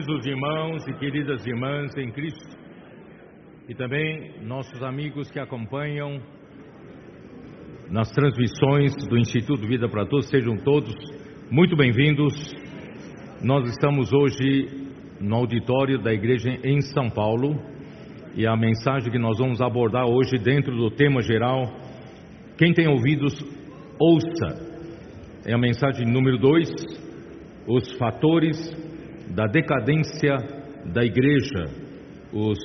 [0.00, 2.56] Queridos irmãos e queridas irmãs em Cristo,
[3.68, 6.18] e também nossos amigos que acompanham
[7.90, 10.94] nas transmissões do Instituto Vida para Todos, sejam todos
[11.50, 12.32] muito bem-vindos.
[13.44, 14.88] Nós estamos hoje
[15.20, 17.60] no auditório da igreja em São Paulo
[18.34, 21.64] e a mensagem que nós vamos abordar hoje, dentro do tema geral,
[22.56, 23.34] quem tem ouvidos,
[23.98, 24.66] ouça.
[25.44, 26.70] É a mensagem número 2,
[27.68, 28.89] os fatores
[29.34, 30.36] da decadência
[30.92, 31.66] da igreja.
[32.32, 32.58] Os,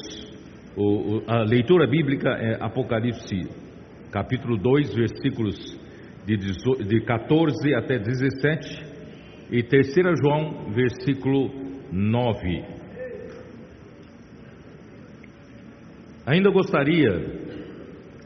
[0.75, 3.41] o, a leitura bíblica é Apocalipse,
[4.11, 5.55] capítulo 2, versículos
[6.25, 8.95] de, de 14 até 17,
[9.51, 11.51] e 3 João, versículo
[11.91, 12.63] 9.
[16.25, 17.11] Ainda gostaria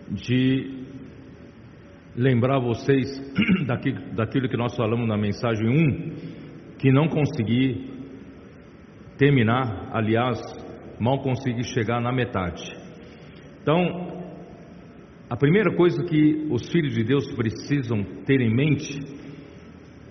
[0.09, 0.79] de
[2.15, 3.07] lembrar vocês
[4.15, 7.88] daquilo que nós falamos na mensagem 1, que não consegui
[9.19, 10.39] terminar, aliás,
[10.97, 12.63] mal consegui chegar na metade.
[13.61, 14.23] Então,
[15.29, 18.97] a primeira coisa que os filhos de Deus precisam ter em mente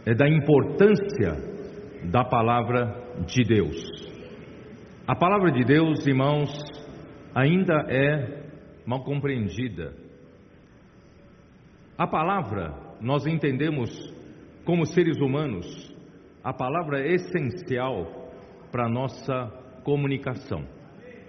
[0.05, 1.33] é da importância
[2.11, 3.77] da palavra de Deus.
[5.07, 6.51] A palavra de Deus, irmãos,
[7.35, 8.45] ainda é
[8.87, 9.95] mal compreendida.
[11.97, 13.91] A palavra, nós entendemos
[14.67, 15.67] como seres humanos,
[16.45, 18.18] a palavra essencial
[18.71, 19.51] para a nossa
[19.85, 20.65] comunicação.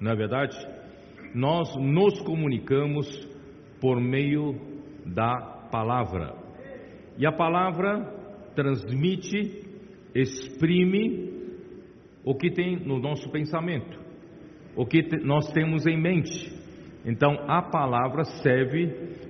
[0.02, 0.56] Não é verdade?
[1.34, 3.08] Nós nos comunicamos
[3.80, 4.56] por meio
[5.06, 6.34] da palavra.
[7.18, 8.02] E a palavra
[8.56, 9.64] transmite,
[10.16, 11.34] exprime
[12.24, 14.00] o que tem no nosso pensamento,
[14.76, 16.52] o que nós temos em mente.
[17.06, 18.88] Então a palavra serve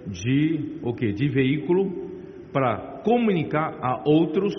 [0.07, 1.11] de o que?
[1.11, 2.09] De veículo
[2.51, 4.53] para comunicar a outros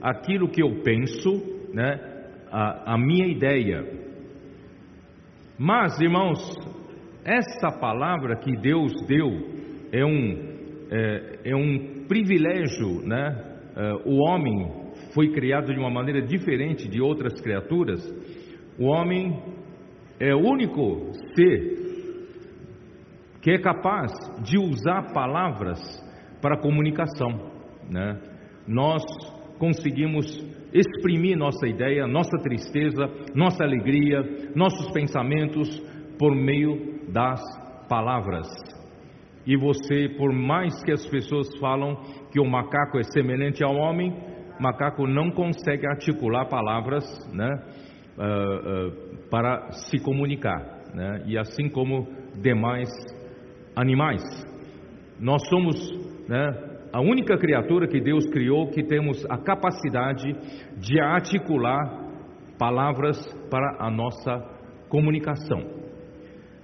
[0.00, 1.30] aquilo que eu penso,
[1.72, 2.15] né?
[2.50, 3.84] A, a minha ideia.
[5.58, 6.38] Mas, irmãos,
[7.24, 9.30] essa palavra que Deus deu
[9.92, 10.56] é um,
[10.90, 13.56] é, é um privilégio, né?
[13.76, 18.00] É, o homem foi criado de uma maneira diferente de outras criaturas.
[18.78, 19.42] O homem
[20.20, 21.86] é o único ser
[23.42, 24.10] que é capaz
[24.42, 25.78] de usar palavras
[26.42, 27.50] para comunicação,
[27.88, 28.20] né?
[28.66, 29.02] Nós
[29.58, 30.26] conseguimos
[30.78, 34.22] exprimir nossa ideia, nossa tristeza, nossa alegria,
[34.54, 35.68] nossos pensamentos
[36.18, 37.40] por meio das
[37.88, 38.46] palavras.
[39.46, 41.96] E você, por mais que as pessoas falam
[42.32, 44.12] que o macaco é semelhante ao homem,
[44.60, 47.48] macaco não consegue articular palavras, né,
[48.18, 50.58] uh, uh, para se comunicar,
[50.94, 52.08] né, e assim como
[52.42, 52.88] demais
[53.76, 54.22] animais.
[55.20, 55.76] Nós somos,
[56.28, 60.32] né, a única criatura que Deus criou que temos a capacidade
[60.78, 62.06] de articular
[62.58, 63.18] palavras
[63.50, 64.38] para a nossa
[64.88, 65.60] comunicação.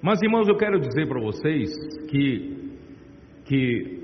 [0.03, 1.71] Mas irmãos, eu quero dizer para vocês
[2.09, 2.63] que
[3.45, 4.03] que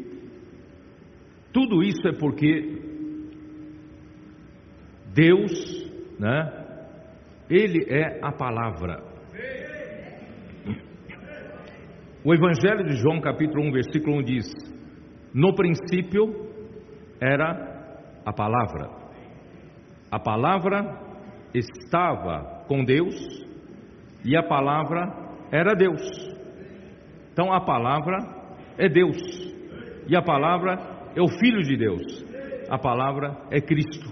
[1.52, 2.78] tudo isso é porque
[5.14, 5.52] Deus,
[6.18, 6.66] né?
[7.48, 9.02] Ele é a palavra.
[12.24, 14.67] O Evangelho de João, capítulo 1, versículo 1 diz:
[15.34, 16.48] no princípio
[17.20, 18.90] era a palavra.
[20.10, 20.98] A palavra
[21.54, 23.14] estava com Deus
[24.24, 25.12] e a palavra
[25.50, 26.02] era Deus.
[27.32, 28.18] Então a palavra
[28.76, 29.16] é Deus
[30.08, 30.78] e a palavra
[31.14, 32.24] é o Filho de Deus.
[32.70, 34.08] A palavra é Cristo.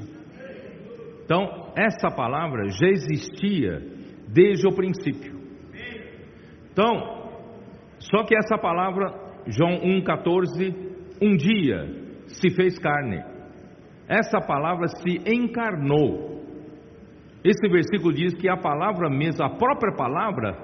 [1.24, 3.80] Então essa palavra já existia
[4.28, 5.36] desde o princípio.
[6.72, 7.30] Então,
[7.98, 9.12] só que essa palavra,
[9.46, 10.85] João 1,14,
[11.20, 11.86] um dia
[12.26, 13.22] se fez carne.
[14.08, 16.42] Essa palavra se encarnou.
[17.44, 20.56] Esse versículo diz que a palavra mesmo, a própria palavra,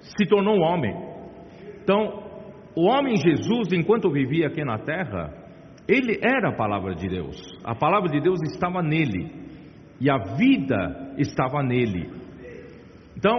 [0.00, 0.94] se tornou homem.
[1.82, 2.22] Então,
[2.74, 5.32] o homem Jesus, enquanto vivia aqui na terra,
[5.88, 7.36] ele era a palavra de Deus.
[7.64, 9.30] A palavra de Deus estava nele.
[10.00, 12.10] E a vida estava nele.
[13.16, 13.38] Então,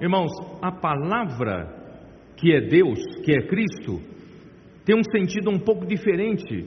[0.00, 0.30] irmãos,
[0.60, 1.82] a palavra
[2.36, 4.00] que é Deus, que é Cristo,
[4.84, 6.66] tem um sentido um pouco diferente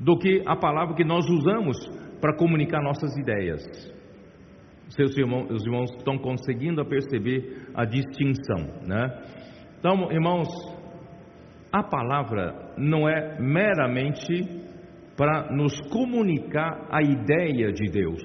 [0.00, 1.76] do que a palavra que nós usamos
[2.20, 3.62] para comunicar nossas ideias.
[4.90, 9.22] Seus irmãos, os irmãos estão conseguindo perceber a distinção, né?
[9.78, 10.48] Então, irmãos,
[11.72, 14.44] a palavra não é meramente
[15.16, 18.22] para nos comunicar a ideia de Deus,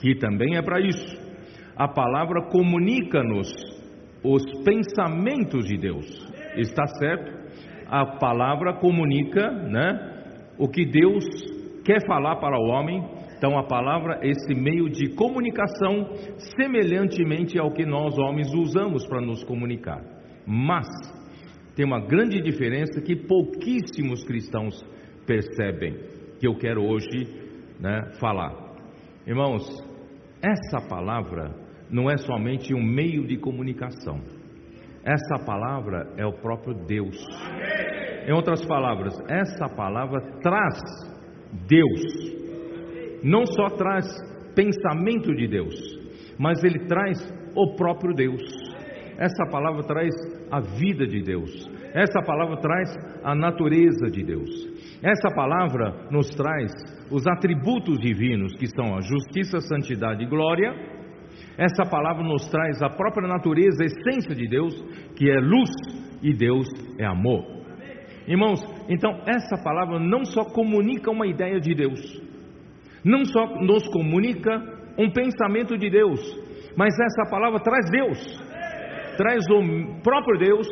[0.00, 1.22] que também é para isso.
[1.76, 3.52] A palavra comunica-nos
[4.22, 6.06] os pensamentos de Deus.
[6.56, 7.43] Está certo?
[7.88, 10.14] A palavra comunica, né,
[10.58, 11.24] o que Deus
[11.84, 13.02] quer falar para o homem
[13.36, 16.08] Então a palavra é esse meio de comunicação
[16.56, 20.02] semelhantemente ao que nós homens usamos para nos comunicar.
[20.46, 20.86] Mas
[21.76, 24.82] tem uma grande diferença que pouquíssimos cristãos
[25.26, 25.94] percebem,
[26.40, 27.26] que eu quero hoje
[27.80, 28.54] né, falar.
[29.26, 29.62] Irmãos,
[30.42, 31.54] essa palavra
[31.90, 34.20] não é somente um meio de comunicação.
[35.04, 37.16] Essa palavra é o próprio Deus.
[38.26, 40.78] Em outras palavras, essa palavra traz
[41.68, 43.22] Deus.
[43.22, 44.06] Não só traz
[44.54, 45.74] pensamento de Deus,
[46.38, 47.18] mas ele traz
[47.54, 48.42] o próprio Deus.
[49.18, 50.10] Essa palavra traz
[50.50, 51.50] a vida de Deus.
[51.92, 54.50] Essa palavra traz a natureza de Deus.
[55.02, 56.72] Essa palavra nos traz
[57.10, 60.93] os atributos divinos que são a justiça, santidade e glória.
[61.56, 64.74] Essa palavra nos traz a própria natureza, a essência de Deus,
[65.16, 65.70] que é luz
[66.22, 66.66] e Deus
[66.98, 67.44] é amor.
[68.26, 72.00] Irmãos, então essa palavra não só comunica uma ideia de Deus,
[73.04, 74.50] não só nos comunica
[74.98, 76.20] um pensamento de Deus,
[76.76, 78.18] mas essa palavra traz Deus,
[79.16, 80.66] traz o próprio Deus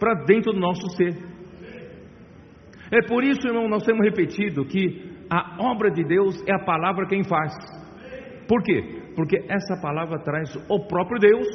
[0.00, 1.14] para dentro do nosso ser.
[2.90, 7.06] É por isso, irmão, nós temos repetido que a obra de Deus é a palavra
[7.06, 7.52] quem faz.
[8.48, 8.97] Por quê?
[9.18, 11.48] Porque essa palavra traz o próprio Deus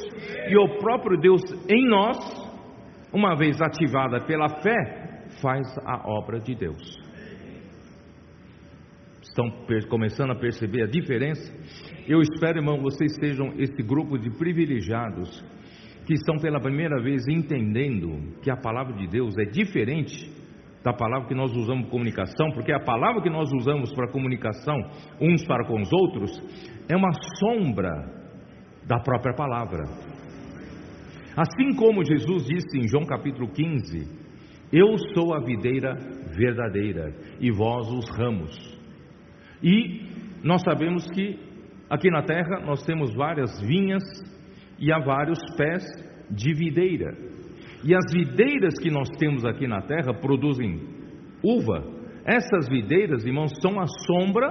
[0.50, 2.18] e o próprio Deus em nós,
[3.10, 7.02] uma vez ativada pela fé, faz a obra de Deus.
[9.22, 9.50] Estão
[9.88, 11.54] começando a perceber a diferença?
[12.06, 15.42] Eu espero, irmão, vocês sejam esse grupo de privilegiados
[16.04, 20.33] que estão pela primeira vez entendendo que a palavra de Deus é diferente
[20.84, 24.76] da palavra que nós usamos comunicação, porque a palavra que nós usamos para comunicação
[25.18, 26.30] uns para com os outros
[26.88, 27.10] é uma
[27.40, 27.90] sombra
[28.86, 29.84] da própria palavra.
[31.34, 34.06] Assim como Jesus disse em João capítulo 15:
[34.70, 35.94] Eu sou a videira
[36.36, 38.54] verdadeira e vós os ramos.
[39.62, 40.02] E
[40.44, 41.38] nós sabemos que
[41.88, 44.02] aqui na terra nós temos várias vinhas
[44.78, 45.82] e há vários pés
[46.30, 47.16] de videira.
[47.84, 50.80] E as videiras que nós temos aqui na terra produzem
[51.42, 51.84] uva.
[52.24, 54.48] Essas videiras, irmãos, são a sombra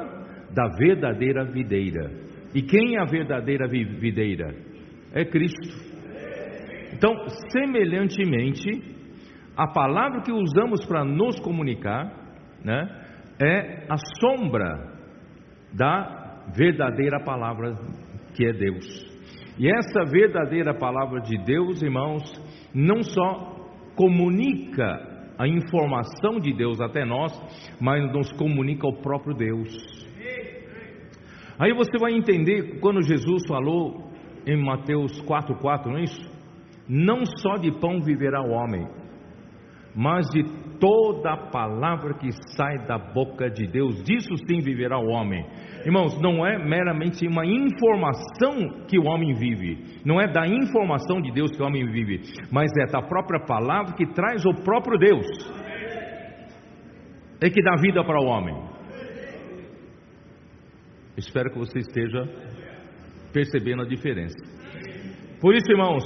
[0.53, 2.11] da verdadeira videira.
[2.53, 4.53] E quem é a verdadeira videira?
[5.11, 5.93] É Cristo.
[6.93, 7.11] Então,
[7.49, 8.69] semelhantemente,
[9.57, 12.05] a palavra que usamos para nos comunicar,
[12.63, 13.03] né,
[13.41, 14.93] é a sombra
[15.73, 17.73] da verdadeira palavra
[18.35, 18.85] que é Deus.
[19.57, 22.23] E essa verdadeira palavra de Deus, irmãos,
[22.73, 23.53] não só
[23.95, 27.31] comunica a informação de Deus até nós,
[27.79, 30.03] mas nos comunica o próprio Deus.
[31.59, 34.11] Aí você vai entender quando Jesus falou
[34.45, 36.33] em Mateus 4,4, não é isso?
[36.87, 38.87] Não só de pão viverá o homem,
[39.95, 40.43] mas de
[40.83, 45.41] toda palavra que sai da boca de Deus, disso sim viverá o homem.
[45.85, 51.31] Irmãos, não é meramente uma informação que o homem vive, não é da informação de
[51.31, 55.25] Deus que o homem vive, mas é da própria palavra que traz o próprio Deus,
[57.41, 58.55] é que dá vida para o homem.
[61.15, 62.27] Espero que você esteja
[63.31, 64.35] percebendo a diferença.
[65.39, 66.03] Por isso, irmãos,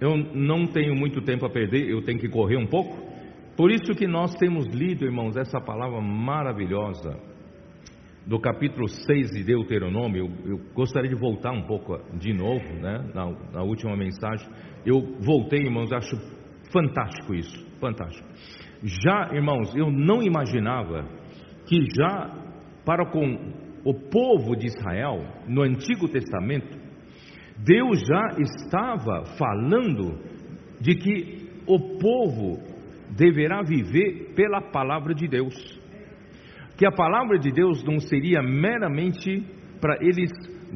[0.00, 3.11] eu não tenho muito tempo a perder, eu tenho que correr um pouco.
[3.56, 7.18] Por isso que nós temos lido, irmãos, essa palavra maravilhosa
[8.26, 13.10] do capítulo 6 de Deuteronômio, eu, eu, gostaria de voltar um pouco de novo, né,
[13.14, 14.48] na, na última mensagem.
[14.86, 16.16] Eu voltei, irmãos, acho
[16.72, 18.26] fantástico isso, fantástico.
[18.82, 21.06] Já, irmãos, eu não imaginava
[21.66, 22.30] que já
[22.84, 23.52] para com
[23.84, 26.78] o povo de Israel, no Antigo Testamento,
[27.58, 30.18] Deus já estava falando
[30.80, 32.71] de que o povo
[33.16, 35.82] deverá viver pela palavra de Deus
[36.82, 39.40] que a palavra de Deus não seria meramente
[39.80, 40.30] para eles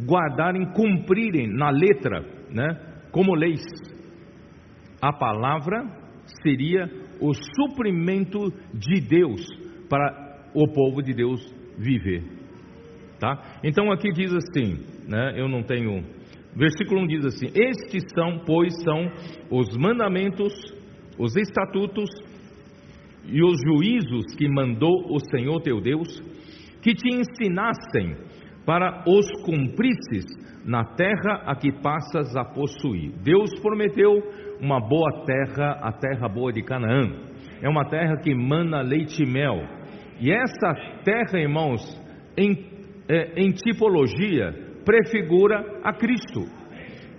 [0.06, 2.78] guardarem, cumprirem na letra, né,
[3.10, 3.64] como leis.
[5.02, 5.82] A palavra
[6.42, 6.88] seria
[7.20, 9.44] o suprimento de Deus
[9.88, 11.40] para o povo de Deus
[11.78, 12.22] viver.
[13.18, 13.58] Tá?
[13.64, 16.04] Então aqui diz assim, né, eu não tenho.
[16.54, 19.10] Versículo 1 diz assim: Estes são, pois, são
[19.50, 20.52] os mandamentos,
[21.18, 22.10] os estatutos
[23.24, 26.20] e os juízos que mandou o Senhor teu Deus,
[26.82, 28.16] que te ensinassem
[28.64, 30.24] para os cumprisses
[30.64, 33.12] na terra a que passas a possuir.
[33.22, 34.12] Deus prometeu
[34.60, 37.08] uma boa terra, a terra boa de Canaã.
[37.62, 39.62] É uma terra que mana leite e mel.
[40.20, 41.80] E essa terra, irmãos,
[42.36, 42.52] em,
[43.08, 44.52] é, em tipologia,
[44.84, 46.55] prefigura a Cristo.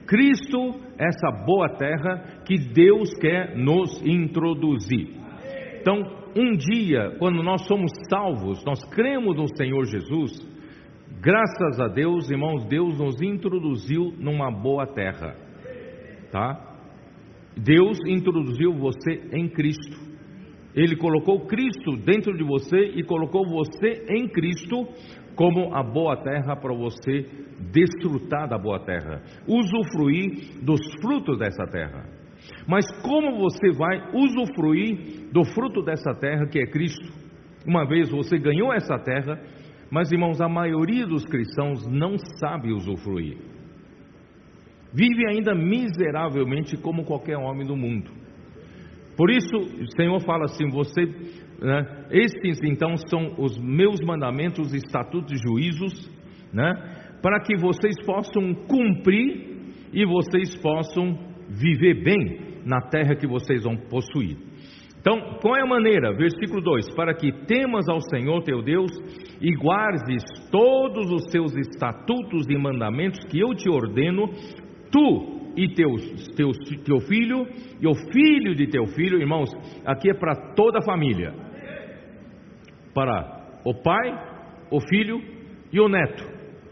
[0.07, 5.09] Cristo, essa boa terra que Deus quer nos introduzir.
[5.81, 6.01] Então,
[6.35, 10.57] um dia, quando nós somos salvos, nós cremos no Senhor Jesus,
[11.19, 15.35] Graças a Deus, irmãos, Deus nos introduziu numa boa terra,
[16.31, 16.77] tá?
[17.57, 19.97] Deus introduziu você em Cristo.
[20.75, 24.87] Ele colocou Cristo dentro de você e colocou você em Cristo
[25.37, 27.25] como a boa terra para você
[27.71, 32.03] desfrutar da boa terra, usufruir dos frutos dessa terra.
[32.67, 37.07] Mas como você vai usufruir do fruto dessa terra que é Cristo?
[37.65, 39.39] Uma vez você ganhou essa terra,
[39.91, 43.37] mas irmãos, a maioria dos cristãos não sabe usufruir.
[44.93, 48.09] Vive ainda miseravelmente como qualquer homem do mundo.
[49.15, 51.01] Por isso, o Senhor fala assim: você,
[51.59, 56.09] né, estes então são os meus mandamentos, estatutos e juízos,
[56.53, 56.73] né,
[57.21, 59.57] para que vocês possam cumprir
[59.93, 61.17] e vocês possam
[61.49, 64.37] viver bem na terra que vocês vão possuir.
[64.99, 66.13] Então, qual é a maneira?
[66.13, 68.91] Versículo 2: Para que temas ao Senhor teu Deus
[69.39, 74.27] e guardes todos os seus estatutos e mandamentos que eu te ordeno,
[74.91, 77.47] tu e teus, teus, teu filho
[77.79, 79.49] e o filho de teu filho, irmãos,
[79.85, 81.33] aqui é para toda a família,
[82.97, 84.09] para o pai,
[84.71, 85.21] o filho
[85.71, 86.23] e o neto,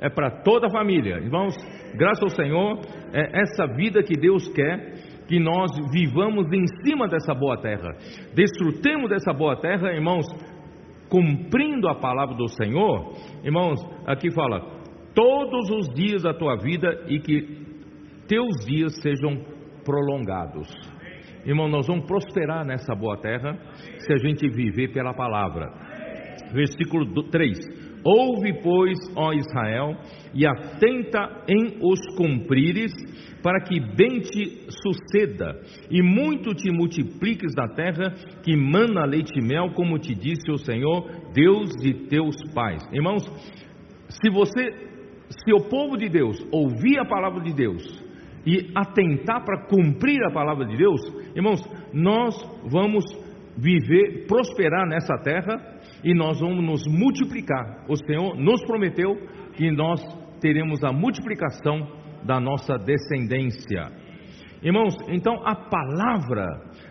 [0.02, 1.54] é para toda a família, irmãos,
[1.94, 2.80] graças ao Senhor,
[3.14, 4.96] é essa vida que Deus quer
[5.28, 7.96] que nós vivamos em cima dessa boa terra,
[8.34, 10.26] desfrutemos dessa boa terra, irmãos,
[11.10, 13.14] cumprindo a palavra do Senhor,
[13.44, 14.62] irmãos, aqui fala,
[15.14, 17.66] todos os dias da tua vida e que
[18.28, 19.46] teus dias sejam
[19.84, 20.68] prolongados.
[21.46, 23.56] Irmão, nós vamos prosperar nessa boa terra
[24.00, 25.85] se a gente viver pela palavra.
[26.54, 27.58] Versículo 3:
[28.04, 29.98] Ouve, pois, ó Israel,
[30.34, 32.92] e atenta em os cumprires,
[33.42, 35.60] para que bem te suceda,
[35.90, 40.58] e muito te multipliques na terra, que mana leite e mel, como te disse o
[40.58, 42.84] Senhor, Deus de teus pais.
[42.94, 43.24] Irmãos,
[44.08, 44.72] se você,
[45.30, 48.06] se o povo de Deus ouvir a palavra de Deus,
[48.46, 51.02] e atentar para cumprir a palavra de Deus,
[51.36, 51.60] irmãos,
[51.92, 53.04] nós vamos
[53.58, 55.75] viver, prosperar nessa terra
[56.06, 57.84] e nós vamos nos multiplicar.
[57.90, 59.16] O Senhor nos prometeu
[59.56, 60.00] que nós
[60.40, 61.88] teremos a multiplicação
[62.24, 63.90] da nossa descendência.
[64.62, 66.46] Irmãos, então a palavra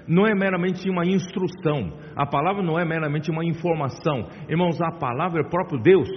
[0.08, 4.26] não é meramente uma instrução, a palavra não é meramente uma informação.
[4.48, 6.08] Irmãos, a palavra é o próprio Deus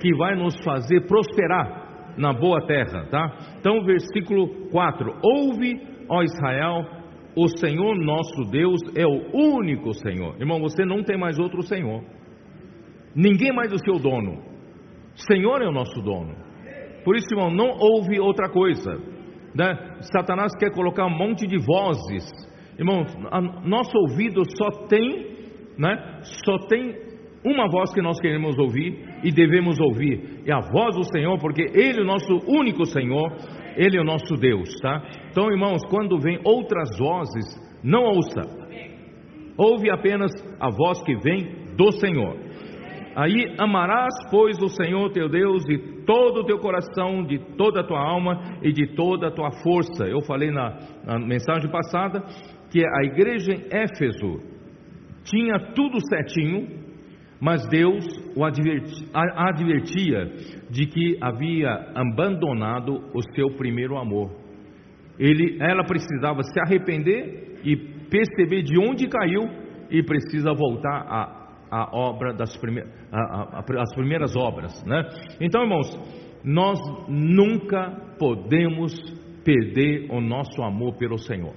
[0.00, 3.56] que vai nos fazer prosperar na boa terra, tá?
[3.60, 6.84] Então, versículo 4: Ouve, ó Israel,
[7.38, 10.34] o Senhor nosso Deus é o único Senhor.
[10.40, 12.02] Irmão, você não tem mais outro Senhor.
[13.14, 14.42] Ninguém mais o seu dono.
[15.14, 16.34] Senhor é o nosso dono.
[17.04, 18.98] Por isso, irmão, não ouve outra coisa.
[19.54, 19.98] Né?
[20.12, 22.28] Satanás quer colocar um monte de vozes.
[22.76, 23.04] Irmão,
[23.64, 25.36] nosso ouvido só tem,
[25.78, 26.20] né?
[26.44, 26.94] Só tem
[27.44, 31.62] uma voz que nós queremos ouvir e devemos ouvir, é a voz do Senhor, porque
[31.62, 33.32] Ele é o nosso único Senhor,
[33.78, 35.00] Ele é o nosso Deus, tá?
[35.30, 37.46] Então, irmãos, quando vem outras vozes,
[37.82, 38.42] não ouça,
[39.56, 42.36] ouve apenas a voz que vem do Senhor.
[43.14, 47.84] Aí amarás, pois, o Senhor teu Deus de todo o teu coração, de toda a
[47.84, 50.04] tua alma e de toda a tua força.
[50.04, 52.20] Eu falei na, na mensagem passada
[52.70, 54.40] que a igreja em Éfeso
[55.24, 56.87] tinha tudo certinho,
[57.40, 58.04] mas Deus
[58.36, 60.24] o advertia
[60.70, 64.30] de que havia abandonado o seu primeiro amor.
[65.18, 67.76] Ele, ela precisava se arrepender e
[68.08, 69.42] perceber de onde caiu
[69.90, 75.02] e precisa voltar à, à obra das primeiras, às primeiras obras, né?
[75.40, 75.88] Então, irmãos,
[76.44, 76.78] nós
[77.08, 78.94] nunca podemos
[79.44, 81.54] perder o nosso amor pelo Senhor.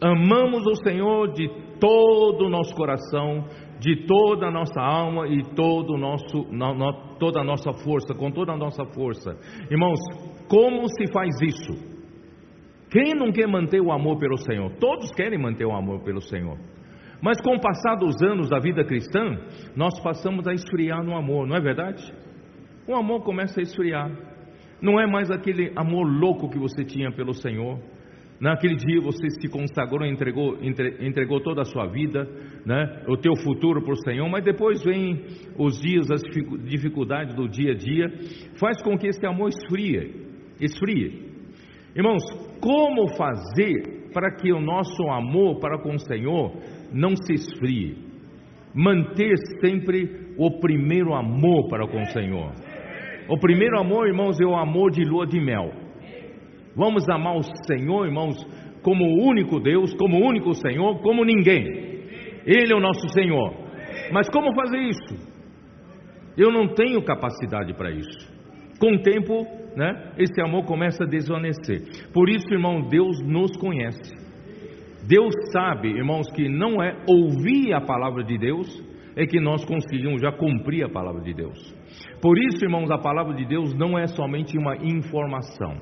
[0.00, 1.48] Amamos o Senhor de
[1.80, 3.44] todo o nosso coração,
[3.78, 6.46] de toda a nossa alma e todo o nosso,
[7.18, 9.36] toda a nossa força, com toda a nossa força.
[9.70, 9.98] Irmãos,
[10.48, 11.96] como se faz isso?
[12.90, 14.72] Quem não quer manter o amor pelo Senhor?
[14.78, 16.56] Todos querem manter o amor pelo Senhor.
[17.20, 19.38] Mas com o passar dos anos da vida cristã,
[19.74, 22.12] nós passamos a esfriar no amor, não é verdade?
[22.86, 24.10] O amor começa a esfriar.
[24.80, 27.80] Não é mais aquele amor louco que você tinha pelo Senhor.
[28.40, 32.28] Naquele dia você se consagrou, entregou, entregou toda a sua vida,
[32.66, 35.24] né, o teu futuro para o Senhor, mas depois vem
[35.58, 36.20] os dias, as
[36.64, 38.08] dificuldades do dia a dia,
[38.60, 40.26] faz com que esse amor esfrie,
[40.60, 41.32] esfrie.
[41.94, 42.22] Irmãos,
[42.60, 46.52] como fazer para que o nosso amor para com o Senhor
[46.92, 47.96] não se esfrie?
[48.74, 52.52] Manter sempre o primeiro amor para com o Senhor.
[53.30, 55.85] O primeiro amor, irmãos, é o amor de lua de mel.
[56.76, 58.36] Vamos amar o Senhor, irmãos,
[58.82, 61.64] como o único Deus, como o único Senhor, como ninguém.
[62.44, 63.54] Ele é o nosso Senhor.
[64.12, 65.36] Mas como fazer isso?
[66.36, 68.30] Eu não tenho capacidade para isso.
[68.78, 72.10] Com o tempo, né, esse amor começa a desvanecer.
[72.12, 74.14] Por isso, irmão, Deus nos conhece.
[75.08, 78.84] Deus sabe, irmãos, que não é ouvir a palavra de Deus
[79.16, 81.74] é que nós conseguimos já cumprir a palavra de Deus.
[82.20, 85.74] Por isso, irmãos, a palavra de Deus não é somente uma informação.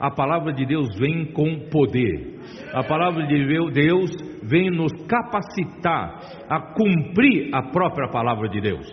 [0.00, 2.40] A palavra de Deus vem com poder.
[2.72, 4.10] A palavra de Deus
[4.42, 8.86] vem nos capacitar a cumprir a própria palavra de Deus.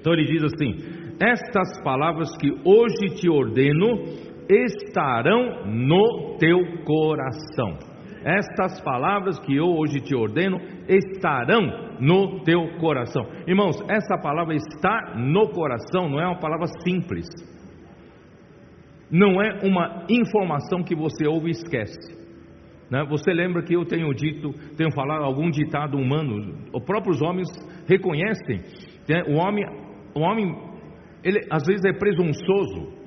[0.00, 0.76] Então ele diz assim:
[1.20, 4.04] Estas palavras que hoje te ordeno
[4.48, 7.92] estarão no teu coração.
[8.24, 13.24] Estas palavras que eu hoje te ordeno estarão no teu coração.
[13.46, 17.26] Irmãos, essa palavra está no coração, não é uma palavra simples.
[19.12, 22.16] Não é uma informação que você ouve e esquece.
[22.90, 23.04] Né?
[23.10, 27.46] Você lembra que eu tenho dito, tenho falado algum ditado humano, os próprios homens
[27.86, 28.60] reconhecem,
[29.06, 29.22] né?
[29.28, 29.64] o homem,
[30.14, 30.46] o homem,
[31.22, 33.02] ele às vezes é presunçoso,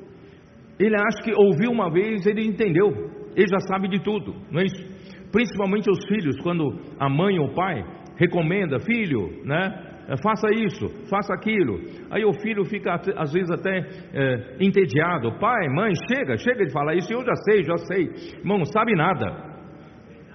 [0.79, 2.87] ele acha que ouviu uma vez, ele entendeu,
[3.35, 5.31] ele já sabe de tudo, não é isso?
[5.31, 7.83] Principalmente os filhos, quando a mãe ou o pai
[8.17, 9.94] recomenda, filho, né?
[10.21, 11.79] Faça isso, faça aquilo.
[12.11, 13.77] Aí o filho fica às vezes até
[14.13, 15.39] é, entediado.
[15.39, 17.11] Pai, mãe, chega, chega de falar isso.
[17.11, 18.37] Eu já sei, já sei.
[18.39, 19.55] Irmão, não sabe nada.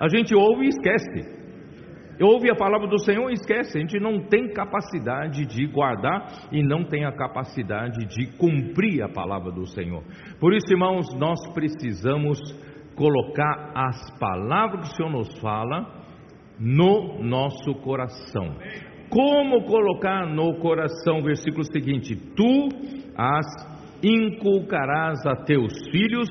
[0.00, 1.40] A gente ouve e esquece.
[2.20, 3.78] Ouve a palavra do Senhor e esquece.
[3.78, 9.08] A gente não tem capacidade de guardar e não tem a capacidade de cumprir a
[9.08, 10.02] palavra do Senhor.
[10.38, 12.38] Por isso, irmãos, nós precisamos
[12.94, 16.00] colocar as palavras que o Senhor nos fala
[16.58, 18.56] no nosso coração.
[19.10, 21.22] Como colocar no coração?
[21.22, 22.68] Versículo seguinte: Tu
[23.16, 23.46] as
[24.02, 26.28] inculcarás a teus filhos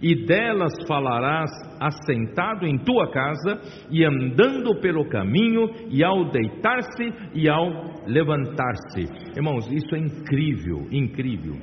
[0.00, 1.50] e delas falarás
[1.80, 7.68] assentado em tua casa e andando pelo caminho e ao deitar-se e ao
[8.06, 9.02] levantar-se.
[9.36, 11.56] Irmãos, isso é incrível, incrível.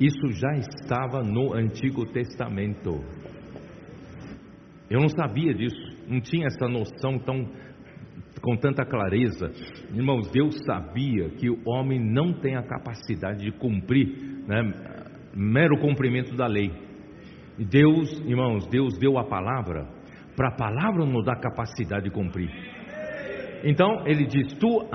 [0.00, 3.00] Isso já estava no Antigo Testamento.
[4.88, 7.44] Eu não sabia disso, não tinha essa noção tão
[8.46, 9.50] com tanta clareza.
[9.92, 14.06] Irmãos, Deus sabia que o homem não tem a capacidade de cumprir
[14.46, 14.62] né,
[15.34, 16.70] mero cumprimento da lei.
[17.58, 19.88] Deus, irmãos, Deus deu a palavra,
[20.36, 22.48] para a palavra nos dar capacidade de cumprir.
[23.64, 24.88] Então, ele diz: Tu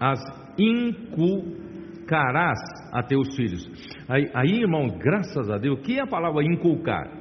[0.00, 0.20] as
[0.58, 2.58] inculcarás
[2.92, 3.70] a teus filhos.
[4.08, 7.19] Aí, aí, irmão, graças a Deus, o que é a palavra inculcar?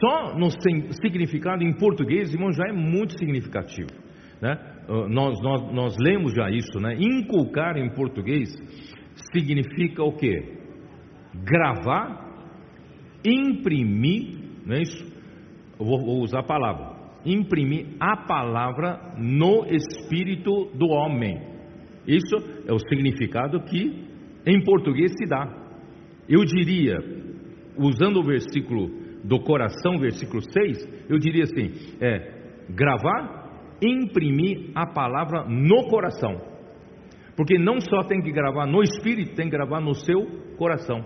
[0.00, 3.90] Só no significado em português, irmão, já é muito significativo.
[4.40, 4.58] Né?
[4.88, 6.96] Uh, nós, nós, nós lemos já isso, né?
[6.98, 8.48] Inculcar em português
[9.32, 10.60] significa o que?
[11.34, 12.32] Gravar
[13.24, 15.04] imprimir, não é isso?
[15.78, 21.40] Eu vou, vou usar a palavra, imprimir a palavra no espírito do homem.
[22.06, 24.06] Isso é o significado que
[24.46, 25.46] em português se dá.
[26.28, 26.98] Eu diria,
[27.76, 35.44] usando o versículo do coração, versículo 6, eu diria assim: é gravar, imprimir a palavra
[35.44, 36.40] no coração.
[37.36, 41.02] Porque não só tem que gravar no espírito, tem que gravar no seu coração,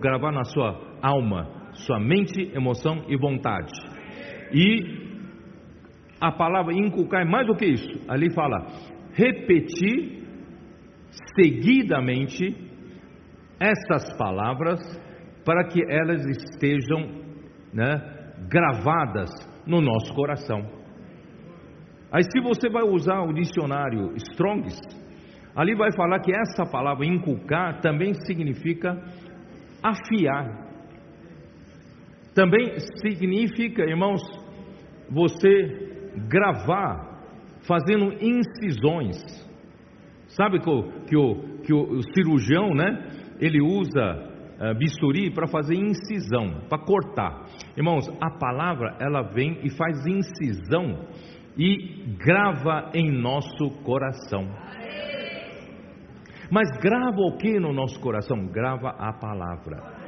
[0.00, 3.72] gravar na sua alma, sua mente, emoção e vontade.
[4.52, 5.08] E
[6.20, 7.88] a palavra inculcar é mais do que isso.
[8.08, 8.66] Ali fala
[9.14, 10.24] repetir
[11.34, 12.54] seguidamente
[13.58, 14.78] essas palavras
[15.44, 17.27] para que elas estejam
[17.72, 18.00] né,
[18.48, 19.30] gravadas
[19.66, 20.60] no nosso coração.
[22.10, 24.80] Aí, se você vai usar o dicionário Strongs,
[25.54, 28.96] ali vai falar que essa palavra inculcar também significa
[29.82, 30.66] afiar,
[32.34, 34.22] também significa, irmãos,
[35.10, 35.88] você
[36.28, 37.20] gravar,
[37.66, 39.16] fazendo incisões.
[40.28, 43.08] Sabe que o, que o, que o cirurgião, né?
[43.40, 44.27] Ele usa
[44.78, 47.46] bisturi para fazer incisão, para cortar.
[47.76, 51.06] Irmãos, a palavra ela vem e faz incisão
[51.56, 54.48] e grava em nosso coração.
[56.50, 58.46] Mas grava o que no nosso coração?
[58.46, 59.98] Grava a palavra.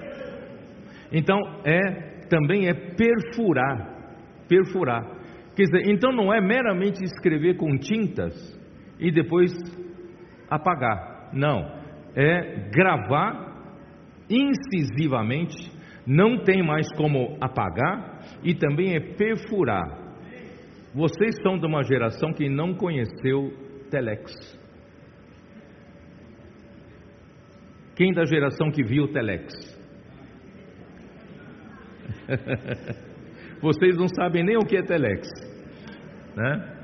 [1.13, 3.99] Então é também é perfurar.
[4.49, 5.05] Perfurar.
[5.55, 8.35] Quer dizer, então não é meramente escrever com tintas
[8.99, 9.53] e depois
[10.49, 11.31] apagar.
[11.33, 11.81] Não.
[12.15, 13.50] É gravar
[14.31, 15.71] incisivamente,
[16.07, 19.99] não tem mais como apagar e também é perfurar.
[20.95, 23.53] Vocês são de uma geração que não conheceu
[23.91, 24.33] Telex.
[27.97, 29.53] Quem da geração que viu Telex?
[33.61, 35.29] Vocês não sabem nem o que é telex,
[36.37, 36.77] né?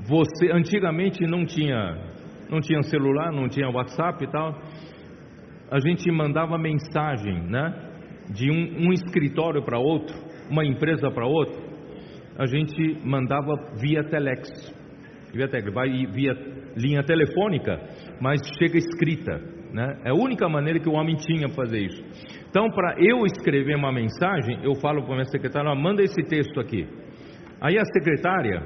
[0.00, 2.10] Você antigamente não tinha
[2.48, 4.60] não tinha celular, não tinha WhatsApp e tal.
[5.70, 7.72] A gente mandava mensagem, né?
[8.28, 10.14] De um, um escritório para outro,
[10.50, 11.62] uma empresa para outra.
[12.38, 14.48] A gente mandava via telex.
[15.32, 16.32] Via telex, vai via
[16.76, 17.78] linha telefônica,
[18.20, 19.38] mas chega escrita,
[19.72, 20.00] né?
[20.04, 22.02] É a única maneira que o homem tinha para fazer isso.
[22.48, 26.86] Então, para eu escrever uma mensagem, eu falo para minha secretária: manda esse texto aqui.
[27.60, 28.60] Aí a secretária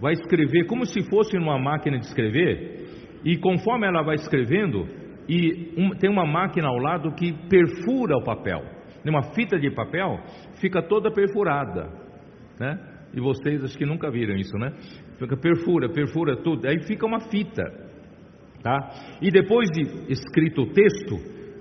[0.00, 2.86] vai escrever como se fosse numa máquina de escrever,
[3.24, 4.88] e conforme ela vai escrevendo,
[5.30, 8.62] e um, tem uma máquina ao lado que perfura o papel.
[9.06, 10.18] Uma fita de papel
[10.60, 11.88] fica toda perfurada,
[12.58, 12.76] né?
[13.14, 14.72] E vocês acho que nunca viram isso, né?
[15.20, 17.62] Fica perfura, perfura tudo, aí fica uma fita,
[18.60, 18.90] tá?
[19.22, 21.16] E depois de escrito o texto,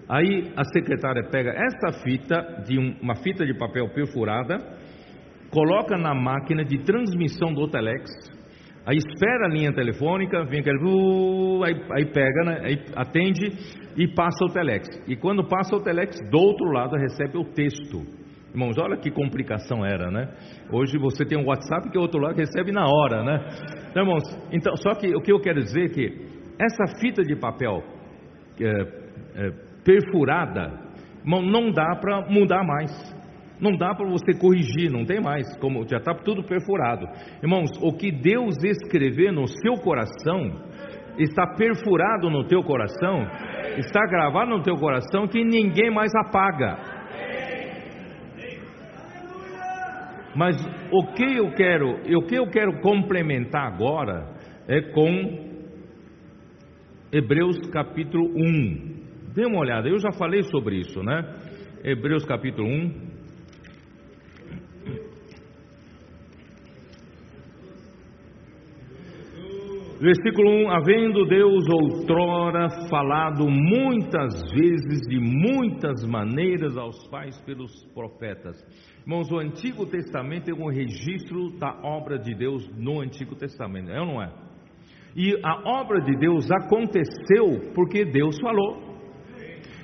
[0.09, 4.57] aí a secretária pega essa fita de um, uma fita de papel perfurada,
[5.51, 8.09] coloca na máquina de transmissão do telex,
[8.85, 13.51] aí espera a linha telefônica, vem aquele, uh, aí, aí, pega, né, aí atende
[13.97, 14.87] e passa o telex.
[15.07, 18.01] E quando passa o telex, do outro lado recebe o texto.
[18.51, 20.27] Irmãos, olha que complicação era, né?
[20.71, 23.47] Hoje você tem um WhatsApp que o outro lado recebe na hora, né?
[23.91, 27.35] Então, irmãos, então, só que o que eu quero dizer é que essa fita de
[27.35, 27.83] papel
[28.59, 28.81] é,
[29.35, 29.51] é,
[29.85, 30.73] perfurada,
[31.23, 33.18] irmão, não dá para mudar mais.
[33.61, 37.05] Não dá para você corrigir, não tem mais, como já está tudo perfurado.
[37.43, 40.63] Irmãos, o que Deus escrever no seu coração,
[41.17, 43.27] está perfurado no teu coração,
[43.77, 46.99] está gravado no teu coração que ninguém mais apaga.
[50.35, 50.55] Mas
[50.91, 54.35] o que eu quero, o que eu quero complementar agora
[54.67, 55.49] é com
[57.11, 59.33] Hebreus capítulo 1.
[59.33, 61.23] Dê uma olhada, eu já falei sobre isso, né?
[61.83, 63.08] Hebreus capítulo 1.
[69.99, 78.55] Versículo 1: Havendo Deus outrora falado muitas vezes, de muitas maneiras aos pais pelos profetas.
[79.01, 83.99] Irmãos, o Antigo Testamento é um registro da obra de Deus no Antigo Testamento, é
[83.99, 84.31] ou não é?
[85.17, 88.87] E a obra de Deus aconteceu porque Deus falou.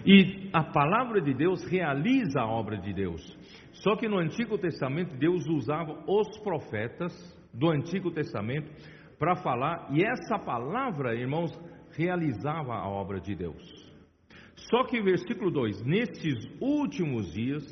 [0.06, 3.21] E a palavra de Deus realiza a obra de Deus.
[3.73, 7.12] Só que no Antigo Testamento Deus usava os profetas
[7.54, 8.69] do Antigo Testamento
[9.17, 11.51] para falar, e essa palavra, irmãos,
[11.95, 13.86] realizava a obra de Deus.
[14.56, 17.63] Só que versículo 2: Nestes últimos dias,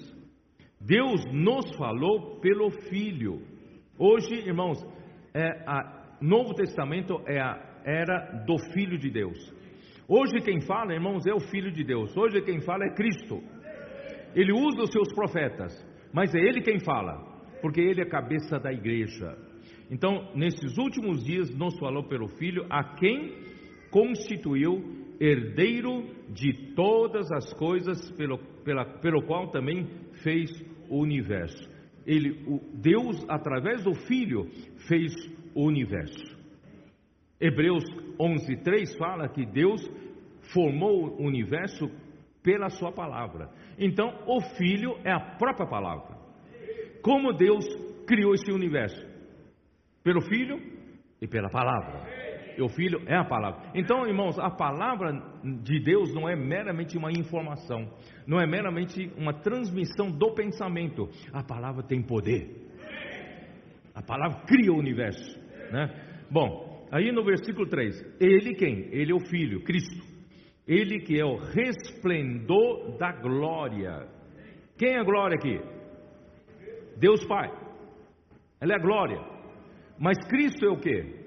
[0.79, 3.41] Deus nos falou pelo Filho.
[3.97, 4.83] Hoje, irmãos,
[5.33, 9.37] é a Novo Testamento é a era do Filho de Deus.
[10.07, 12.15] Hoje quem fala, irmãos, é o Filho de Deus.
[12.15, 13.41] Hoje quem fala é Cristo.
[14.35, 15.73] Ele usa os seus profetas,
[16.13, 17.17] mas é Ele quem fala,
[17.61, 19.37] porque Ele é a cabeça da igreja.
[19.93, 23.31] Então, nesses últimos dias, nos falou pelo Filho, a quem
[23.91, 24.83] constituiu
[25.19, 29.85] herdeiro de todas as coisas, pelo, pela, pelo qual também
[30.23, 30.49] fez
[30.89, 31.69] o universo.
[32.07, 34.49] Ele, o Deus, através do Filho,
[34.87, 35.13] fez
[35.53, 36.41] o universo.
[37.39, 37.83] Hebreus
[38.19, 39.79] 11:3 fala que Deus
[40.53, 41.87] formou o universo
[42.41, 43.47] pela sua palavra.
[43.77, 46.17] Então, o Filho é a própria palavra.
[47.03, 47.63] Como Deus
[48.07, 49.12] criou esse universo?
[50.03, 50.59] Pelo Filho
[51.21, 52.23] e pela palavra.
[52.57, 53.71] E o Filho é a palavra.
[53.73, 55.11] Então, irmãos, a palavra
[55.63, 57.89] de Deus não é meramente uma informação,
[58.27, 61.09] não é meramente uma transmissão do pensamento.
[61.31, 62.69] A palavra tem poder.
[63.95, 65.39] A palavra cria o universo.
[65.71, 66.27] Né?
[66.29, 68.89] Bom, aí no versículo 3: Ele quem?
[68.91, 70.03] Ele é o Filho, Cristo.
[70.67, 74.07] Ele que é o resplendor da glória.
[74.77, 75.59] Quem é a glória aqui?
[76.97, 77.51] Deus Pai.
[78.61, 79.32] Ela é a glória.
[79.99, 81.23] Mas Cristo é o que?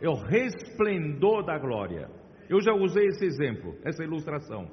[0.00, 2.08] É o resplendor da glória.
[2.48, 4.70] Eu já usei esse exemplo, essa ilustração.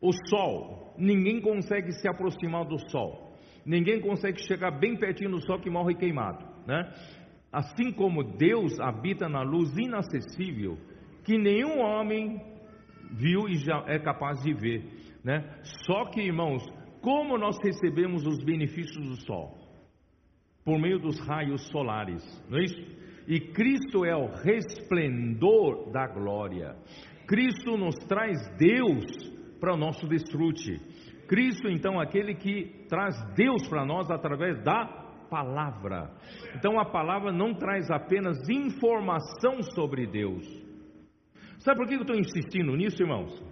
[0.00, 3.32] O sol, ninguém consegue se aproximar do sol.
[3.64, 6.92] Ninguém consegue chegar bem pertinho do sol que morre queimado, né?
[7.50, 10.76] Assim como Deus habita na luz inacessível,
[11.24, 12.40] que nenhum homem
[13.12, 14.84] viu e já é capaz de ver,
[15.24, 15.58] né?
[15.86, 16.62] Só que, irmãos,
[17.00, 19.63] como nós recebemos os benefícios do sol?
[20.64, 22.94] Por meio dos raios solares, não é isso?
[23.26, 26.76] E Cristo é o resplendor da glória.
[27.26, 29.04] Cristo nos traz Deus
[29.58, 30.78] para o nosso desfrute.
[31.26, 34.84] Cristo, então, aquele que traz Deus para nós através da
[35.30, 36.10] palavra.
[36.54, 40.46] Então, a palavra não traz apenas informação sobre Deus.
[41.58, 43.42] Sabe por que eu estou insistindo nisso, irmãos?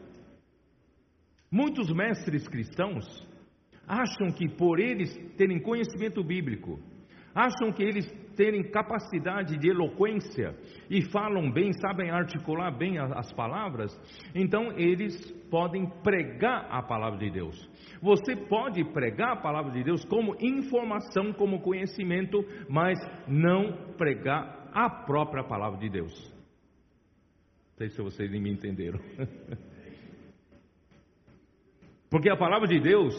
[1.50, 3.06] Muitos mestres cristãos
[3.86, 6.78] acham que por eles terem conhecimento bíblico,
[7.34, 10.54] acham que eles terem capacidade de eloquência
[10.88, 13.92] e falam bem, sabem articular bem as palavras,
[14.34, 17.70] então eles podem pregar a palavra de Deus.
[18.00, 24.88] Você pode pregar a palavra de Deus como informação, como conhecimento, mas não pregar a
[24.88, 26.32] própria palavra de Deus.
[27.72, 28.98] Não sei se vocês me entenderam.
[32.10, 33.14] Porque a palavra de Deus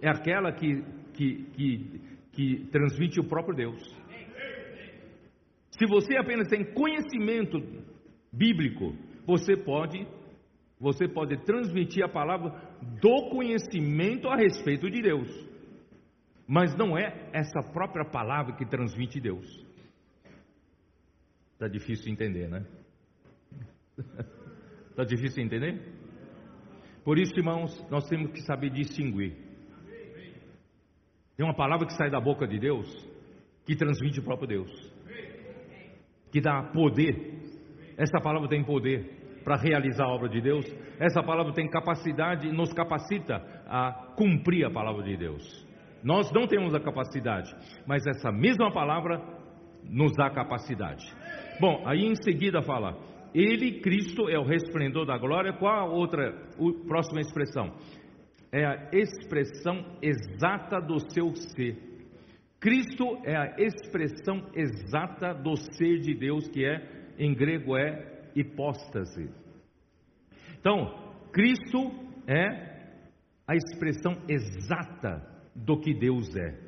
[0.00, 0.80] é aquela que,
[1.14, 2.00] que, que,
[2.36, 3.82] que transmite o próprio Deus.
[5.70, 7.58] Se você apenas tem conhecimento
[8.32, 8.94] bíblico,
[9.26, 10.06] você pode
[10.78, 12.50] você pode transmitir a palavra
[13.00, 15.26] do conhecimento a respeito de Deus.
[16.46, 19.46] Mas não é essa própria palavra que transmite Deus.
[21.54, 22.66] Está difícil entender, né?
[24.90, 25.80] Está difícil entender?
[27.02, 29.45] Por isso, irmãos, nós temos que saber distinguir.
[31.36, 32.86] Tem uma palavra que sai da boca de Deus
[33.64, 34.96] que transmite o próprio Deus
[36.36, 37.14] que dá poder.
[37.96, 40.66] Essa palavra tem poder para realizar a obra de Deus.
[40.98, 45.66] Essa palavra tem capacidade, nos capacita a cumprir a palavra de Deus.
[46.04, 47.50] Nós não temos a capacidade,
[47.86, 49.18] mas essa mesma palavra
[49.82, 51.06] nos dá capacidade.
[51.58, 52.98] Bom, aí em seguida fala:
[53.34, 55.54] Ele, Cristo, é o resplendor da glória.
[55.54, 57.72] Qual a outra, a próxima expressão?
[58.56, 61.76] É a expressão exata do seu ser.
[62.58, 69.30] Cristo é a expressão exata do ser de Deus, que é, em grego, é hipóstase.
[70.58, 70.86] Então,
[71.30, 71.92] Cristo
[72.26, 72.94] é
[73.46, 75.20] a expressão exata
[75.54, 76.58] do que Deus é.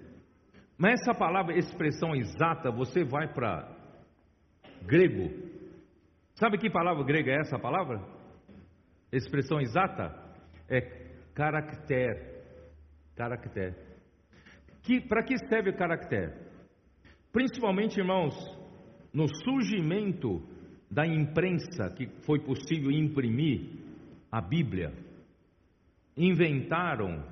[0.77, 3.66] Mas essa palavra expressão exata, você vai para
[4.83, 5.31] grego.
[6.35, 7.98] Sabe que palavra grega é essa palavra?
[9.11, 10.29] Expressão exata?
[10.68, 10.98] É
[11.38, 12.18] caractere.
[13.14, 13.77] Caractere.
[14.83, 16.33] Que, Para que serve o caractere?
[17.33, 18.35] Principalmente, irmãos,
[19.14, 20.42] no surgimento
[20.90, 23.70] da imprensa, que foi possível imprimir
[24.33, 24.92] a Bíblia,
[26.16, 27.22] inventaram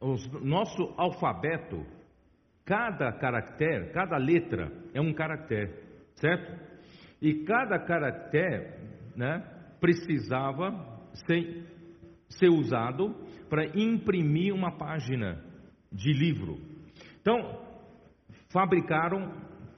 [0.00, 1.84] o nosso alfabeto,
[2.64, 5.74] cada caractere, cada letra é um caractere,
[6.14, 6.58] certo?
[7.20, 8.72] E cada caractere
[9.16, 9.44] né,
[9.80, 10.70] precisava
[11.26, 11.77] ser,
[12.28, 13.14] ser usado
[13.48, 15.42] para imprimir uma página
[15.90, 16.58] de livro.
[17.20, 17.60] Então,
[18.50, 19.32] fabricaram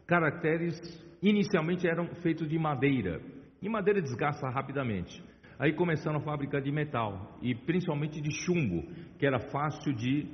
[0.07, 0.79] caracteres,
[1.23, 3.21] inicialmente eram feitos de madeira,
[3.63, 5.23] e madeira desgasta rapidamente.
[5.59, 8.83] Aí começaram a fabricar de metal, e principalmente de chumbo,
[9.19, 10.27] que era fácil de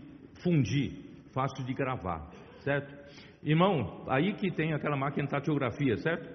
[0.43, 0.93] fundir,
[1.33, 2.95] fácil de gravar, certo?
[3.43, 6.29] Irmão, aí que tem aquela máquina de taquiografia, certo?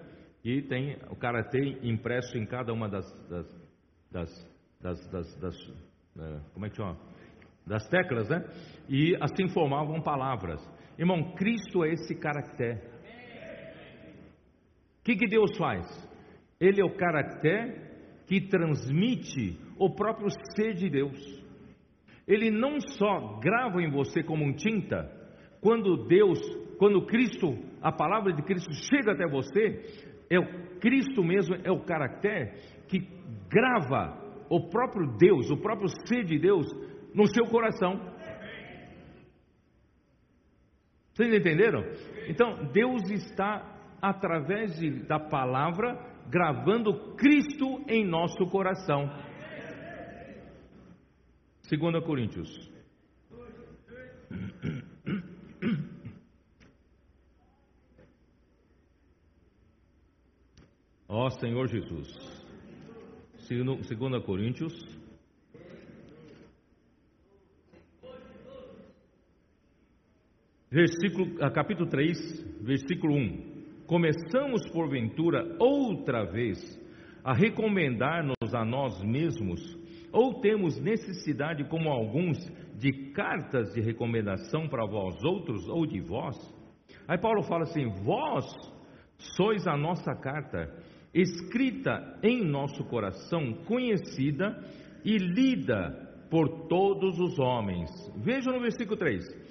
[0.44, 3.48] E tem o karatê impresso em cada uma das, das,
[4.12, 4.51] das,
[4.82, 6.98] das, das, das uh, como é que chama?
[7.66, 8.44] das teclas, né?
[8.90, 10.62] E assim formavam palavras.
[10.98, 12.80] Irmão, Cristo é esse caractere.
[15.00, 15.86] O que, que Deus faz?
[16.60, 17.82] Ele é o caractere
[18.28, 21.20] que transmite o próprio ser de Deus.
[22.28, 25.10] Ele não só grava em você como um tinta,
[25.60, 26.40] quando Deus,
[26.78, 31.84] quando Cristo, a palavra de Cristo chega até você, é o Cristo mesmo, é o
[31.84, 32.52] caractere
[32.88, 33.00] que
[33.50, 34.21] grava
[34.52, 36.68] o próprio Deus, o próprio ser de Deus
[37.16, 38.02] no seu coração.
[41.14, 41.82] Vocês entenderam?
[42.28, 45.96] Então, Deus está, através de, da palavra,
[46.30, 49.10] gravando Cristo em nosso coração.
[51.70, 52.70] 2 Coríntios.
[61.08, 62.41] Ó Senhor Jesus.
[63.54, 64.72] 2 Coríntios
[70.72, 73.84] versículo, ah, capítulo 3, versículo 1.
[73.86, 76.80] Começamos, porventura, outra vez
[77.26, 79.60] a recomendar-nos a nós mesmos,
[80.14, 82.38] ou temos necessidade, como alguns,
[82.78, 86.38] de cartas de recomendação para vós outros ou de vós?
[87.06, 88.46] Aí Paulo fala assim: Vós
[89.36, 90.74] sois a nossa carta,
[91.14, 94.58] escrita em nosso coração, conhecida
[95.04, 97.90] e lida por todos os homens.
[98.18, 99.42] Veja no versículo 3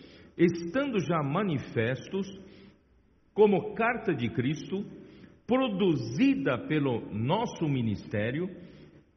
[0.41, 2.27] estando já manifestos
[3.35, 4.85] como carta de Cristo,
[5.47, 8.49] produzida pelo nosso ministério,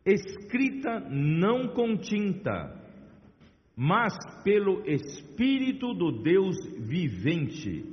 [0.05, 2.81] escrita não com tinta,
[3.75, 7.85] mas pelo Espírito do Deus vivente,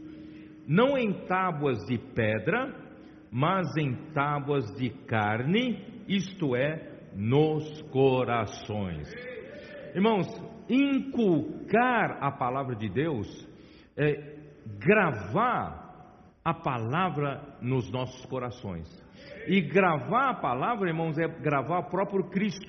[0.66, 2.79] não em tábuas de pedra,
[3.30, 9.08] mas em tábuas de carne, isto é, nos corações.
[9.94, 10.26] Irmãos,
[10.68, 13.48] inculcar a palavra de Deus
[13.96, 14.40] é,
[14.78, 15.90] gravar
[16.44, 18.88] a palavra nos nossos corações.
[19.46, 22.66] E gravar a palavra, irmãos, é gravar o próprio Cristo,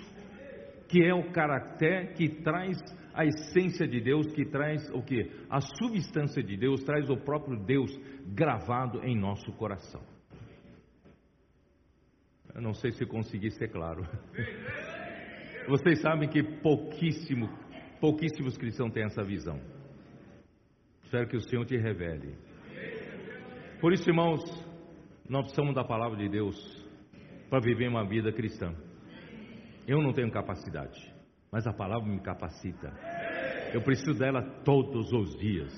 [0.90, 2.78] que é o caráter que traz
[3.14, 5.30] a essência de Deus, que traz o que?
[5.50, 7.92] A substância de Deus, traz o próprio Deus
[8.34, 10.02] gravado em nosso coração.
[12.54, 14.04] Eu não sei se consegui ser claro.
[15.68, 17.50] Vocês sabem que pouquíssimo,
[18.00, 19.60] pouquíssimos cristãos têm essa visão.
[21.04, 22.36] Espero que o Senhor te revele.
[23.80, 24.44] Por isso, irmãos,
[25.30, 26.56] nós precisamos da palavra de Deus
[27.50, 28.74] para viver uma vida cristã.
[29.88, 31.14] Eu não tenho capacidade,
[31.52, 32.92] mas a palavra me capacita.
[33.74, 35.74] Eu preciso dela todos os dias.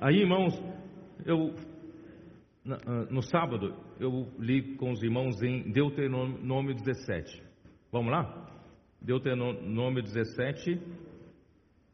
[0.00, 0.54] Aí, irmãos,
[1.24, 1.54] eu
[3.10, 7.42] no sábado eu li com os irmãos em Deuteronômio 17.
[7.92, 8.50] Vamos lá?
[9.00, 10.80] Deuteronômio 17,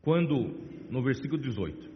[0.00, 0.54] quando
[0.88, 1.90] no versículo 18.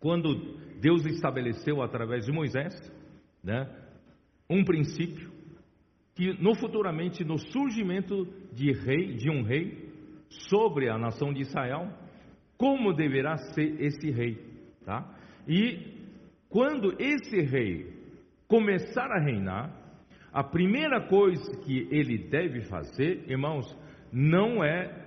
[0.00, 2.74] Quando Deus estabeleceu através de Moisés,
[3.42, 3.70] né,
[4.50, 5.32] um princípio
[6.14, 9.92] que no futuramente no surgimento de rei, de um rei
[10.50, 11.90] sobre a nação de Israel,
[12.56, 14.38] como deverá ser esse rei,
[14.84, 15.16] tá?
[15.46, 15.93] E
[16.54, 17.84] quando esse rei
[18.46, 19.76] começar a reinar,
[20.32, 23.66] a primeira coisa que ele deve fazer, irmãos,
[24.12, 25.04] não é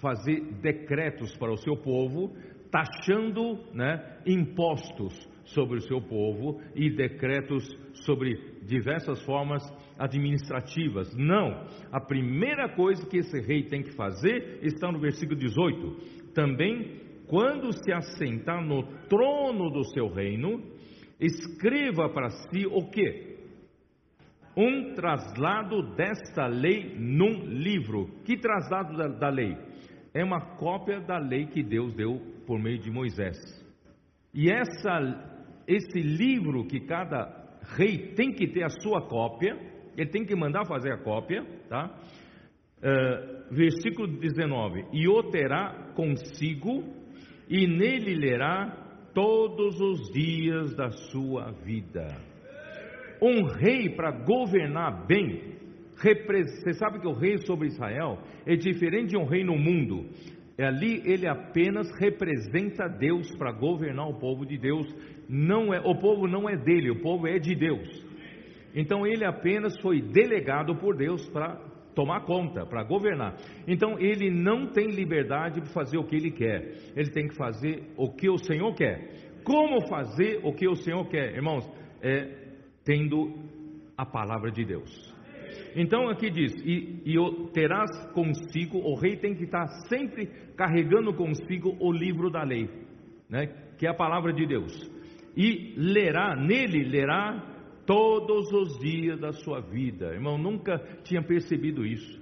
[0.00, 2.34] fazer decretos para o seu povo,
[2.70, 5.12] taxando né, impostos
[5.44, 7.68] sobre o seu povo e decretos
[8.06, 9.62] sobre diversas formas
[9.98, 11.14] administrativas.
[11.14, 11.66] Não.
[11.92, 16.32] A primeira coisa que esse rei tem que fazer está no versículo 18.
[16.32, 20.77] Também, quando se assentar no trono do seu reino,
[21.20, 23.36] escreva para si o que?
[24.56, 28.08] Um traslado desta lei num livro.
[28.24, 29.56] Que traslado da, da lei?
[30.12, 33.36] É uma cópia da lei que Deus deu por meio de Moisés.
[34.34, 35.36] E essa
[35.68, 37.30] esse livro que cada
[37.76, 39.54] rei tem que ter a sua cópia,
[39.96, 41.94] ele tem que mandar fazer a cópia, tá?
[42.78, 46.84] Uh, versículo 19: E o terá consigo,
[47.48, 48.87] e nele lerá
[49.18, 52.06] todos os dias da sua vida.
[53.20, 55.56] Um rei para governar bem,
[55.96, 60.06] você sabe que o rei sobre Israel é diferente de um rei no mundo.
[60.56, 64.86] Ali ele apenas representa Deus para governar o povo de Deus
[65.28, 67.88] não é, o povo não é dele, o povo é de Deus.
[68.72, 71.56] Então ele apenas foi delegado por Deus para
[71.98, 73.34] tomar conta, para governar.
[73.66, 76.92] Então ele não tem liberdade de fazer o que ele quer.
[76.94, 79.40] Ele tem que fazer o que o Senhor quer.
[79.42, 81.68] Como fazer o que o Senhor quer, irmãos?
[82.00, 82.46] É
[82.84, 83.34] tendo
[83.96, 85.12] a palavra de Deus.
[85.74, 87.16] Então aqui diz: e, e
[87.52, 92.70] terás consigo, o rei tem que estar sempre carregando consigo o livro da lei,
[93.28, 93.48] né?
[93.76, 94.72] que é a palavra de Deus
[95.38, 97.57] e lerá, nele lerá
[97.88, 100.12] todos os dias da sua vida.
[100.12, 102.20] Irmão, nunca tinha percebido isso.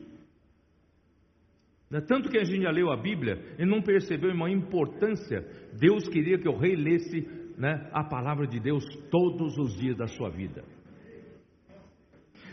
[2.07, 5.45] Tanto que a gente já leu a Bíblia e não percebeu, irmão, a importância.
[5.77, 7.21] Deus queria que o rei lesse
[7.59, 10.63] né, a palavra de Deus todos os dias da sua vida.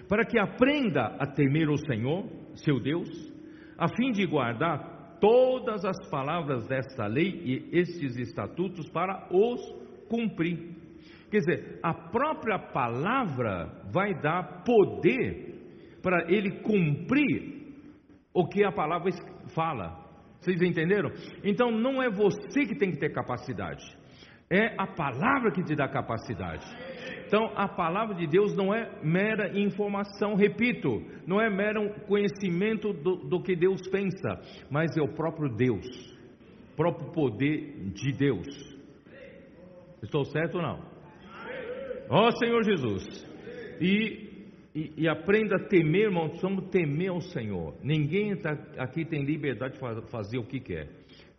[0.10, 3.10] Para que aprenda a temer o Senhor, seu Deus,
[3.78, 9.62] a fim de guardar todas as palavras desta lei e estes estatutos para os
[10.10, 10.83] cumprir.
[11.34, 17.74] Quer dizer, a própria palavra vai dar poder para ele cumprir
[18.32, 19.10] o que a palavra
[19.56, 19.98] fala.
[20.40, 21.10] Vocês entenderam?
[21.44, 23.84] Então não é você que tem que ter capacidade,
[24.48, 26.68] é a palavra que te dá capacidade.
[27.26, 33.28] Então a palavra de Deus não é mera informação, repito, não é mero conhecimento do,
[33.28, 35.88] do que Deus pensa, mas é o próprio Deus,
[36.76, 38.48] próprio poder de Deus.
[40.04, 40.93] Estou certo ou não?
[42.10, 43.26] Ó Senhor Jesus.
[43.80, 46.30] E, e, e, aprenda a temer, irmão.
[46.30, 47.76] Precisamos temer ao Senhor.
[47.84, 50.90] Ninguém tá, aqui tem liberdade de fazer o que quer.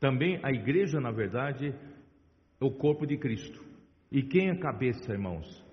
[0.00, 3.62] Também a igreja, na verdade, é o corpo de Cristo.
[4.10, 5.64] E quem é cabeça, irmãos?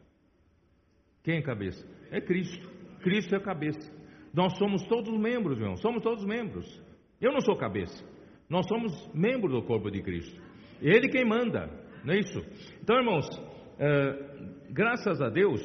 [1.23, 1.85] Quem é cabeça?
[2.11, 2.69] É Cristo.
[3.01, 3.91] Cristo é a cabeça.
[4.33, 5.77] Nós somos todos membros, irmão.
[5.77, 6.81] Somos todos membros.
[7.19, 8.03] Eu não sou cabeça.
[8.49, 10.41] Nós somos membros do corpo de Cristo.
[10.81, 12.39] Ele quem manda não é isso?
[12.81, 13.27] Então, irmãos,
[13.79, 15.61] é, graças a Deus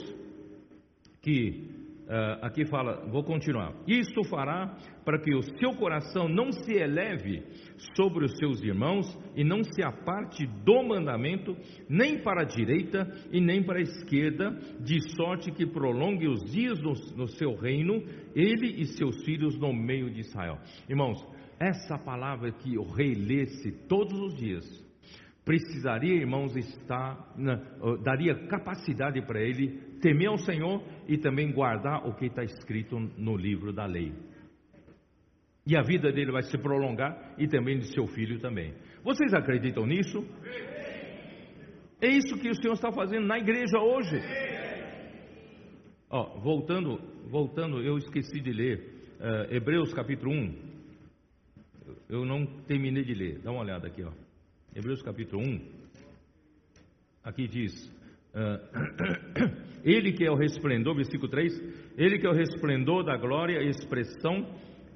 [1.23, 1.77] que
[2.09, 3.75] é, aqui fala, vou continuar.
[3.85, 7.43] Isto fará para que o seu coração não se eleve
[7.97, 11.57] sobre os seus irmãos e não se aparte do mandamento,
[11.89, 14.51] nem para a direita e nem para a esquerda,
[14.81, 18.05] de sorte que prolongue os dias no, no seu reino,
[18.37, 20.59] ele e seus filhos no meio de Israel.
[20.89, 21.27] Irmãos,
[21.59, 24.86] essa palavra que o rei lesse todos os dias
[25.47, 27.33] precisaria, irmãos, estar,
[28.03, 33.37] daria capacidade para ele temer ao Senhor e também guardar o que está escrito no
[33.37, 34.13] livro da lei.
[35.65, 38.75] E a vida dele vai se prolongar e também de seu filho também.
[39.05, 40.19] Vocês acreditam nisso?
[42.01, 44.17] É isso que o Senhor está fazendo na igreja hoje.
[46.11, 50.67] Ó, voltando, voltando, eu esqueci de ler uh, Hebreus capítulo 1.
[52.09, 53.39] Eu não terminei de ler.
[53.43, 54.26] Dá uma olhada aqui, ó.
[54.77, 55.61] Hebreus capítulo 1.
[57.25, 57.73] Aqui diz:
[58.35, 58.61] uh,
[59.83, 64.47] Ele que é o resplendor, versículo 3, Ele que é o resplendor da glória expressão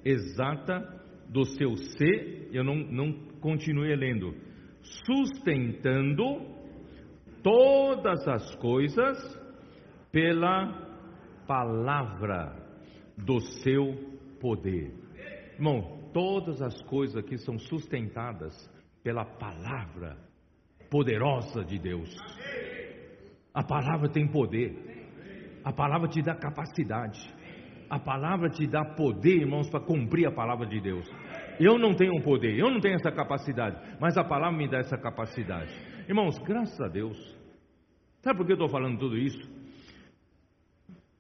[0.05, 0.87] exata
[1.31, 3.11] do seu ser, eu não, não
[3.41, 4.35] continuei lendo,
[4.83, 6.47] sustentando
[7.43, 9.17] todas as coisas
[10.13, 10.75] pela
[11.47, 12.55] palavra
[13.17, 13.95] do seu
[14.39, 14.93] poder.
[15.55, 18.55] Irmão, todas as coisas aqui são sustentadas
[19.03, 20.17] pela palavra
[20.91, 22.15] poderosa de Deus.
[23.55, 24.75] A palavra tem poder,
[25.65, 27.21] a palavra te dá capacidade,
[27.89, 31.09] a palavra te dá poder, irmãos, para cumprir a palavra de Deus.
[31.59, 34.97] Eu não tenho poder, eu não tenho essa capacidade, mas a palavra me dá essa
[34.97, 35.73] capacidade.
[36.09, 37.19] Irmãos, graças a Deus.
[38.23, 39.49] Sabe por que eu estou falando tudo isso?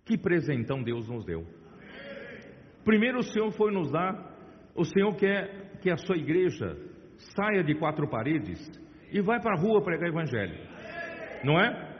[0.04, 1.46] Que presentão Deus nos deu.
[2.84, 4.34] Primeiro o Senhor foi nos dar,
[4.74, 6.76] o Senhor quer que a sua igreja
[7.34, 8.58] saia de quatro paredes
[9.12, 10.56] e vai para a rua pregar evangelho.
[11.44, 11.90] Não é?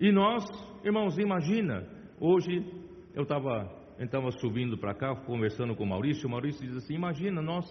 [0.00, 0.44] E nós,
[0.84, 1.86] irmãos, imagina,
[2.20, 2.64] hoje
[3.14, 7.40] eu estava estava subindo para cá, conversando com o Maurício, o Maurício diz assim, imagina,
[7.40, 7.64] nós,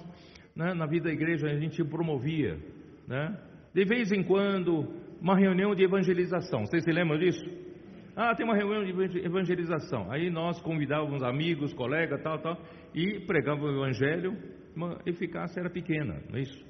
[0.55, 2.57] né, na vida da igreja a gente promovia,
[3.07, 3.37] né,
[3.73, 4.87] de vez em quando,
[5.21, 7.45] uma reunião de evangelização, vocês se lembram disso?
[8.15, 12.57] Ah, tem uma reunião de evangelização, aí nós convidávamos amigos, colegas, tal, tal,
[12.93, 14.35] e pregávamos o evangelho,
[14.75, 16.65] uma eficácia era pequena, não é isso?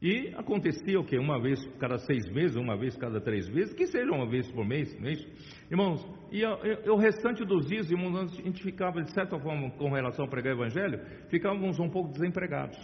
[0.00, 1.18] E acontecia o que?
[1.18, 4.64] Uma vez cada seis meses, uma vez cada três meses, que seja uma vez por
[4.64, 5.26] mês, não é isso?
[5.68, 9.90] Irmãos, e, e, o restante dos dias, irmãos, a gente ficava, de certa forma, com
[9.90, 12.78] relação a pregar o evangelho, ficávamos um pouco desempregados.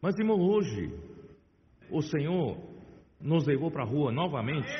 [0.00, 0.88] Mas, irmão, hoje,
[1.90, 2.56] o Senhor
[3.20, 4.72] nos levou para a rua novamente.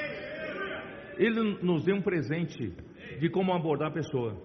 [1.16, 2.72] Ele nos deu um presente
[3.18, 4.36] de como abordar a pessoa.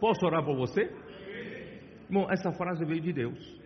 [0.00, 0.90] Posso orar por você?
[2.08, 3.60] Irmão, essa frase veio de Deus.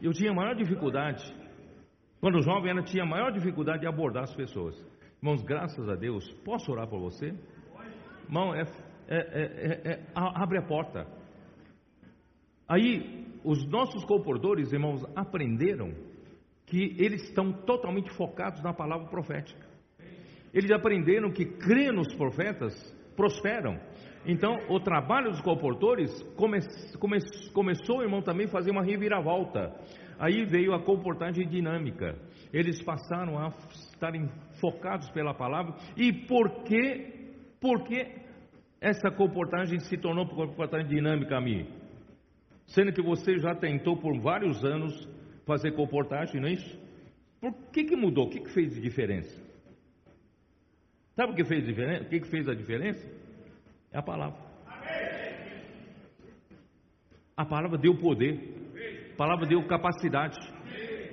[0.00, 1.34] Eu tinha maior dificuldade,
[2.20, 4.76] quando jovem, ela tinha maior dificuldade de abordar as pessoas.
[5.20, 7.34] Irmãos, graças a Deus, posso orar por você?
[8.24, 8.62] Irmão, é,
[9.08, 11.06] é, é, é abre a porta.
[12.68, 15.94] Aí, os nossos comportores, irmãos, aprenderam
[16.66, 19.66] que eles estão totalmente focados na palavra profética.
[20.52, 22.74] Eles aprenderam que crer nos profetas
[23.16, 23.80] prosperam.
[24.28, 26.58] Então, o trabalho dos comportores come,
[27.00, 27.16] come,
[27.54, 29.74] começou, irmão, também a fazer uma reviravolta.
[30.18, 32.14] Aí veio a comportagem dinâmica.
[32.52, 34.28] Eles passaram a estarem
[34.60, 35.74] focados pela palavra.
[35.96, 38.06] E por que, por que
[38.82, 41.66] essa comportagem se tornou comportagem dinâmica a mim?
[42.66, 45.08] Sendo que você já tentou por vários anos
[45.46, 46.78] fazer comportagem, não é isso?
[47.40, 48.26] Por que, que mudou?
[48.26, 49.42] O que, que fez diferença?
[51.16, 52.02] Sabe o que fez diferença?
[52.02, 53.17] O que, que fez a diferença?
[53.92, 54.38] É a palavra.
[57.36, 59.12] A palavra deu poder.
[59.14, 60.36] A palavra deu capacidade.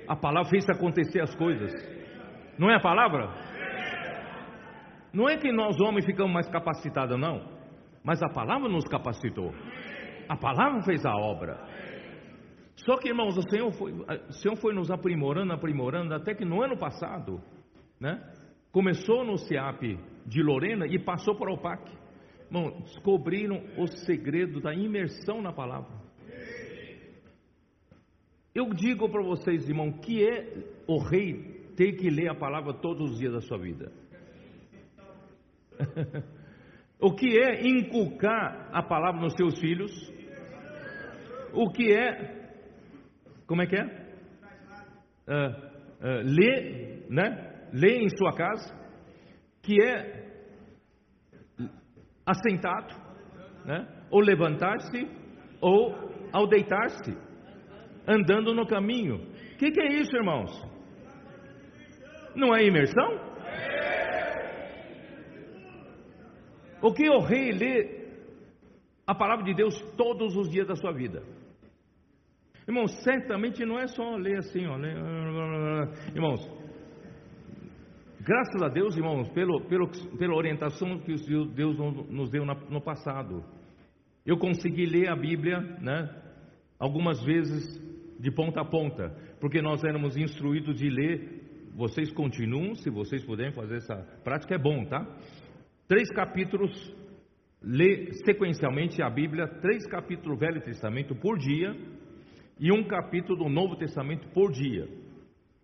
[0.08, 1.72] A palavra fez acontecer as coisas.
[2.58, 3.28] Não é a palavra?
[5.12, 7.42] Não é que nós homens ficamos mais capacitados, não.
[8.04, 9.52] Mas a palavra nos capacitou.
[10.28, 11.58] A palavra fez a obra.
[12.76, 16.62] Só que, irmãos, o Senhor foi, o Senhor foi nos aprimorando, aprimorando, até que no
[16.62, 17.40] ano passado,
[17.98, 18.20] né,
[18.70, 21.90] começou no CIAP de Lorena e passou para o PAC.
[22.46, 26.06] Irmão, descobriram o segredo da imersão na palavra.
[28.54, 33.10] Eu digo para vocês, irmão, que é o rei ter que ler a palavra todos
[33.10, 33.92] os dias da sua vida.
[36.98, 39.92] o que é inculcar a palavra nos seus filhos?
[41.52, 42.54] O que é,
[43.46, 43.84] como é que é?
[45.28, 45.50] Uh,
[46.00, 47.68] uh, ler, né?
[47.72, 48.74] Ler em sua casa,
[49.62, 50.25] que é
[52.26, 52.94] assentado,
[53.64, 53.86] né?
[54.10, 55.08] ou levantar-se,
[55.60, 55.94] ou
[56.32, 57.16] ao deitar-se,
[58.06, 59.16] andando no caminho.
[59.16, 60.50] O que, que é isso, irmãos?
[62.34, 63.26] Não é imersão?
[66.82, 68.06] O que o rei lê
[69.06, 71.22] a palavra de Deus todos os dias da sua vida?
[72.68, 74.76] Irmãos, certamente não é só ler assim, ó,
[76.14, 76.40] irmãos,
[78.26, 81.14] Graças a Deus, irmãos, pelo, pelo, pela orientação que
[81.54, 81.78] Deus
[82.10, 83.44] nos deu no passado.
[84.26, 86.10] Eu consegui ler a Bíblia, né,
[86.76, 87.80] algumas vezes
[88.18, 91.70] de ponta a ponta, porque nós éramos instruídos de ler.
[91.76, 95.06] Vocês continuam, se vocês puderem fazer essa prática, é bom, tá?
[95.86, 96.72] Três capítulos,
[97.62, 101.76] lê sequencialmente a Bíblia, três capítulos do Velho Testamento por dia
[102.58, 105.05] e um capítulo do Novo Testamento por dia.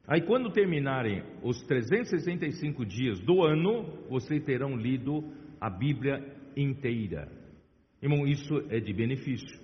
[0.07, 5.23] Aí, quando terminarem os 365 dias do ano, vocês terão lido
[5.61, 6.21] a Bíblia
[6.57, 7.29] inteira.
[8.03, 9.61] Irmão, isso é de benefício.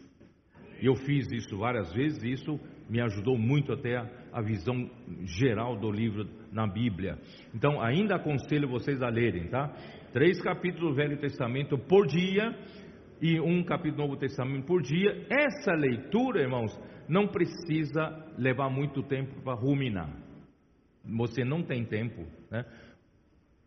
[0.81, 2.59] Eu fiz isso várias vezes e isso
[2.89, 3.97] me ajudou muito até
[4.33, 4.89] a, visão
[5.25, 7.19] geral do livro na Bíblia.
[7.53, 9.75] Então, ainda aconselho vocês a lerem, tá?
[10.13, 12.57] Três capítulos do Velho Testamento por dia
[13.21, 15.27] e um capítulo do Novo Testamento por dia.
[15.29, 16.71] Essa leitura, irmãos,
[17.09, 20.28] não precisa levar muito tempo para ruminar.
[21.17, 22.65] Você não tem tempo, né?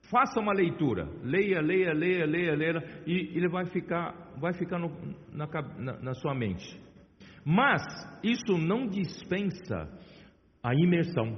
[0.09, 4.89] Faça uma leitura, leia, leia, leia, leia, leia, e ele vai ficar, vai ficar no,
[5.31, 6.79] na, na, na sua mente.
[7.45, 7.81] Mas
[8.21, 9.89] isso não dispensa
[10.61, 11.37] a imersão.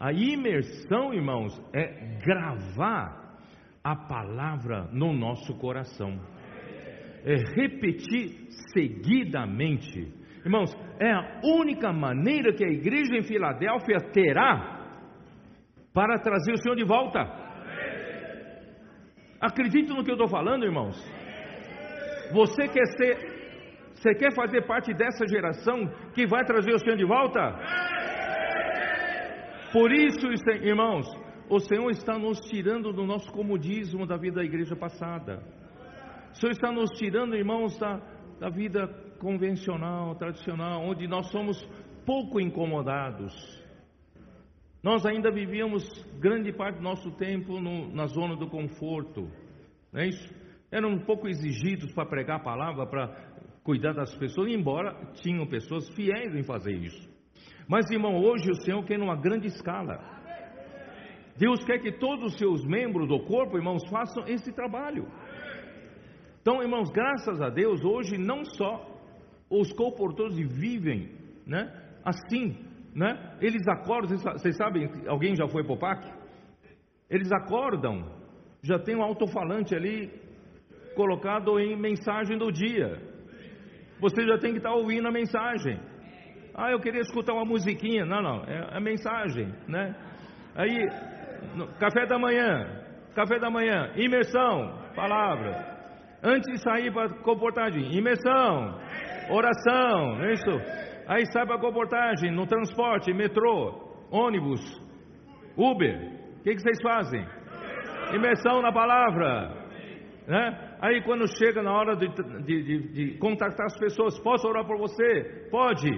[0.00, 3.38] A imersão, irmãos, é gravar
[3.82, 6.18] a palavra no nosso coração.
[7.24, 10.12] É repetir seguidamente.
[10.44, 14.76] Irmãos, é a única maneira que a igreja em Filadélfia terá
[15.92, 17.20] para trazer o Senhor de volta.
[19.40, 20.96] Acredite no que eu estou falando, irmãos.
[22.32, 23.36] Você quer ser
[23.94, 27.40] você quer fazer parte dessa geração que vai trazer o Senhor de volta?
[29.72, 30.26] Por isso,
[30.62, 31.06] irmãos,
[31.48, 35.42] o Senhor está nos tirando do nosso comodismo da vida da igreja passada.
[36.30, 37.98] O Senhor está nos tirando, irmãos, da,
[38.38, 38.86] da vida
[39.18, 41.56] convencional, tradicional, onde nós somos
[42.04, 43.34] pouco incomodados.
[44.82, 45.82] Nós ainda vivíamos
[46.20, 49.28] grande parte do nosso tempo no, na zona do conforto,
[49.92, 50.34] não é isso?
[50.70, 53.08] Eram um pouco exigidos para pregar a palavra, para
[53.64, 57.08] cuidar das pessoas, embora tinham pessoas fiéis em fazer isso.
[57.68, 59.98] Mas, irmão, hoje o Senhor quer numa grande escala.
[61.36, 65.06] Deus quer que todos os seus membros do corpo, irmãos, façam esse trabalho.
[66.46, 68.86] Então, irmãos, graças a Deus, hoje não só
[69.50, 71.10] os comportores vivem,
[71.44, 71.68] né,
[72.04, 72.56] assim,
[72.94, 76.08] né, eles acordam, vocês sabem, alguém já foi para o PAC?
[77.10, 78.08] Eles acordam,
[78.62, 80.08] já tem um alto-falante ali
[80.94, 82.96] colocado em mensagem do dia
[84.00, 85.80] você já tem que estar ouvindo a mensagem.
[86.54, 88.04] Ah, eu queria escutar uma musiquinha.
[88.04, 89.96] Não, não, é a mensagem, né?
[90.54, 90.86] Aí,
[91.56, 92.84] no, café da manhã,
[93.14, 95.75] café da manhã, imersão, palavra.
[96.26, 98.76] Antes de sair para comportagem, imersão,
[99.30, 100.50] oração, é isso?
[101.06, 104.60] Aí sai para comportagem, no transporte, metrô, ônibus,
[105.56, 105.96] Uber.
[106.40, 107.24] O que, que vocês fazem?
[108.12, 109.54] Imersão na palavra,
[110.26, 110.78] né?
[110.80, 114.78] Aí quando chega na hora de, de, de, de contactar as pessoas, posso orar por
[114.78, 115.48] você?
[115.48, 115.90] Pode.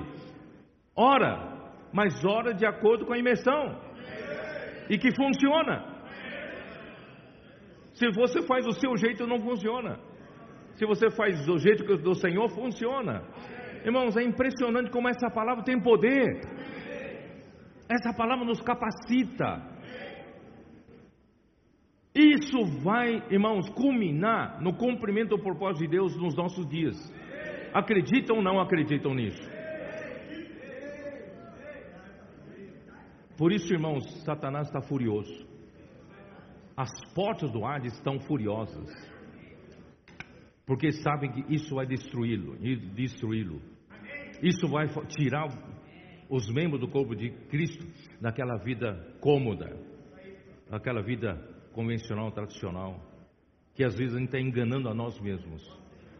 [0.94, 3.80] Ora, mas ora de acordo com a imersão.
[4.90, 5.86] E que funciona.
[7.94, 10.07] Se você faz do seu jeito, não funciona.
[10.78, 13.24] Se você faz do jeito que do Senhor, funciona.
[13.84, 16.40] Irmãos, é impressionante como essa palavra tem poder.
[17.90, 19.76] Essa palavra nos capacita.
[22.14, 26.96] Isso vai, irmãos, culminar no cumprimento do propósito de Deus nos nossos dias.
[27.74, 29.50] Acreditam ou não acreditam nisso?
[33.36, 35.44] Por isso, irmãos, Satanás está furioso.
[36.76, 39.17] As portas do Hades estão furiosas.
[40.68, 42.54] Porque sabem que isso vai destruí-lo,
[42.94, 43.58] destruí-lo.
[44.42, 45.48] Isso vai tirar
[46.28, 47.86] os membros do corpo de Cristo
[48.20, 49.74] daquela vida cômoda,
[50.70, 51.34] daquela vida
[51.72, 53.00] convencional, tradicional,
[53.74, 55.62] que às vezes a gente está enganando a nós mesmos.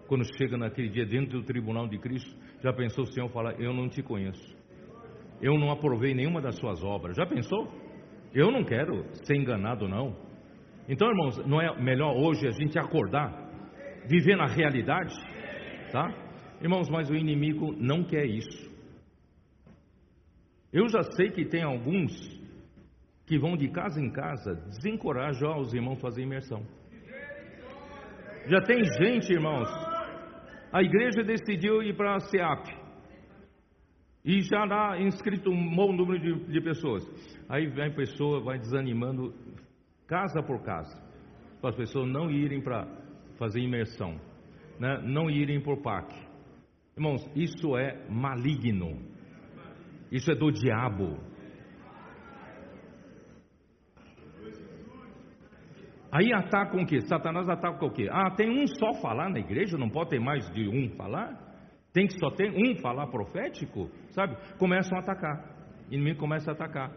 [0.07, 3.75] Quando chega naquele dia dentro do tribunal de Cristo, já pensou o Senhor falar: Eu
[3.75, 4.57] não te conheço,
[5.43, 7.15] eu não aprovei nenhuma das suas obras.
[7.19, 7.71] Já pensou?
[8.35, 10.17] Eu não quero ser enganado, não.
[10.89, 13.48] Então, irmãos, não é melhor hoje a gente acordar,
[14.09, 15.15] viver na realidade,
[15.93, 16.09] tá?
[16.61, 18.69] Irmãos, mas o inimigo não quer isso.
[20.73, 22.13] Eu já sei que tem alguns
[23.27, 26.63] que vão de casa em casa desencorajar os irmãos a fazer imersão.
[28.47, 29.69] Já tem gente, irmãos.
[30.73, 32.67] A igreja decidiu ir para a SEAP.
[34.25, 37.03] E já dá inscrito um bom número de, de pessoas.
[37.49, 39.35] Aí vem a pessoa, vai desanimando
[40.07, 40.97] casa por casa.
[41.61, 42.87] Para as pessoas não irem para
[43.39, 44.21] fazer imersão.
[44.79, 45.01] Né?
[45.05, 46.15] Não irem por PAC.
[46.97, 48.99] Irmãos, isso é maligno.
[50.11, 51.17] Isso é do diabo.
[56.11, 57.01] Aí atacam o que?
[57.03, 58.09] Satanás ataca o que?
[58.11, 61.39] Ah, tem um só falar na igreja, não pode ter mais de um falar?
[61.93, 63.91] Tem que só ter um falar profético?
[64.11, 64.37] Sabe?
[64.59, 65.57] Começam a atacar.
[65.91, 66.91] o inimigo começa a atacar.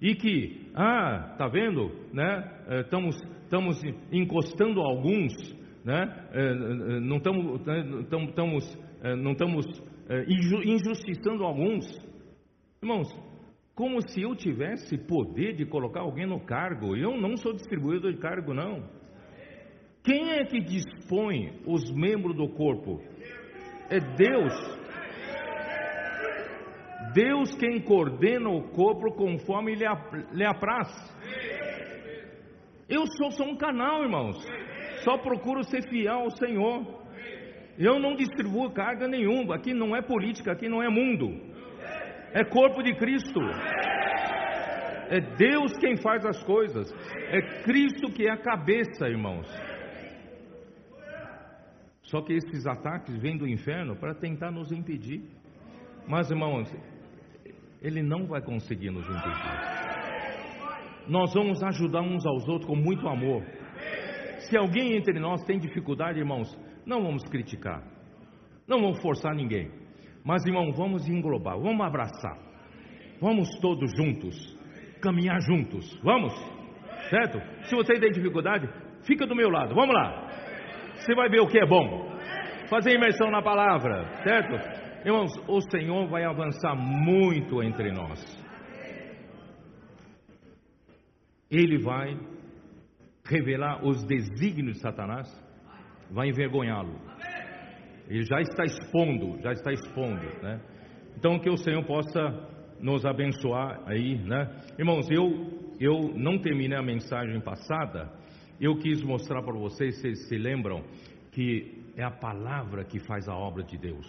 [0.00, 2.80] E que, ah, tá vendo, né?
[2.80, 3.16] Estamos,
[3.52, 5.34] estamos encostando alguns,
[5.84, 6.06] né?
[7.02, 7.60] Não estamos,
[8.00, 8.78] estamos,
[9.18, 9.66] não estamos
[10.64, 11.84] injustiçando alguns.
[12.82, 13.08] Irmãos,
[13.74, 16.96] como se eu tivesse poder de colocar alguém no cargo.
[16.96, 18.88] Eu não sou distribuidor de cargo, não.
[20.02, 23.02] Quem é que dispõe os membros do corpo?
[23.90, 24.82] É Deus.
[27.12, 29.84] Deus quem coordena o corpo conforme lhe,
[30.32, 30.88] lhe apraz.
[32.94, 34.36] Eu sou só um canal, irmãos.
[35.04, 37.02] Só procuro ser fiel ao Senhor.
[37.78, 39.56] Eu não distribuo carga nenhuma.
[39.56, 41.52] Aqui não é política, aqui não é mundo
[42.32, 43.40] é corpo de Cristo.
[45.10, 46.92] É Deus quem faz as coisas.
[47.28, 49.46] É Cristo que é a cabeça, irmãos.
[52.02, 55.22] Só que esses ataques vêm do inferno para tentar nos impedir.
[56.06, 56.74] Mas, irmãos,
[57.80, 59.81] ele não vai conseguir nos impedir.
[61.08, 63.42] Nós vamos ajudar uns aos outros com muito amor.
[64.48, 66.48] Se alguém entre nós tem dificuldade, irmãos,
[66.86, 67.82] não vamos criticar.
[68.66, 69.70] Não vamos forçar ninguém.
[70.24, 72.38] Mas, irmão, vamos englobar, vamos abraçar.
[73.20, 74.58] Vamos todos juntos,
[75.00, 75.98] caminhar juntos.
[76.02, 76.32] Vamos?
[77.08, 77.40] Certo?
[77.66, 78.68] Se você tem dificuldade,
[79.04, 79.74] fica do meu lado.
[79.74, 80.28] Vamos lá.
[80.94, 82.10] Você vai ver o que é bom.
[82.68, 84.54] Fazer imersão na palavra, certo?
[85.04, 88.41] Irmãos, o Senhor vai avançar muito entre nós.
[91.52, 92.18] Ele vai
[93.26, 95.28] revelar os desígnios de Satanás,
[96.10, 96.98] vai envergonhá-lo.
[98.08, 100.60] Ele já está expondo, já está expondo, né?
[101.16, 102.20] Então que o Senhor possa
[102.80, 104.50] nos abençoar aí, né?
[104.78, 108.10] Irmãos, eu eu não terminei a mensagem passada.
[108.60, 110.82] Eu quis mostrar para vocês, vocês se lembram
[111.32, 114.06] que é a palavra que faz a obra de Deus.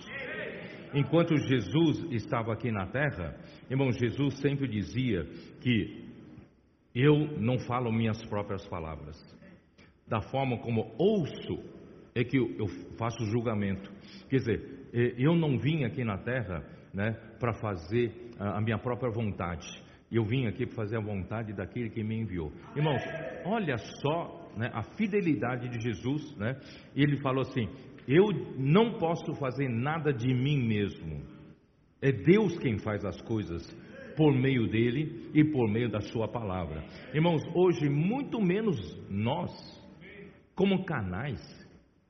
[0.93, 3.35] Enquanto Jesus estava aqui na terra,
[3.69, 5.25] irmão, Jesus sempre dizia
[5.59, 6.02] que
[6.95, 9.17] eu não falo minhas próprias palavras.
[10.07, 11.63] Da forma como ouço
[12.15, 12.67] é que eu
[12.97, 13.91] faço julgamento.
[14.29, 16.63] Quer dizer, eu não vim aqui na terra
[16.93, 19.67] né, para fazer a minha própria vontade.
[20.11, 22.51] Eu vim aqui para fazer a vontade daquele que me enviou.
[22.75, 23.01] Irmãos,
[23.45, 26.35] olha só né, a fidelidade de Jesus.
[26.37, 26.55] Né?
[26.95, 27.67] Ele falou assim:
[28.07, 31.23] Eu não posso fazer nada de mim mesmo.
[31.99, 33.65] É Deus quem faz as coisas
[34.15, 36.83] por meio dele e por meio da sua palavra.
[37.13, 38.77] Irmãos, hoje muito menos
[39.09, 39.51] nós,
[40.55, 41.41] como canais,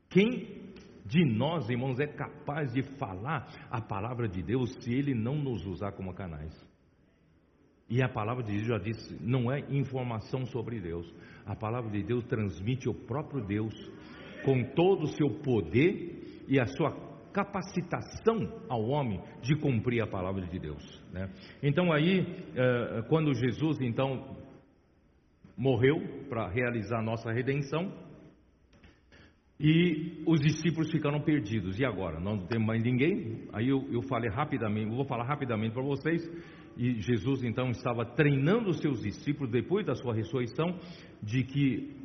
[0.09, 0.63] quem
[1.05, 5.65] de nós, irmãos, é capaz de falar a palavra de Deus se Ele não nos
[5.65, 6.53] usar como canais?
[7.89, 11.11] E a palavra de Deus já disse, não é informação sobre Deus.
[11.45, 13.73] A palavra de Deus transmite o próprio Deus
[14.43, 20.45] com todo o seu poder e a sua capacitação ao homem de cumprir a palavra
[20.45, 21.03] de Deus.
[21.11, 21.29] Né?
[21.61, 22.25] Então aí,
[22.55, 24.37] eh, quando Jesus então
[25.57, 27.91] morreu para realizar a nossa redenção,
[29.59, 31.79] e os discípulos ficaram perdidos.
[31.79, 32.19] E agora?
[32.19, 33.47] Não temos mais ninguém?
[33.53, 36.21] Aí eu, eu falei rapidamente, vou falar rapidamente para vocês.
[36.75, 40.77] E Jesus então estava treinando os seus discípulos depois da sua ressurreição,
[41.21, 41.95] de que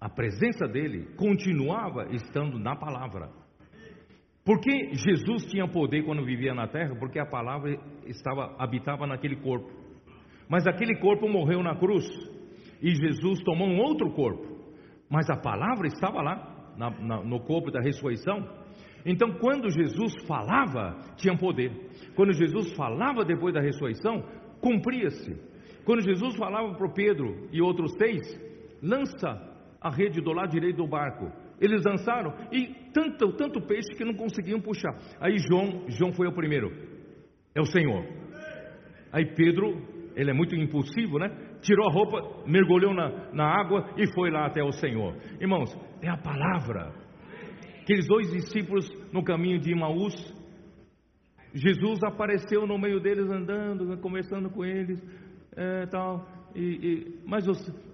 [0.00, 3.41] a presença dele continuava estando na palavra.
[4.44, 6.96] Porque Jesus tinha poder quando vivia na terra?
[6.96, 9.70] Porque a palavra estava habitava naquele corpo.
[10.48, 12.04] Mas aquele corpo morreu na cruz
[12.80, 14.52] e Jesus tomou um outro corpo.
[15.08, 18.46] Mas a palavra estava lá na, na, no corpo da ressurreição.
[19.04, 21.70] Então, quando Jesus falava, tinha poder.
[22.14, 24.24] Quando Jesus falava depois da ressurreição,
[24.60, 25.36] cumpria-se.
[25.84, 28.22] Quando Jesus falava para Pedro e outros seis,
[28.82, 29.28] lança
[29.80, 31.30] a rede do lado direito do barco.
[31.62, 34.94] Eles lançaram e tanto, tanto peixe que não conseguiam puxar.
[35.20, 36.70] Aí João, João foi o primeiro.
[37.54, 38.04] É o Senhor.
[39.12, 39.80] Aí Pedro,
[40.16, 41.30] ele é muito impulsivo, né?
[41.62, 45.16] tirou a roupa, mergulhou na, na água e foi lá até o Senhor.
[45.40, 46.92] Irmãos, é a palavra.
[47.80, 50.14] Aqueles dois discípulos no caminho de Imaús,
[51.54, 55.00] Jesus apareceu no meio deles andando, conversando com eles,
[55.56, 56.26] é, tal.
[56.54, 57.44] E, e, mas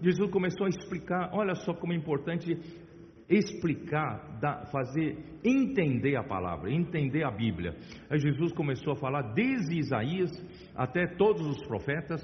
[0.01, 1.31] Jesus começou a explicar.
[1.33, 2.57] Olha só como é importante
[3.29, 4.39] explicar,
[4.73, 7.77] fazer entender a palavra, entender a Bíblia.
[8.09, 10.31] Aí Jesus começou a falar desde Isaías
[10.75, 12.23] até todos os profetas.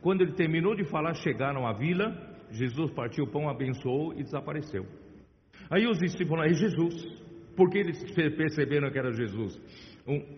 [0.00, 2.14] Quando ele terminou de falar, chegaram à vila.
[2.50, 4.86] Jesus partiu o pão, abençoou e desapareceu.
[5.70, 7.26] Aí os discípulos falaram: é Jesus.
[7.56, 9.60] Porque eles perceberam que era Jesus.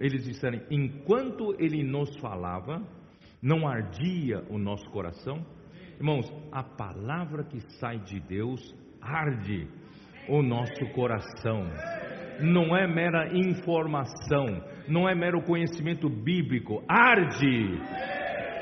[0.01, 2.83] Eles disseram: enquanto ele nos falava,
[3.43, 5.45] não ardia o nosso coração.
[5.97, 9.69] Irmãos, a palavra que sai de Deus arde
[10.29, 11.65] o nosso coração.
[12.41, 14.47] Não é mera informação,
[14.87, 17.81] não é mero conhecimento bíblico, arde,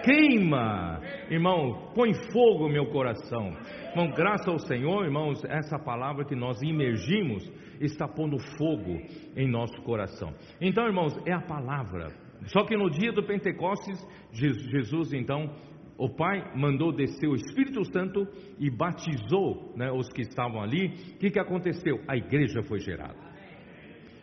[0.03, 3.53] queima, irmão, põe fogo meu coração.
[3.91, 7.51] Irmão, graças ao Senhor, irmãos, essa palavra que nós imergimos
[7.81, 8.99] está pondo fogo
[9.37, 10.33] em nosso coração.
[10.61, 12.09] Então, irmãos, é a palavra.
[12.47, 13.99] Só que no dia do Pentecostes,
[14.33, 15.51] Jesus então
[15.99, 18.27] o Pai mandou descer o Espírito Santo
[18.59, 20.89] e batizou né, os que estavam ali.
[21.15, 22.01] O que, que aconteceu?
[22.07, 23.17] A igreja foi gerada.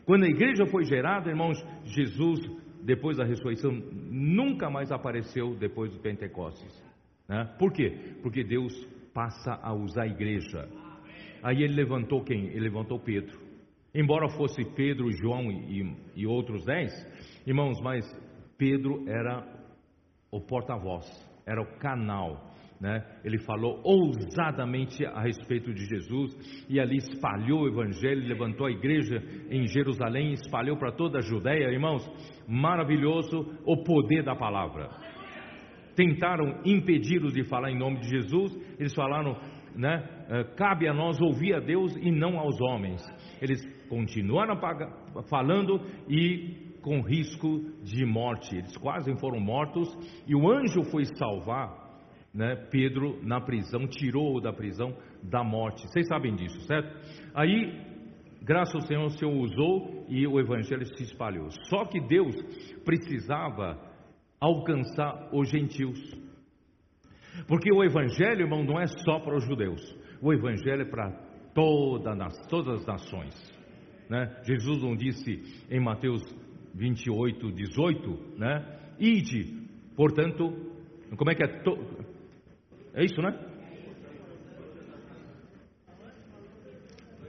[0.06, 2.40] Quando a igreja foi gerada, irmãos, Jesus,
[2.84, 6.84] depois da ressurreição, nunca mais apareceu depois do Pentecostes.
[7.28, 7.44] Né?
[7.58, 8.18] Por quê?
[8.22, 8.74] Porque Deus
[9.14, 10.70] passa a usar a igreja.
[11.42, 12.48] Aí ele levantou quem?
[12.48, 13.42] Ele levantou Pedro.
[13.96, 16.92] Embora fosse Pedro, João e, e outros dez,
[17.48, 18.06] irmãos, mas
[18.58, 19.44] Pedro era
[20.32, 22.54] o porta-voz era o canal.
[22.80, 23.02] Né?
[23.24, 29.24] Ele falou ousadamente a respeito de Jesus e ali espalhou o evangelho, levantou a igreja
[29.50, 32.06] em Jerusalém, espalhou para toda a Judéia, irmãos.
[32.46, 34.90] Maravilhoso o poder da palavra.
[35.96, 39.38] Tentaram impedi-los de falar em nome de Jesus, eles falaram,
[39.76, 40.04] né?
[40.30, 43.02] Eh, cabe a nós ouvir a Deus e não aos homens.
[43.42, 44.60] Eles continuaram
[45.30, 45.80] falando
[46.10, 48.56] e com risco de morte.
[48.56, 49.90] Eles quase foram mortos
[50.28, 51.82] e o anjo foi salvar
[52.34, 55.88] né, Pedro na prisão, tirou-o da prisão da morte.
[55.88, 56.96] Vocês sabem disso, certo?
[57.34, 57.80] Aí,
[58.42, 61.50] graças ao Senhor, o Senhor usou e o evangelho se espalhou.
[61.70, 62.36] Só que Deus
[62.84, 63.80] precisava
[64.40, 66.00] alcançar os gentios.
[67.48, 69.82] Porque o evangelho, irmão, não é só para os judeus.
[70.22, 71.12] O evangelho é para
[71.54, 72.16] toda,
[72.50, 73.54] todas as nações.
[74.10, 74.42] Né?
[74.44, 76.22] Jesus não disse em Mateus
[76.74, 78.80] 28, 18, né?
[79.00, 80.54] Ide, portanto,
[81.16, 81.48] como é que é?
[81.48, 81.78] To...
[82.94, 83.32] É isso, né?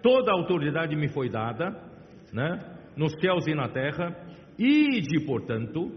[0.02, 1.70] Toda a autoridade me foi dada,
[2.32, 2.76] né?
[2.96, 4.14] Nos céus e na terra.
[4.58, 5.90] Ide, portanto,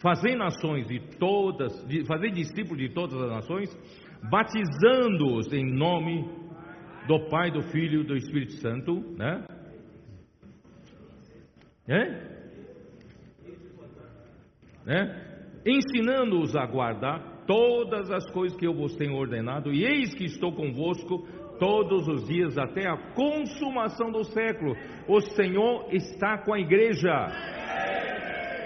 [0.00, 1.72] fazer nações de todas,
[2.06, 3.70] fazer discípulos de todas as nações,
[4.30, 6.24] batizando-os em nome
[7.06, 9.44] do Pai, do Filho e do Espírito Santo, né?
[11.88, 12.36] É?
[14.86, 15.26] É?
[15.64, 20.52] Ensinando-os a guardar todas as coisas que eu vos tenho ordenado, e eis que estou
[20.52, 21.26] convosco
[21.58, 24.74] todos os dias até a consumação do século.
[25.08, 27.12] O Senhor está com a igreja.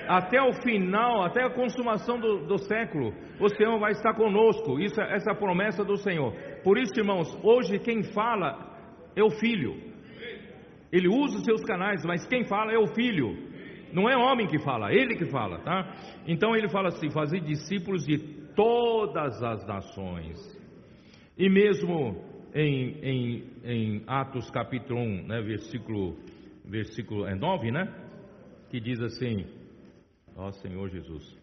[0.08, 4.80] Até o final, até a consumação do, do século, o Senhor vai estar conosco.
[4.80, 6.32] Isso, essa é a promessa do Senhor.
[6.64, 8.58] Por isso, irmãos, hoje quem fala
[9.14, 9.89] é o Filho.
[10.92, 13.36] Ele usa os seus canais, mas quem fala é o filho.
[13.92, 15.94] Não é homem que fala, é ele que fala, tá?
[16.26, 18.18] Então ele fala assim: fazer discípulos de
[18.54, 20.38] todas as nações.
[21.36, 22.22] E mesmo
[22.54, 26.16] em, em, em Atos capítulo 1, né, versículo,
[26.64, 27.92] versículo é 9, né?
[28.68, 29.44] Que diz assim:
[30.36, 31.36] Ó Senhor Jesus.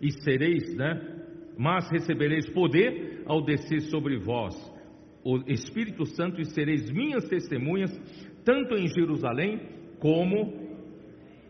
[0.00, 1.22] E sereis, né?
[1.58, 4.75] Mas recebereis poder ao descer sobre vós
[5.26, 7.90] o Espírito Santo e sereis minhas testemunhas,
[8.44, 9.60] tanto em Jerusalém
[9.98, 10.64] como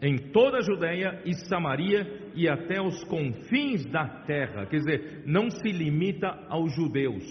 [0.00, 4.64] em toda a Judéia e Samaria e até os confins da terra.
[4.64, 7.24] Quer dizer, não se limita aos judeus.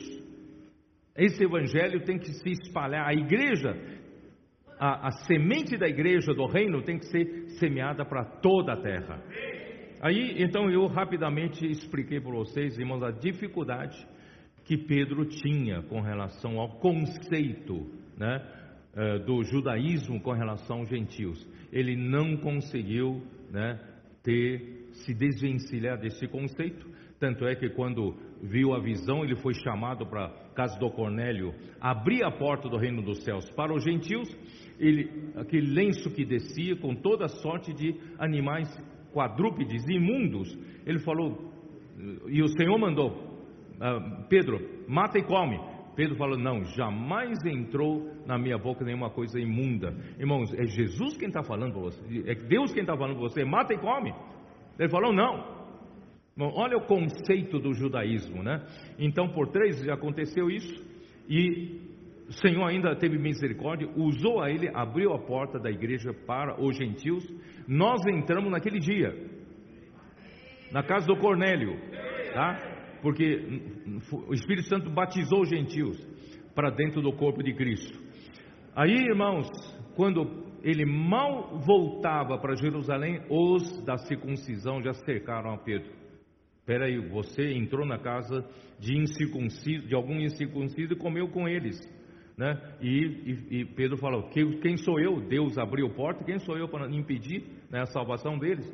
[1.17, 3.07] Esse evangelho tem que se espalhar.
[3.07, 3.75] A igreja,
[4.79, 9.19] a, a semente da igreja do reino tem que ser semeada para toda a terra.
[9.99, 13.97] Aí, então, eu rapidamente expliquei para vocês, irmãos, a dificuldade
[14.65, 17.87] que Pedro tinha com relação ao conceito
[18.17, 18.41] né,
[18.95, 21.47] eh, do judaísmo com relação aos gentios.
[21.71, 23.79] Ele não conseguiu né,
[24.23, 26.89] ter, se desvencilhar desse conceito.
[27.19, 32.23] Tanto é que quando viu a visão, ele foi chamado para casa do Cornélio abrir
[32.23, 34.27] a porta do reino dos céus para os gentios.
[34.79, 38.67] Ele, aquele lenço que descia com toda sorte de animais
[39.13, 40.57] quadrúpedes imundos.
[40.85, 41.53] Ele falou,
[42.27, 43.24] e o Senhor mandou
[43.79, 45.59] ah, Pedro, mata e come.
[45.95, 49.95] Pedro falou: Não, jamais entrou na minha boca nenhuma coisa imunda.
[50.19, 53.45] Irmãos, é Jesus quem está falando para você, é Deus quem está falando para você,
[53.45, 54.13] mata e come.
[54.77, 55.55] Ele falou: Não.
[56.37, 58.61] Bom, olha o conceito do judaísmo, né?
[58.99, 60.83] Então, por três aconteceu isso,
[61.29, 61.79] e
[62.27, 66.75] o Senhor ainda teve misericórdia, usou a ele, abriu a porta da igreja para os
[66.75, 67.23] gentios.
[67.65, 69.15] Nós entramos naquele dia,
[70.73, 71.79] na casa do Cornélio,
[72.33, 72.74] tá?
[73.05, 73.61] Porque
[74.11, 75.95] o Espírito Santo batizou os gentios
[76.55, 77.99] para dentro do corpo de Cristo.
[78.75, 79.47] Aí, irmãos,
[79.95, 85.91] quando ele mal voltava para Jerusalém, os da circuncisão já cercaram a Pedro.
[86.57, 88.43] Espera aí, você entrou na casa
[88.79, 91.79] de incircunciso, de algum incircunciso e comeu com eles.
[92.35, 92.59] né?
[92.81, 95.21] E, e, e Pedro falou: quem sou eu?
[95.29, 98.67] Deus abriu a porta, quem sou eu para impedir né, a salvação deles?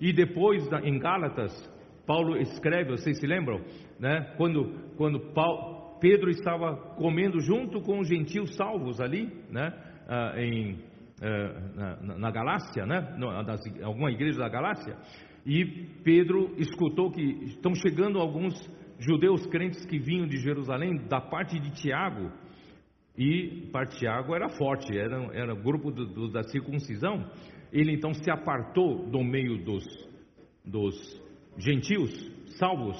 [0.00, 1.75] E depois, em Gálatas,
[2.06, 3.60] Paulo escreve, vocês se lembram?
[3.98, 4.34] Né?
[4.36, 9.72] Quando, quando Paulo, Pedro estava comendo junto com os gentios salvos ali, né?
[10.08, 10.78] Ah, em,
[11.20, 13.16] ah, na, na, Galácia, né?
[13.18, 14.96] nas, alguma igreja da Galácia,
[15.44, 15.64] e
[16.04, 18.54] Pedro escutou que estão chegando alguns
[18.98, 22.30] judeus crentes que vinham de Jerusalém, da parte de Tiago,
[23.16, 27.30] e parte Tiago era forte, era, era grupo do, do, da circuncisão.
[27.72, 29.84] Ele então se apartou do meio dos,
[30.64, 31.25] dos
[31.58, 32.10] gentios,
[32.58, 32.96] salvos,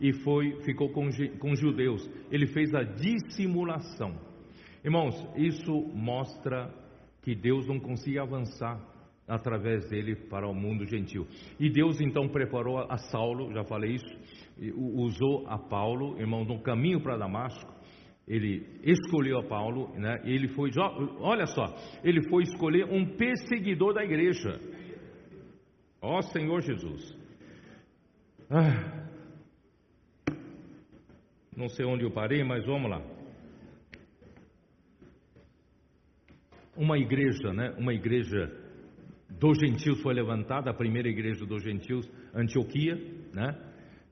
[0.00, 1.08] e foi, ficou com,
[1.38, 2.08] com judeus.
[2.30, 4.18] Ele fez a dissimulação.
[4.82, 6.72] Irmãos, isso mostra
[7.22, 8.80] que Deus não conseguia avançar
[9.28, 11.26] através dele para o mundo gentil.
[11.58, 14.18] E Deus então preparou a Saulo, já falei isso,
[14.74, 17.70] usou a Paulo, irmão, no caminho para Damasco.
[18.26, 20.20] Ele escolheu a Paulo, né?
[20.24, 20.70] Ele foi,
[21.18, 21.64] olha só,
[22.02, 24.58] ele foi escolher um perseguidor da igreja.
[26.00, 27.19] Ó Senhor Jesus.
[28.52, 29.06] Ah,
[31.56, 33.00] não sei onde eu parei, mas vamos lá.
[36.76, 37.72] Uma igreja, né?
[37.78, 38.50] Uma igreja
[39.28, 42.96] dos gentios foi levantada, a primeira igreja dos gentios, Antioquia,
[43.32, 43.56] né?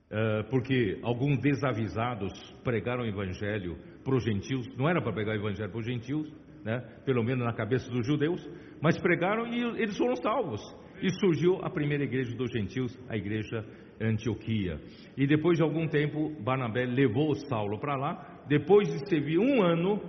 [0.08, 2.32] Uh, porque alguns desavisados
[2.62, 6.32] pregaram o evangelho para os gentios, não era para pregar o evangelho para os gentios,
[6.64, 6.78] né?
[7.04, 8.48] pelo menos na cabeça dos judeus,
[8.80, 10.62] mas pregaram e eles foram salvos.
[11.00, 13.64] E surgiu a primeira igreja dos gentios, a igreja
[14.00, 14.80] Antioquia.
[15.16, 18.42] E depois de algum tempo, Barnabé levou Saulo para lá.
[18.48, 20.00] Depois de servir um ano,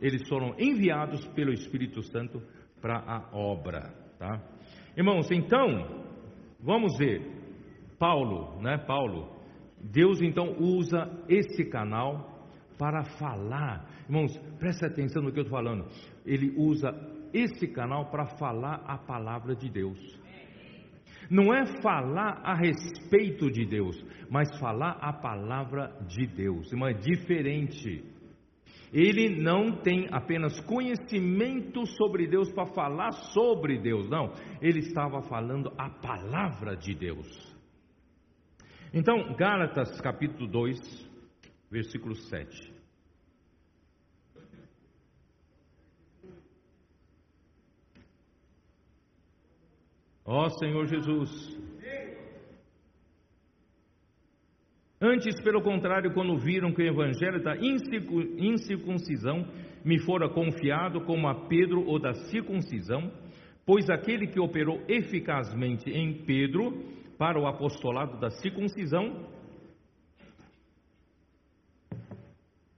[0.00, 2.42] eles foram enviados pelo Espírito Santo
[2.80, 3.92] para a obra.
[4.18, 4.40] Tá?
[4.96, 6.04] Irmãos, então,
[6.60, 7.22] vamos ver,
[7.98, 8.78] Paulo, né?
[8.78, 9.36] Paulo,
[9.80, 13.86] Deus então usa esse canal para falar.
[14.08, 15.86] Irmãos, preste atenção no que eu estou falando.
[16.24, 16.90] Ele usa
[17.32, 20.19] esse canal para falar a palavra de Deus.
[21.30, 23.96] Não é falar a respeito de Deus,
[24.28, 26.72] mas falar a palavra de Deus.
[26.72, 28.04] Irmão, é diferente.
[28.92, 34.32] Ele não tem apenas conhecimento sobre Deus para falar sobre Deus, não.
[34.60, 37.56] Ele estava falando a palavra de Deus.
[38.92, 41.08] Então, Gálatas capítulo 2,
[41.70, 42.79] versículo 7.
[50.32, 51.58] Ó Senhor Jesus,
[55.02, 59.44] Antes, pelo contrário, quando viram que o evangelho da incircuncisão
[59.82, 63.10] me fora confiado como a Pedro ou da circuncisão,
[63.64, 66.84] pois aquele que operou eficazmente em Pedro
[67.18, 69.26] para o apostolado da circuncisão,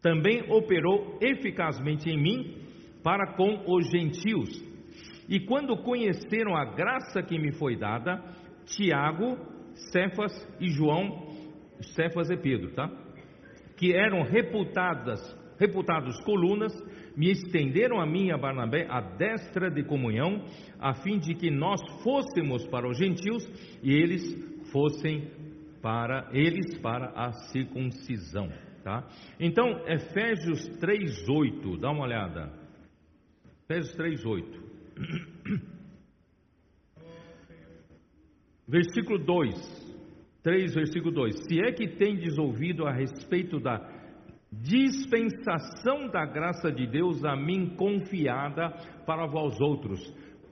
[0.01, 2.57] também operou eficazmente em mim
[3.03, 4.72] para com os gentios.
[5.29, 8.23] E quando conheceram a graça que me foi dada,
[8.67, 9.37] Tiago,
[9.75, 11.33] Cefas e João
[11.95, 12.91] Cefas e Pedro, tá?
[13.77, 15.21] Que eram reputadas,
[15.59, 16.73] reputados colunas,
[17.17, 20.45] me estenderam a mim e a Barnabé a destra de comunhão,
[20.79, 23.45] a fim de que nós fôssemos para os gentios
[23.83, 24.23] e eles
[24.73, 25.31] fossem
[25.83, 28.49] para eles para a circuncisão,
[28.85, 29.07] tá?
[29.39, 32.53] Então, Efésios 3:8, dá uma olhada.
[33.65, 34.72] Efésios 3:8.
[38.69, 39.83] Versículo 2.
[40.43, 43.81] 3, versículo 2: Se é que tendes ouvido a respeito da
[44.51, 48.71] dispensação da graça de Deus a mim confiada
[49.07, 50.01] para vós outros.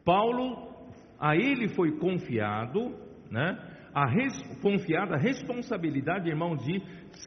[0.04, 0.70] Paulo,
[1.18, 2.94] a ele foi confiado,
[3.30, 3.58] né?
[3.92, 4.32] A res,
[4.62, 6.80] confiada a responsabilidade, irmão, de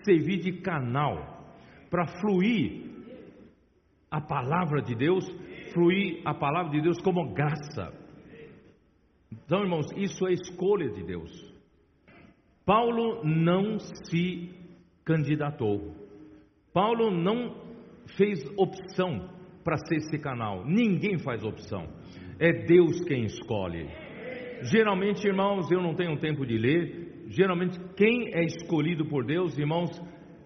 [0.05, 1.43] servir de canal
[1.89, 2.93] para fluir
[4.09, 5.25] a palavra de Deus,
[5.73, 7.91] fluir a palavra de Deus como graça.
[9.31, 11.53] Então, irmãos, isso é escolha de Deus.
[12.65, 14.49] Paulo não se
[15.03, 15.93] candidatou.
[16.71, 17.55] Paulo não
[18.15, 19.29] fez opção
[19.63, 20.65] para ser esse canal.
[20.65, 21.87] Ninguém faz opção.
[22.39, 23.87] É Deus quem escolhe.
[24.63, 27.25] Geralmente, irmãos, eu não tenho tempo de ler.
[27.27, 29.91] Geralmente, quem é escolhido por Deus, irmãos,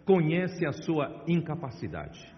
[0.06, 2.37] conhece a sua incapacidade.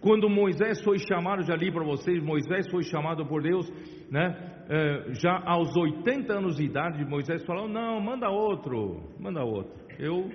[0.00, 3.70] Quando Moisés foi chamado, já li para vocês, Moisés foi chamado por Deus,
[4.10, 4.64] né?
[4.68, 9.72] É, já aos 80 anos de idade, Moisés falou: Não, manda outro, manda outro.
[9.98, 10.30] Eu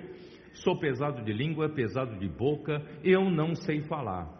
[0.52, 4.30] sou pesado de língua, pesado de boca, eu não sei falar.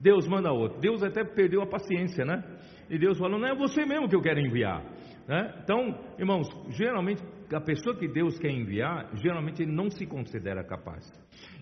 [0.00, 0.80] Deus manda outro.
[0.80, 2.42] Deus até perdeu a paciência, né?
[2.90, 4.82] E Deus falou: Não é você mesmo que eu quero enviar.
[5.26, 5.54] Né?
[5.62, 7.22] Então, irmãos, geralmente
[7.52, 11.04] a pessoa que Deus quer enviar, geralmente ele não se considera capaz.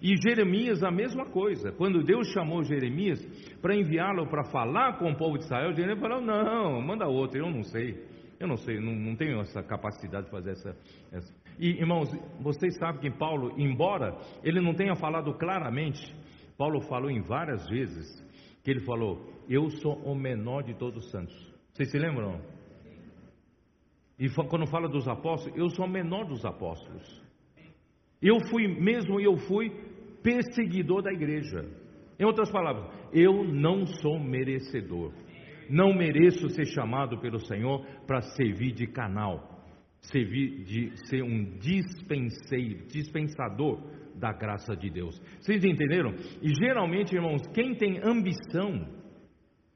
[0.03, 1.71] E Jeremias a mesma coisa.
[1.71, 3.25] Quando Deus chamou Jeremias
[3.63, 7.49] para enviá-lo para falar com o povo de Israel, Jeremias falou: "Não, manda outro, eu
[7.49, 8.05] não sei.
[8.41, 10.77] Eu não sei, não, não tenho essa capacidade de fazer essa,
[11.13, 11.33] essa.
[11.61, 16.13] E irmãos, vocês sabem que Paulo, embora ele não tenha falado claramente,
[16.59, 18.21] Paulo falou em várias vezes
[18.65, 21.35] que ele falou: Eu sou o menor de todos os santos.
[21.73, 22.41] Vocês se lembram?
[24.19, 27.23] E quando fala dos apóstolos, eu sou o menor dos apóstolos.
[28.21, 29.71] Eu fui mesmo, eu fui
[30.23, 31.65] perseguidor da igreja.
[32.19, 35.13] Em outras palavras, eu não sou merecedor.
[35.69, 39.65] Não mereço ser chamado pelo Senhor para servir de canal,
[40.01, 43.81] servir de ser um dispenseiro, dispensador
[44.15, 45.19] da graça de Deus.
[45.41, 46.15] Vocês entenderam?
[46.43, 48.87] E geralmente, irmãos, quem tem ambição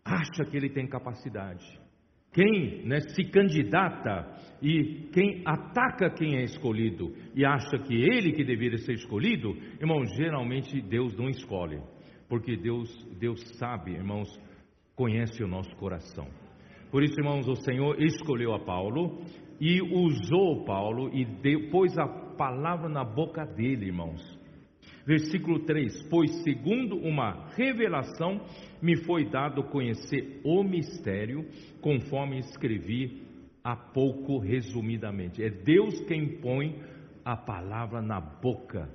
[0.04, 1.64] acha que ele tem capacidade.
[2.36, 4.26] Quem né, se candidata
[4.60, 10.14] e quem ataca quem é escolhido e acha que ele que deveria ser escolhido, irmãos,
[10.14, 11.80] geralmente Deus não escolhe,
[12.28, 14.28] porque Deus, Deus sabe, irmãos,
[14.94, 16.26] conhece o nosso coração.
[16.90, 19.22] Por isso, irmãos, o Senhor escolheu a Paulo
[19.58, 21.24] e usou Paulo e
[21.70, 24.20] pôs a palavra na boca dele, irmãos.
[25.06, 28.40] Versículo 3: Pois segundo uma revelação
[28.82, 31.46] me foi dado conhecer o mistério,
[31.80, 33.22] conforme escrevi
[33.62, 35.42] há pouco resumidamente.
[35.42, 36.80] É Deus quem põe
[37.24, 38.88] a palavra na boca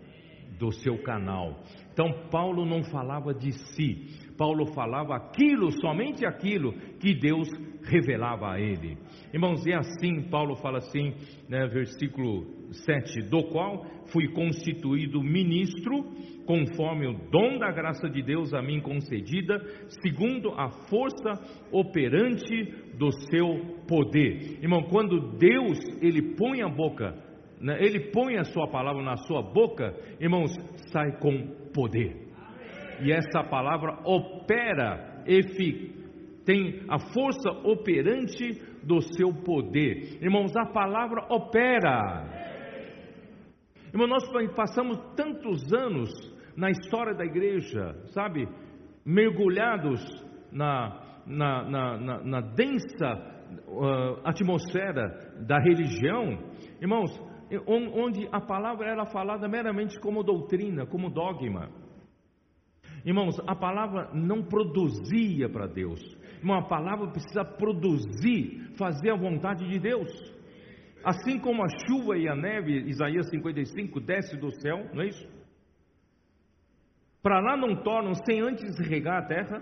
[0.60, 1.64] do seu canal.
[1.94, 7.48] Então Paulo não falava de si, Paulo falava aquilo, somente aquilo que Deus
[7.84, 8.98] revelava a ele.
[9.34, 11.14] Irmãos, e assim Paulo fala assim,
[11.50, 16.04] né, versículo 7, do qual fui constituído ministro,
[16.46, 19.60] conforme o dom da graça de Deus a mim concedida,
[20.04, 21.34] segundo a força
[21.72, 22.64] operante
[22.98, 24.60] do seu poder.
[24.62, 27.16] Irmão, quando Deus ele põe a boca,
[27.60, 30.52] né, ele põe a sua palavra na sua boca, irmãos,
[30.92, 32.28] sai com poder.
[33.04, 35.24] E essa palavra opera,
[36.46, 40.22] tem a força operante do seu poder.
[40.22, 42.42] Irmãos, a palavra opera.
[43.94, 44.24] Irmão, nós
[44.56, 46.10] passamos tantos anos
[46.56, 48.48] na história da igreja, sabe,
[49.06, 50.02] mergulhados
[50.52, 53.32] na, na, na, na, na densa
[53.68, 56.38] uh, atmosfera da religião,
[56.82, 57.12] irmãos,
[57.68, 61.70] onde a palavra era falada meramente como doutrina, como dogma.
[63.04, 66.00] Irmãos, a palavra não produzia para Deus.
[66.42, 70.10] Irmão, a palavra precisa produzir, fazer a vontade de Deus.
[71.04, 75.28] Assim como a chuva e a neve, Isaías 55, desce do céu, não é isso?
[77.22, 79.62] Para lá não tornam sem antes regar a terra,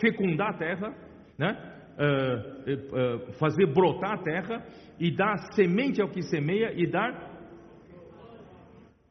[0.00, 0.94] fecundar a terra,
[1.38, 1.74] né?
[1.98, 4.64] Uh, uh, fazer brotar a terra
[5.00, 7.12] e dar semente ao que semeia e dar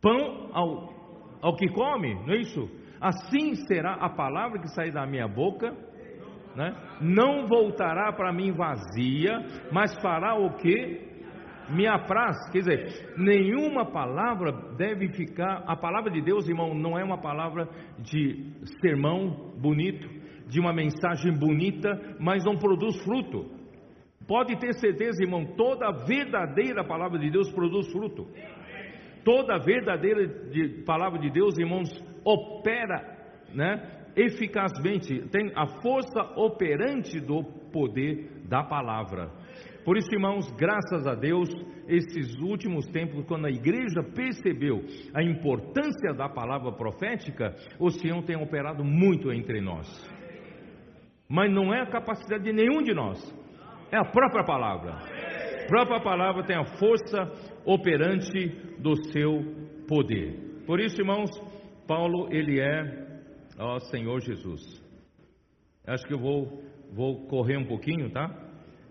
[0.01, 2.69] pão ao, ao que come, não é isso?
[2.99, 5.75] Assim será a palavra que sair da minha boca,
[6.57, 6.75] né?
[6.99, 9.39] não voltará para mim vazia,
[9.71, 11.05] mas fará o que
[11.69, 12.35] me apraz.
[12.51, 15.63] Quer dizer, nenhuma palavra deve ficar.
[15.67, 20.09] A palavra de Deus, irmão, não é uma palavra de sermão bonito,
[20.47, 23.51] de uma mensagem bonita, mas não produz fruto.
[24.27, 28.27] Pode ter certeza, irmão, toda verdadeira palavra de Deus produz fruto.
[29.23, 31.87] Toda verdadeira de, palavra de Deus, irmãos,
[32.25, 33.15] opera,
[33.53, 39.29] né, eficazmente, tem a força operante do poder da palavra.
[39.85, 41.47] Por isso, irmãos, graças a Deus,
[41.87, 44.81] esses últimos tempos, quando a igreja percebeu
[45.13, 49.87] a importância da palavra profética, o Senhor tem operado muito entre nós.
[51.29, 53.17] Mas não é a capacidade de nenhum de nós,
[53.91, 54.97] é a própria palavra
[55.67, 57.29] própria palavra tem a força
[57.65, 58.47] operante
[58.79, 59.43] do seu
[59.87, 60.63] poder.
[60.65, 61.29] Por isso, irmãos,
[61.87, 63.06] Paulo, ele é,
[63.57, 64.61] ó Senhor Jesus.
[65.85, 68.29] Acho que eu vou, vou correr um pouquinho, tá?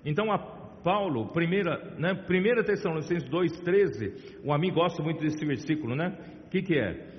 [0.05, 6.17] Então, a Paulo, primeira, né, primeira Tessalonicenses 2,13, o amigo gosta muito desse versículo, né?
[6.47, 7.17] O que, que é?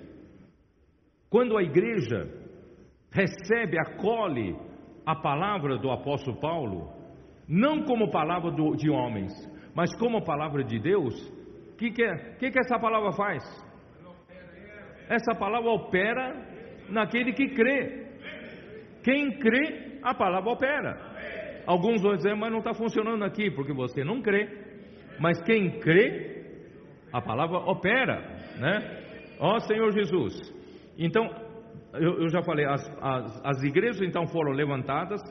[1.29, 2.27] Quando a igreja
[3.11, 4.55] recebe, acolhe
[5.05, 6.91] a palavra do apóstolo Paulo,
[7.47, 9.33] não como palavra do, de homens,
[9.75, 11.15] mas como palavra de Deus,
[11.73, 13.43] o que, que, é, que, que essa palavra faz?
[15.09, 16.56] Essa palavra opera
[16.89, 18.05] naquele que crê.
[19.03, 20.97] Quem crê, a palavra opera.
[21.65, 24.47] Alguns vão dizer, mas não está funcionando aqui, porque você não crê.
[25.19, 26.45] Mas quem crê,
[27.11, 28.21] a palavra opera,
[28.59, 29.35] né?
[29.39, 30.53] Ó Senhor Jesus.
[30.97, 31.29] Então,
[31.93, 35.21] eu, eu já falei, as, as, as igrejas então foram levantadas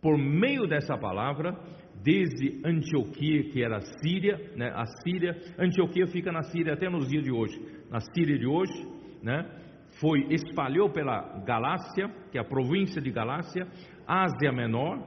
[0.00, 1.56] por meio dessa palavra,
[2.02, 4.70] desde Antioquia, que era a Síria, né?
[4.74, 7.60] A Síria, Antioquia fica na Síria até nos dias de hoje.
[7.90, 8.86] Na Síria de hoje,
[9.22, 9.44] né?
[10.00, 13.66] Foi espalhou pela Galácia, que é a província de Galácia,
[14.06, 14.98] Ásia Menor,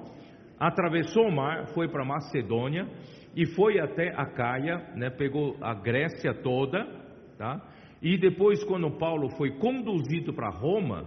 [0.59, 2.87] atravessou o mar, foi para Macedônia
[3.35, 5.09] e foi até a Caia, né?
[5.09, 6.85] Pegou a Grécia toda,
[7.37, 7.61] tá?
[8.01, 11.05] E depois, quando Paulo foi conduzido para Roma,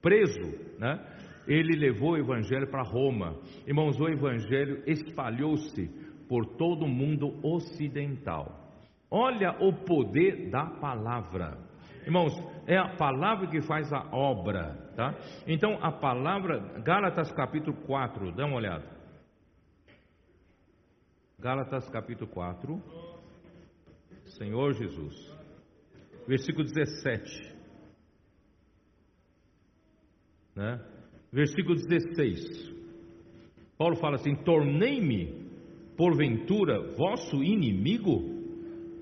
[0.00, 0.98] preso, né?
[1.46, 3.36] ele levou o evangelho para Roma.
[3.66, 5.88] Irmãos, o evangelho espalhou-se
[6.28, 8.72] por todo o mundo ocidental.
[9.10, 11.56] Olha o poder da palavra.
[12.06, 12.32] Irmãos,
[12.68, 15.12] é a palavra que faz a obra, tá?
[15.44, 18.88] Então, a palavra, Gálatas capítulo 4, dá uma olhada.
[21.36, 22.80] Gálatas capítulo 4,
[24.38, 25.36] Senhor Jesus,
[26.28, 27.56] versículo 17,
[30.54, 30.80] né?
[31.32, 32.72] versículo 16.
[33.76, 35.50] Paulo fala assim: Tornei-me,
[35.96, 38.22] porventura, vosso inimigo,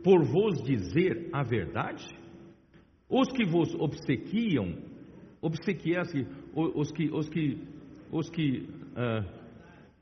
[0.02, 2.23] por vos dizer a verdade?
[3.16, 4.74] Os que vos obsequiam,
[5.40, 7.62] obsequiam-se, os que, os que,
[8.10, 9.22] os que uh,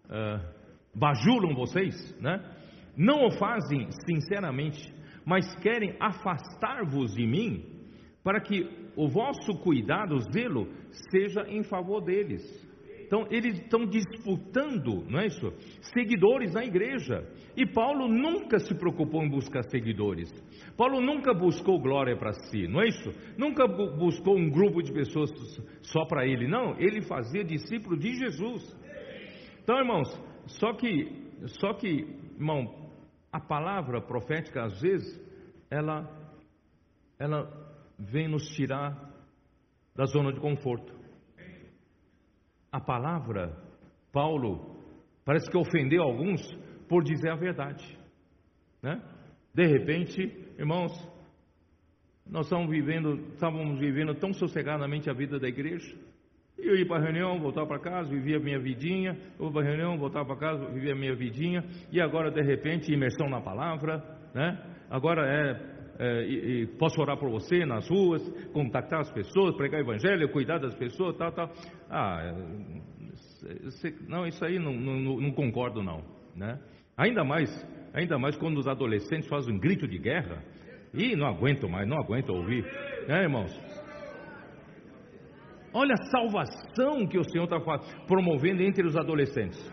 [0.06, 0.40] uh,
[0.94, 2.42] bajulam vocês, né?
[2.96, 4.90] não o fazem sinceramente,
[5.26, 7.66] mas querem afastar-vos de mim,
[8.24, 10.66] para que o vosso cuidado, zelo,
[11.10, 12.61] seja em favor deles.
[13.12, 15.52] Então, eles estão disputando, não é isso?
[15.92, 17.22] Seguidores na igreja.
[17.54, 20.32] E Paulo nunca se preocupou em buscar seguidores.
[20.78, 23.10] Paulo nunca buscou glória para si, não é isso?
[23.36, 25.30] Nunca buscou um grupo de pessoas
[25.82, 26.48] só para ele.
[26.48, 28.74] Não, ele fazia discípulo de Jesus.
[29.62, 30.08] Então, irmãos,
[30.46, 31.12] só que,
[31.60, 32.06] só que,
[32.38, 32.90] irmão,
[33.30, 35.20] a palavra profética, às vezes,
[35.70, 36.10] ela,
[37.18, 37.46] ela
[37.98, 39.12] vem nos tirar
[39.94, 41.01] da zona de conforto.
[42.73, 43.55] A palavra,
[44.11, 44.81] Paulo,
[45.25, 46.41] parece que ofendeu alguns
[46.89, 47.87] por dizer a verdade,
[48.83, 49.01] né?
[49.55, 50.23] De repente,
[50.59, 50.91] irmãos,
[52.27, 55.95] nós estamos vivendo, estávamos vivendo tão sossegadamente a vida da igreja.
[56.57, 59.61] Eu ia para a reunião, voltava para casa, vivia a minha vidinha, eu ia para
[59.61, 63.41] a reunião, voltava para casa, vivia a minha vidinha, e agora de repente imersão na
[63.41, 63.99] palavra,
[64.35, 64.59] né?
[64.89, 65.72] Agora é
[66.03, 70.28] é, e, e posso orar por você nas ruas, contactar as pessoas, pregar o evangelho,
[70.32, 71.48] cuidar das pessoas, tal, tal.
[71.88, 76.03] Ah, é, não, isso aí não, não, não concordo não,
[76.34, 76.59] né?
[76.96, 77.48] Ainda mais,
[77.94, 80.42] ainda mais quando os adolescentes fazem um grito de guerra,
[80.92, 82.64] e não aguento mais, não aguento ouvir,
[83.07, 83.57] né, irmãos?
[85.72, 87.59] Olha a salvação que o Senhor está
[88.09, 89.72] promovendo entre os adolescentes.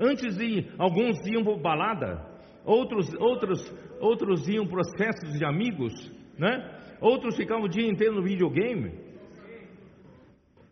[0.00, 2.29] Antes de alguns iam para balada,
[2.64, 5.92] outros, outros, outros iam processos de amigos,
[6.38, 6.78] né?
[7.00, 8.92] Outros ficavam o dia inteiro no videogame.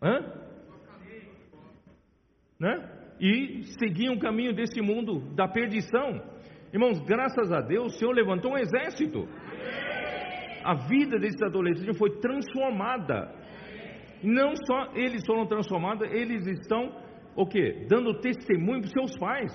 [0.01, 0.39] Hã?
[2.59, 3.15] Né?
[3.19, 6.21] E seguiam o caminho desse mundo da perdição.
[6.71, 9.27] Irmãos, graças a Deus, o Senhor levantou um exército.
[10.63, 13.33] A vida desses adolescentes foi transformada.
[14.21, 16.93] Não só eles foram transformados, eles estão
[17.35, 17.85] o quê?
[17.89, 19.51] Dando testemunho para seus pais.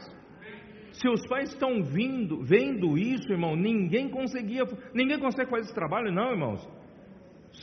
[1.01, 3.57] Seus pais estão vindo, vendo isso, irmão.
[3.57, 4.63] Ninguém conseguia,
[4.93, 6.67] ninguém consegue fazer esse trabalho, não, irmãos.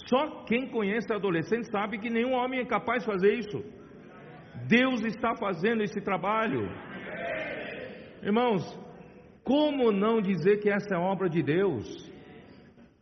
[0.09, 3.63] Só quem conhece adolescente sabe que nenhum homem é capaz de fazer isso.
[4.67, 6.69] Deus está fazendo esse trabalho.
[8.21, 8.63] Irmãos,
[9.43, 12.11] como não dizer que essa é obra de Deus?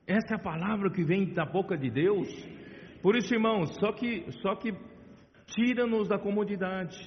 [0.08, 2.28] Essa é a palavra que vem da boca de Deus.
[3.02, 4.74] Por isso, irmãos, só que só que
[5.48, 6.98] tira-nos da comodidade.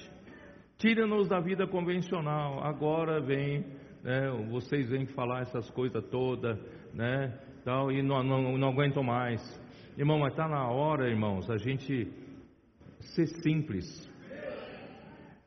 [0.83, 2.61] Tira-nos da vida convencional.
[2.61, 3.65] Agora vem,
[4.03, 6.59] né, vocês vêm falar essas coisas todas,
[6.93, 7.39] né?
[7.63, 9.41] Tal, e não, não, não aguento mais.
[9.97, 12.11] Irmão, mas está na hora, irmãos, a gente
[12.99, 13.85] ser simples.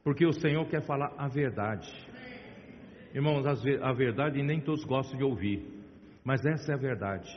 [0.02, 1.86] Porque o Senhor quer falar a verdade.
[3.14, 5.68] Irmãos, a verdade nem todos gostam de ouvir,
[6.24, 7.30] mas essa é a verdade.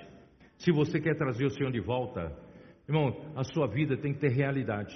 [0.57, 2.33] Se você quer trazer o Senhor de volta,
[2.87, 4.95] irmão, a sua vida tem que ter realidade.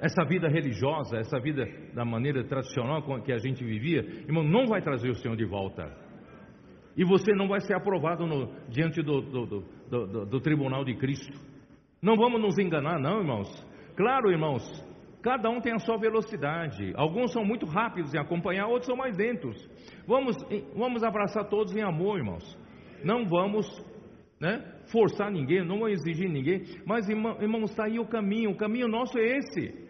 [0.00, 4.82] Essa vida religiosa, essa vida da maneira tradicional que a gente vivia, irmão, não vai
[4.82, 5.90] trazer o Senhor de volta.
[6.96, 11.38] E você não vai ser aprovado no, diante do, do, do, do, tribunal de Cristo.
[12.00, 13.48] Não vamos nos enganar, não, irmãos.
[13.94, 14.62] Claro, irmãos,
[15.22, 16.92] cada um tem a sua velocidade.
[16.94, 19.56] Alguns são muito rápidos em acompanhar, outros são mais lentos.
[20.06, 20.36] Vamos,
[20.74, 22.58] vamos abraçar todos em amor, irmãos.
[23.04, 23.66] Não vamos
[24.40, 26.62] né, forçar ninguém, não vamos exigir ninguém.
[26.86, 28.52] Mas, irmãos, está aí o caminho.
[28.52, 29.85] O caminho nosso é esse.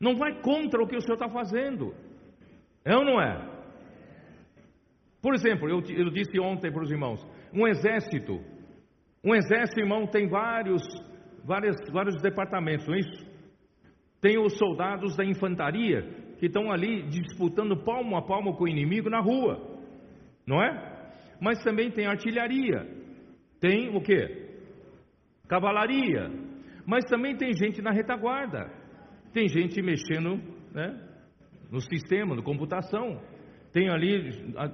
[0.00, 1.94] Não vai contra o que o Senhor está fazendo.
[2.84, 3.46] É ou não é?
[5.20, 7.20] Por exemplo, eu, eu disse ontem para os irmãos:
[7.52, 8.40] um exército,
[9.22, 10.82] um exército, irmão, tem vários,
[11.44, 13.30] vários, vários departamentos, não é isso?
[14.20, 16.02] tem os soldados da infantaria
[16.38, 19.58] que estão ali disputando palmo a palmo com o inimigo na rua,
[20.46, 21.12] não é?
[21.40, 22.86] Mas também tem artilharia,
[23.58, 24.50] tem o que?
[25.48, 26.30] Cavalaria,
[26.86, 28.70] mas também tem gente na retaguarda,
[29.32, 30.40] tem gente mexendo
[30.72, 30.98] né,
[31.70, 33.20] no sistema, no computação,
[33.72, 34.68] tem ali a,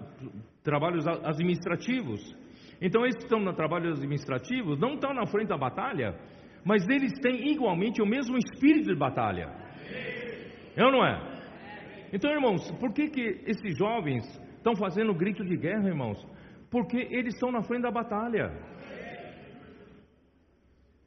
[0.63, 2.21] trabalhos administrativos.
[2.81, 6.19] Então, esses que estão no trabalho administrativos não estão na frente da batalha,
[6.65, 9.49] mas eles têm igualmente o mesmo espírito de batalha.
[10.77, 11.37] É ou não é?
[12.13, 14.25] Então, irmãos, por que, que esses jovens
[14.57, 16.19] estão fazendo grito de guerra, irmãos?
[16.71, 18.53] Porque eles estão na frente da batalha.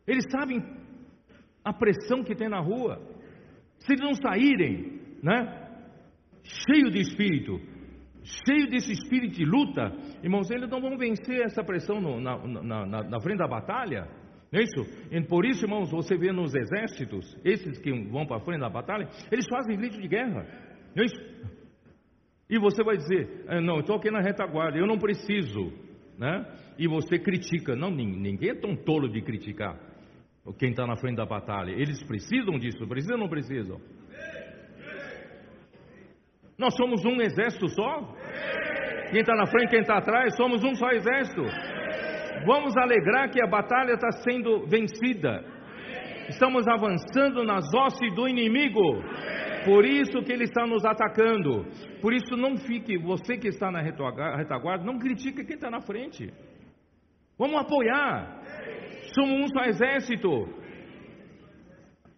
[0.08, 0.60] Eles sabem
[1.64, 3.00] a pressão que tem na rua.
[3.80, 5.68] Se eles não saírem, né?
[6.44, 7.60] Cheio de espírito,
[8.24, 9.94] cheio desse espírito de luta,
[10.24, 14.08] irmãos, eles não vão vencer essa pressão no, na, na, na, na frente da batalha.
[14.52, 14.82] Não é isso?
[15.12, 18.70] E por isso, irmãos, você vê nos exércitos, esses que vão para a frente da
[18.70, 20.46] batalha, eles fazem grito de guerra.
[20.96, 21.22] Não é isso?
[22.50, 25.72] E você vai dizer, ah, não, estou aqui na retaguarda, eu não preciso.
[26.18, 26.46] Né?
[26.80, 27.76] E você critica.
[27.76, 29.89] Não, ninguém é tão tolo de criticar
[30.58, 31.72] quem está na frente da batalha.
[31.72, 33.80] Eles precisam disso, precisam ou não precisam?
[36.58, 38.16] Nós somos um exército só?
[39.12, 41.44] Quem está na frente, quem está atrás, somos um só exército.
[42.46, 45.44] Vamos alegrar que a batalha está sendo vencida.
[46.30, 49.02] Estamos avançando nas hostes do inimigo.
[49.66, 51.66] Por isso que ele está nos atacando.
[52.02, 56.32] Por isso não fique, você que está na retaguarda, não critique quem está na frente.
[57.38, 58.42] Vamos apoiar.
[59.14, 60.48] Somos um só exército.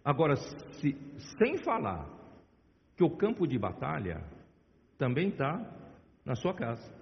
[0.04, 0.94] Agora, se,
[1.38, 2.08] sem falar
[2.96, 4.22] que o campo de batalha
[4.98, 5.60] também está
[6.24, 6.92] na sua casa.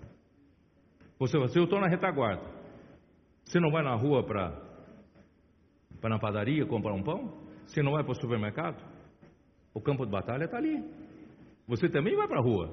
[1.19, 2.43] Você, você eu estou na retaguarda.
[3.45, 4.71] Você não vai na rua para
[6.01, 7.47] para na padaria comprar um pão?
[7.67, 8.83] Você não vai para o supermercado?
[9.75, 10.83] O campo de batalha está ali.
[11.69, 12.71] Você também vai para a rua.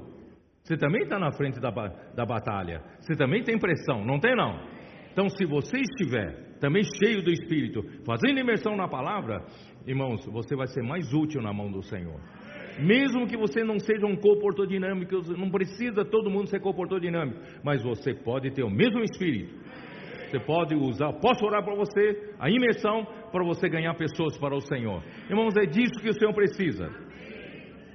[0.63, 2.81] Você também está na frente da, da batalha.
[2.99, 4.59] Você também tem pressão, não tem não?
[5.11, 9.45] Então, se você estiver também cheio do Espírito, fazendo imersão na palavra,
[9.85, 12.19] irmãos, você vai ser mais útil na mão do Senhor.
[12.79, 17.39] Mesmo que você não seja um comportador dinâmico, não precisa todo mundo ser comportador dinâmico,
[17.63, 19.55] mas você pode ter o mesmo Espírito
[20.27, 24.61] você pode usar, posso orar para você, a imersão para você ganhar pessoas para o
[24.61, 25.01] Senhor.
[25.29, 26.89] Irmãos, é disso que o Senhor precisa.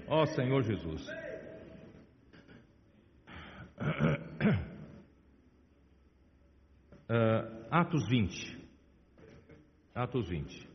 [0.09, 1.06] Ó oh, Senhor Jesus.
[7.12, 8.59] Uh, Atos 20.
[9.94, 10.68] Atos 20.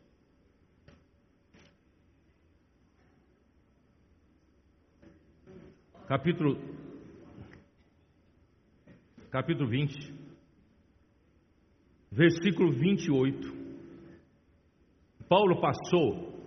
[6.07, 6.59] Capítulo
[9.31, 10.13] capítulo 20
[12.11, 13.57] versículo 28.
[15.27, 16.37] Paulo passou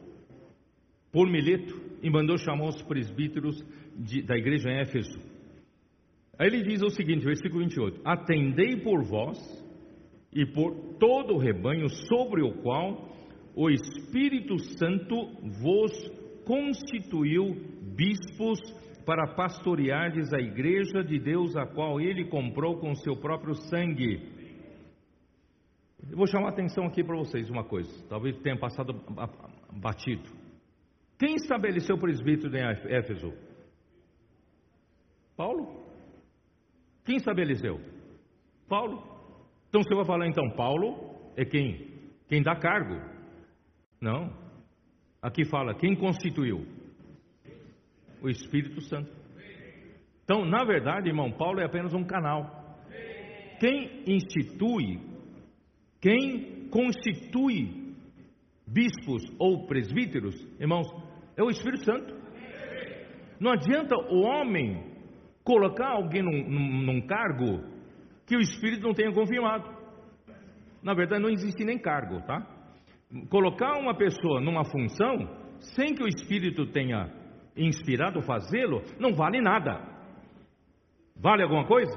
[1.11, 3.61] por Mileto e mandou chamar os presbíteros
[3.97, 5.19] de, da igreja em Éfeso.
[6.39, 9.60] Aí ele diz o seguinte, versículo 28: Atendei por vós
[10.33, 13.09] e por todo o rebanho sobre o qual
[13.55, 15.15] o Espírito Santo
[15.63, 15.93] vos
[16.45, 17.55] constituiu
[17.97, 18.59] bispos
[19.05, 24.21] para pastoreardes a igreja de Deus, a qual ele comprou com seu próprio sangue.
[26.09, 28.95] Eu vou chamar a atenção aqui para vocês uma coisa, talvez tenha passado
[29.73, 30.31] batido.
[31.19, 33.33] Quem estabeleceu o presbítero em Éfeso?
[35.37, 35.85] Paulo.
[37.05, 37.81] Quem estabeleceu?
[38.69, 39.10] Paulo.
[39.71, 41.89] Então você vai falar então, Paulo é quem?
[42.29, 43.01] Quem dá cargo?
[43.99, 44.31] Não.
[45.23, 46.67] Aqui fala, quem constituiu?
[48.21, 49.11] O Espírito Santo.
[50.25, 52.79] Então, na verdade, irmão, Paulo é apenas um canal.
[53.59, 55.01] Quem institui
[56.01, 57.95] quem constitui
[58.67, 60.87] bispos ou presbíteros, irmãos,
[61.37, 62.15] é o Espírito Santo.
[63.39, 64.83] Não adianta o homem
[65.45, 67.65] colocar alguém num, num, num cargo
[68.31, 69.69] que o Espírito não tenha confirmado.
[70.81, 72.41] Na verdade, não existe nem cargo, tá?
[73.29, 75.29] Colocar uma pessoa numa função
[75.59, 77.11] sem que o Espírito tenha
[77.57, 79.83] inspirado fazê-lo, não vale nada.
[81.17, 81.93] Vale alguma coisa?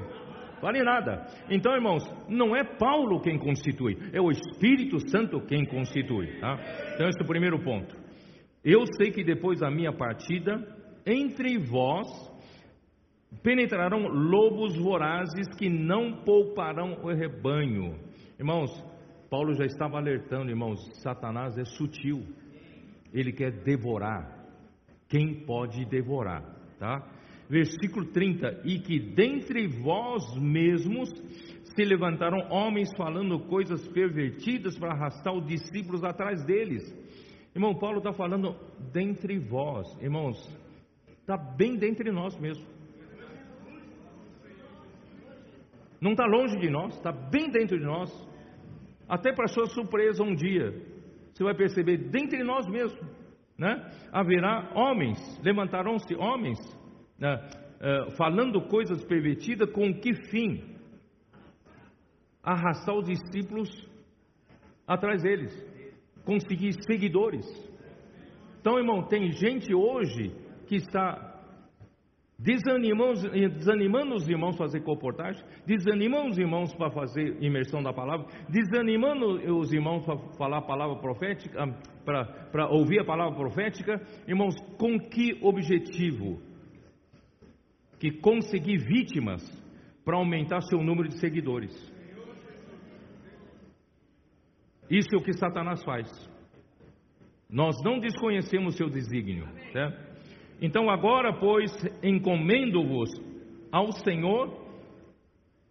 [0.60, 1.24] vale nada.
[1.50, 6.40] Então, irmãos, não é Paulo quem constitui, é o Espírito Santo quem constitui.
[6.40, 6.58] Tá?
[6.94, 7.94] Então, esse é o primeiro ponto.
[8.64, 10.66] Eu sei que depois da minha partida,
[11.06, 12.08] entre vós
[13.44, 17.94] penetrarão lobos vorazes que não pouparão o rebanho.
[18.38, 18.70] Irmãos,
[19.30, 22.24] Paulo já estava alertando, irmãos, Satanás é sutil.
[23.12, 24.42] Ele quer devorar.
[25.08, 26.42] Quem pode devorar,
[26.78, 27.06] tá?
[27.48, 31.10] versículo 30: E que dentre vós mesmos
[31.76, 36.82] se levantaram homens falando coisas pervertidas para arrastar os discípulos atrás deles.
[37.54, 38.56] Irmão, Paulo está falando
[38.92, 40.36] dentre vós, irmãos,
[41.20, 42.73] está bem dentre nós mesmo.
[46.04, 48.10] Não está longe de nós, está bem dentro de nós.
[49.08, 50.70] Até para sua surpresa, um dia,
[51.32, 53.00] você vai perceber, dentre nós mesmo,
[53.56, 53.90] né?
[54.12, 56.58] haverá homens, levantarão-se homens,
[57.18, 57.36] né?
[57.80, 60.76] uh, falando coisas pervertidas, com que fim?
[62.42, 63.70] Arrastar os discípulos
[64.86, 65.54] atrás deles,
[66.22, 67.46] conseguir seguidores.
[68.60, 70.36] Então, irmão, tem gente hoje
[70.66, 71.33] que está
[72.38, 79.56] desanimando, desanimando os irmãos fazer comportagem, desanimando os irmãos para fazer imersão da palavra, desanimando
[79.56, 81.72] os irmãos para falar a palavra profética, ah,
[82.04, 86.40] para, para ouvir a palavra profética, irmãos, com que objetivo?
[87.98, 89.42] Que conseguir vítimas
[90.04, 91.72] para aumentar seu número de seguidores.
[94.90, 96.08] Isso é o que Satanás faz.
[97.48, 100.13] Nós não desconhecemos seu desígnio, certo?
[100.60, 101.70] Então agora, pois,
[102.02, 103.10] encomendo-vos
[103.70, 104.62] ao Senhor.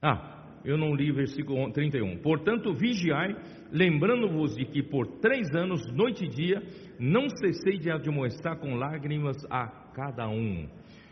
[0.01, 0.33] Ah,
[0.65, 2.17] eu não li versículo 31.
[2.17, 3.35] Portanto, vigiai,
[3.71, 6.61] lembrando-vos de que por três anos, noite e dia,
[6.99, 10.67] não cessei de admoestar com lágrimas a cada um.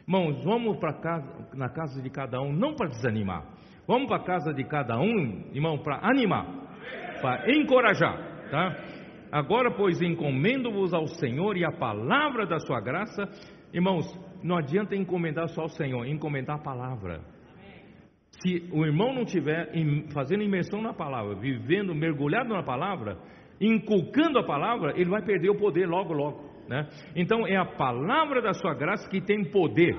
[0.08, 3.46] Irmãos, vamos para casa, na casa de cada um, não para desanimar.
[3.88, 6.46] Vamos para a casa de cada um, irmão, para animar,
[7.22, 8.76] para encorajar, tá?
[9.32, 13.30] Agora, pois, encomendo-vos ao Senhor e a palavra da sua graça
[13.74, 14.06] Irmãos,
[14.44, 17.22] não adianta encomendar só ao Senhor, encomendar a palavra.
[18.42, 19.72] Se o irmão não estiver
[20.14, 23.18] fazendo imersão na palavra, vivendo, mergulhado na palavra,
[23.60, 26.50] inculcando a palavra, ele vai perder o poder logo, logo.
[26.68, 26.88] Né?
[27.16, 29.96] Então é a palavra da sua graça que tem poder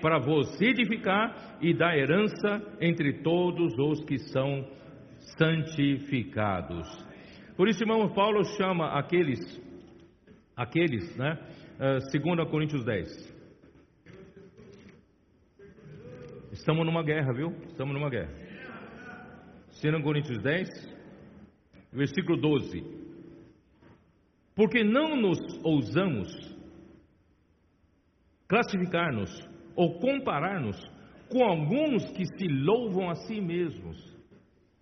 [0.00, 4.66] para você edificar e dar herança entre todos os que são
[5.38, 6.86] santificados.
[7.56, 9.38] Por isso, irmão Paulo chama aqueles,
[10.56, 11.38] aqueles, né?
[11.80, 13.40] 2 ah, Coríntios 10.
[16.52, 17.52] Estamos numa guerra, viu?
[17.68, 18.30] Estamos numa guerra.
[19.82, 20.68] 2 Coríntios 10,
[21.90, 22.84] versículo 12.
[24.54, 26.28] Porque não nos ousamos
[28.46, 29.30] classificar-nos
[29.74, 30.76] ou comparar-nos
[31.30, 33.96] com alguns que se louvam a si mesmos.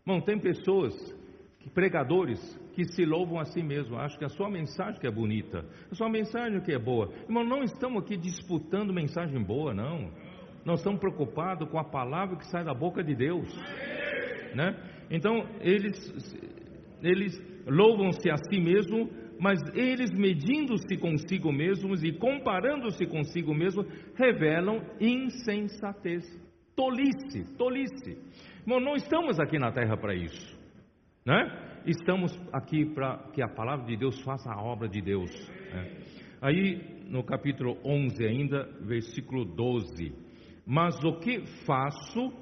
[0.05, 0.95] Não tem pessoas
[1.69, 2.39] pregadores
[2.75, 5.95] que se louvam a si mesmos, acham que a sua mensagem que é bonita, a
[5.95, 7.13] sua mensagem que é boa.
[7.25, 10.11] Irmão, não estamos aqui disputando mensagem boa, não.
[10.65, 13.49] Nós estamos preocupados com a palavra que sai da boca de Deus,
[14.55, 14.77] né?
[15.11, 15.97] Então, eles,
[17.03, 17.37] eles
[17.67, 19.09] louvam-se a si mesmos,
[19.41, 26.25] mas eles medindo-se consigo mesmos e comparando-se consigo mesmos, revelam insensatez,
[26.77, 28.19] tolice, tolice.
[28.61, 30.58] Irmão, não estamos aqui na terra para isso
[31.29, 31.83] né?
[31.85, 35.31] Estamos aqui para que a palavra de Deus faça a obra de Deus.
[35.75, 35.99] Né?
[36.41, 40.11] Aí no capítulo 11 ainda, versículo 12.
[40.67, 42.33] Mas o que faço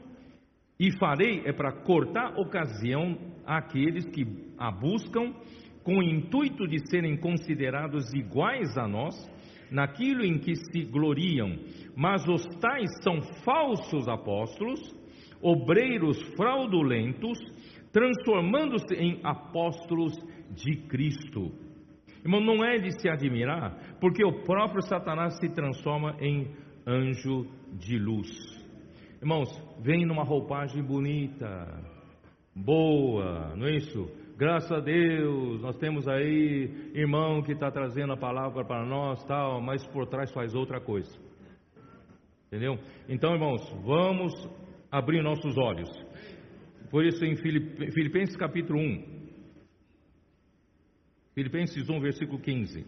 [0.79, 4.25] e farei é para cortar ocasião àqueles que
[4.57, 5.35] a buscam
[5.83, 9.15] com o intuito de serem considerados iguais a nós
[9.69, 11.59] naquilo em que se gloriam,
[11.97, 14.81] mas os tais são falsos apóstolos,
[15.43, 17.37] obreiros fraudulentos,
[17.97, 20.13] transformando-se em apóstolos
[20.51, 21.51] de Cristo.
[22.23, 26.47] Irmão, não é de se admirar, porque o próprio Satanás se transforma em
[26.87, 28.29] anjo de luz.
[29.19, 29.49] Irmãos,
[29.81, 31.83] vem numa roupagem bonita,
[32.55, 34.05] boa, não é isso?
[34.37, 39.63] Graças a Deus, nós temos aí irmão que está trazendo a palavra para nós, tal,
[39.63, 41.19] mas por trás faz outra coisa.
[42.49, 42.79] Entendeu?
[43.09, 44.35] Então, irmãos, vamos
[44.93, 45.89] abrir nossos olhos.
[46.91, 49.17] Por isso, em Filipenses capítulo 1,
[51.35, 52.87] Filipenses 1, versículo 15.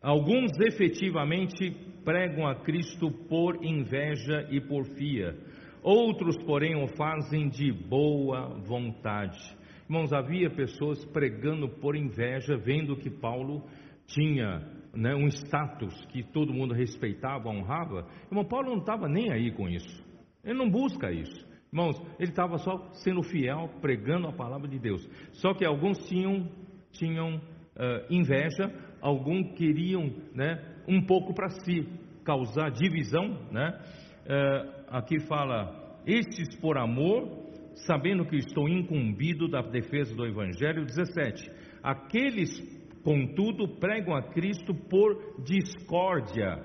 [0.00, 1.70] Alguns efetivamente
[2.04, 5.36] pregam a Cristo por inveja e porfia,
[5.82, 9.38] outros, porém, o fazem de boa vontade.
[9.84, 13.64] Irmãos, havia pessoas pregando por inveja, vendo que Paulo
[14.06, 19.52] tinha né, um status que todo mundo respeitava, honrava, irmão Paulo não estava nem aí
[19.52, 20.04] com isso.
[20.44, 21.46] Ele não busca isso.
[21.72, 25.06] Irmãos, ele estava só sendo fiel, pregando a palavra de Deus.
[25.32, 26.48] Só que alguns tinham,
[26.92, 27.40] tinham uh,
[28.08, 31.86] inveja, alguns queriam né, um pouco para si,
[32.24, 33.38] causar divisão.
[33.50, 33.78] Né?
[34.24, 37.28] Uh, aqui fala: Estes por amor,
[37.86, 40.86] sabendo que estou incumbido da defesa do Evangelho.
[40.86, 41.50] 17.
[41.82, 42.77] Aqueles
[43.08, 46.62] Contudo, pregam a Cristo por discórdia,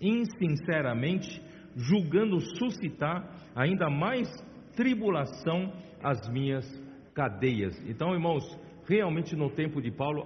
[0.00, 1.42] insinceramente,
[1.74, 4.28] julgando suscitar ainda mais
[4.76, 6.64] tribulação às minhas
[7.12, 7.76] cadeias.
[7.84, 8.44] Então, irmãos,
[8.88, 10.24] realmente no tempo de Paulo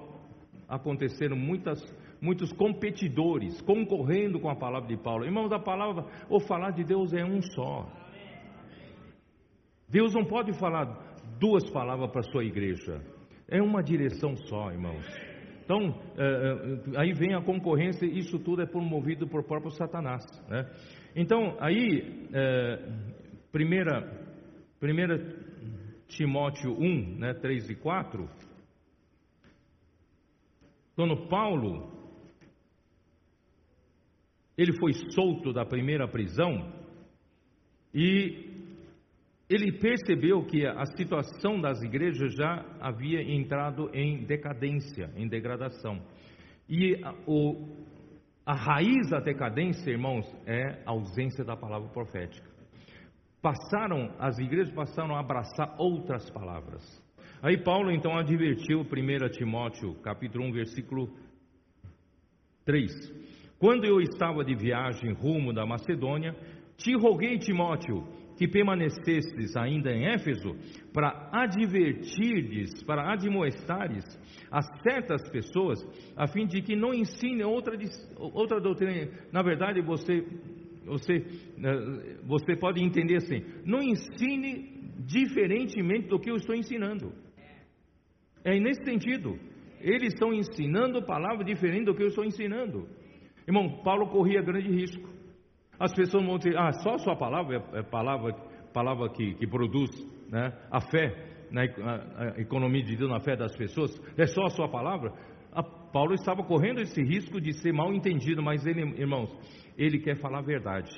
[0.68, 1.82] aconteceram muitas
[2.20, 5.24] muitos competidores concorrendo com a palavra de Paulo.
[5.24, 7.90] Irmãos, a palavra, o falar de Deus é um só.
[9.88, 10.84] Deus não pode falar
[11.40, 13.13] duas palavras para a sua igreja.
[13.54, 15.06] É uma direção só, irmãos.
[15.64, 20.24] Então, é, é, aí vem a concorrência, isso tudo é promovido por próprio Satanás.
[20.48, 20.68] Né?
[21.14, 22.88] Então, aí, é,
[23.52, 24.02] primeira,
[24.80, 25.18] primeira
[26.08, 28.28] Timóteo 1, né, 3 e 4,
[30.96, 31.92] quando Paulo,
[34.58, 36.72] ele foi solto da primeira prisão,
[37.94, 38.53] e
[39.48, 46.00] ele percebeu que a situação das igrejas já havia entrado em decadência, em degradação.
[46.68, 47.68] E a, o,
[48.46, 52.48] a raiz da decadência, irmãos, é a ausência da palavra profética.
[53.42, 56.82] Passaram, as igrejas passaram a abraçar outras palavras.
[57.42, 61.10] Aí Paulo então advertiu 1 Timóteo, capítulo 1, versículo
[62.64, 62.90] 3.
[63.58, 66.34] Quando eu estava de viagem rumo da Macedônia,
[66.78, 68.02] te roguei, Timóteo,
[68.36, 70.56] que permanecestes ainda em Éfeso,
[70.92, 74.04] para advertirdes, para admoestares
[74.50, 75.78] a certas pessoas,
[76.16, 77.76] a fim de que não ensinem outra,
[78.18, 79.10] outra doutrina.
[79.32, 80.24] Na verdade, você,
[80.84, 84.74] você, eh, você pode entender assim: não ensine
[85.06, 87.12] diferentemente do que eu estou ensinando.
[88.44, 89.38] É nesse sentido.
[89.80, 92.88] Eles estão ensinando palavra diferente do que eu estou ensinando.
[93.46, 95.13] Irmão, Paulo corria grande risco.
[95.78, 98.32] As pessoas vão dizer, ah, só a sua palavra é, é palavra,
[98.72, 99.90] palavra que, que produz
[100.30, 101.14] né, a fé,
[101.50, 105.12] na a, a economia de Deus, na fé das pessoas, é só a sua palavra.
[105.52, 109.30] A, Paulo estava correndo esse risco de ser mal entendido, mas ele, irmãos,
[109.78, 110.90] ele quer falar a verdade.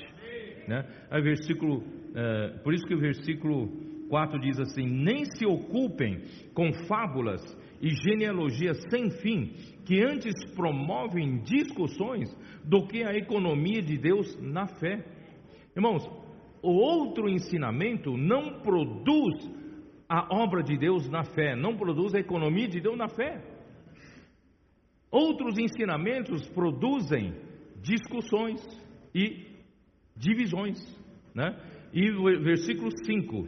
[0.67, 0.83] Né?
[1.09, 1.83] Aí, versículo,
[2.15, 3.69] é, por isso que o versículo
[4.09, 6.23] 4 diz assim: Nem se ocupem
[6.53, 7.41] com fábulas
[7.81, 9.53] e genealogias sem fim,
[9.85, 12.29] que antes promovem discussões
[12.63, 15.05] do que a economia de Deus na fé.
[15.75, 16.05] Irmãos,
[16.61, 19.49] o outro ensinamento não produz
[20.09, 23.43] a obra de Deus na fé, não produz a economia de Deus na fé.
[25.11, 27.33] Outros ensinamentos produzem
[27.81, 28.61] discussões
[29.13, 29.45] e
[30.15, 30.77] divisões,
[31.33, 31.57] né?
[31.93, 33.47] E o versículo 5,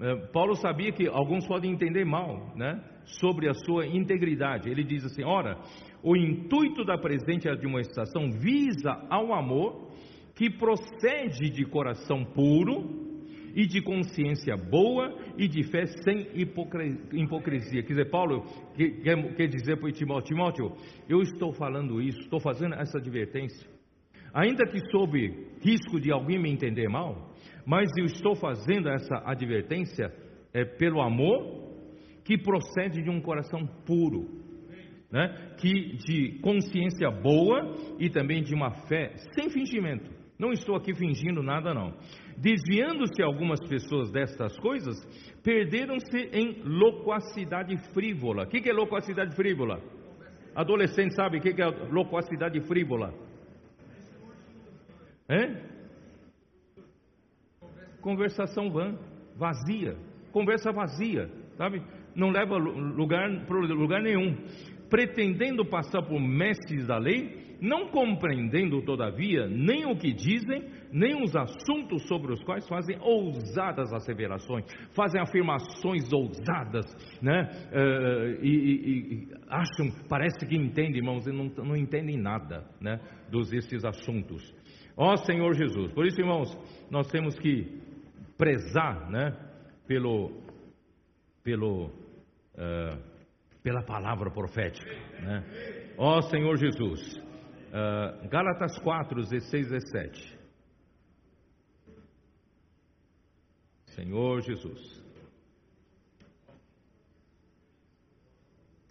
[0.00, 2.82] é, Paulo sabia que alguns podem entender mal, né?
[3.04, 4.70] Sobre a sua integridade.
[4.70, 5.58] Ele diz assim: ora,
[6.02, 9.90] o intuito da presente admoestação visa ao amor
[10.34, 13.04] que procede de coração puro
[13.54, 17.82] e de consciência boa e de fé sem hipocrisia.
[17.82, 18.42] Quer dizer, Paulo
[18.76, 20.72] quer, quer dizer para Timóteo: Timóteo,
[21.08, 23.68] eu estou falando isso, estou fazendo essa advertência,
[24.32, 25.18] ainda que sob
[25.62, 27.32] risco de alguém me entender mal,
[27.64, 30.12] mas eu estou fazendo essa advertência
[30.52, 31.63] é, pelo amor
[32.24, 34.28] que procede de um coração puro,
[35.10, 35.54] né?
[35.58, 40.10] que de consciência boa e também de uma fé sem fingimento.
[40.38, 41.94] Não estou aqui fingindo nada, não.
[42.36, 44.96] Desviando-se algumas pessoas destas coisas,
[45.42, 48.44] perderam-se em loquacidade frívola.
[48.44, 49.80] O que é loquacidade frívola?
[50.54, 53.14] Adolescente sabe o que é loquacidade frívola?
[55.28, 55.74] É?
[58.04, 58.98] conversação vã,
[59.34, 59.96] vazia,
[60.30, 61.82] conversa vazia, sabe?
[62.14, 64.36] Não leva lugar para lugar nenhum.
[64.88, 71.34] Pretendendo passar por mestres da lei, não compreendendo, todavia, nem o que dizem, nem os
[71.34, 74.64] assuntos sobre os quais fazem ousadas asseverações,
[74.94, 76.86] fazem afirmações ousadas,
[77.22, 77.48] né?
[77.72, 83.00] Uh, e, e, e, acham, parece que entendem, irmãos, e não, não entendem nada, né?
[83.30, 84.54] Dos esses assuntos.
[84.96, 86.56] Ó Senhor Jesus, por isso, irmãos,
[86.90, 87.66] nós temos que
[88.36, 89.36] prezar né,
[89.86, 90.30] pelo,
[91.42, 91.90] pelo,
[92.54, 92.98] uh,
[93.62, 94.90] pela palavra profética.
[95.20, 95.94] Né?
[95.96, 100.38] Ó Senhor Jesus, uh, Gálatas 4, 16 17.
[103.86, 105.04] Senhor Jesus.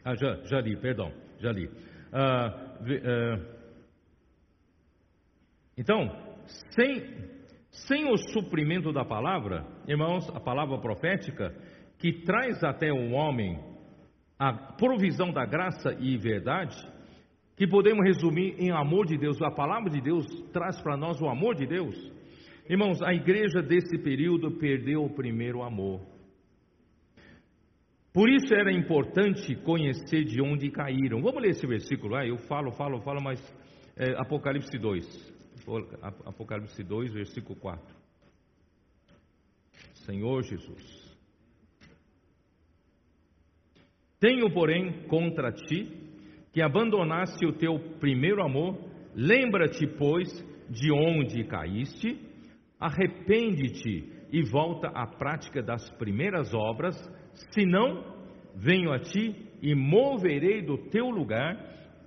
[0.05, 1.67] Ah, já, já li, perdão, já li.
[1.67, 3.53] Uh,
[5.77, 6.09] então,
[6.71, 7.33] sem
[7.73, 11.53] sem o suprimento da palavra, irmãos, a palavra profética,
[12.03, 13.57] que traz até o homem
[14.37, 16.75] a provisão da graça e verdade,
[17.55, 21.29] que podemos resumir em amor de Deus, a palavra de Deus traz para nós o
[21.29, 21.95] amor de Deus.
[22.69, 26.01] Irmãos, a igreja desse período perdeu o primeiro amor.
[28.11, 31.21] Por isso era importante conhecer de onde caíram.
[31.21, 33.39] Vamos ler esse versículo lá, eu falo, falo, falo, mas
[33.95, 35.33] é, Apocalipse 2.
[36.25, 37.95] Apocalipse 2, versículo 4.
[40.05, 41.02] Senhor Jesus.
[44.23, 45.85] Tenho, porém, contra ti
[46.53, 48.89] que abandonaste o teu primeiro amor.
[49.13, 50.29] Lembra-te, pois,
[50.69, 52.17] de onde caíste,
[52.79, 56.95] arrepende-te e volta à prática das primeiras obras,
[57.51, 58.01] senão
[58.55, 61.57] venho a ti e moverei do teu lugar,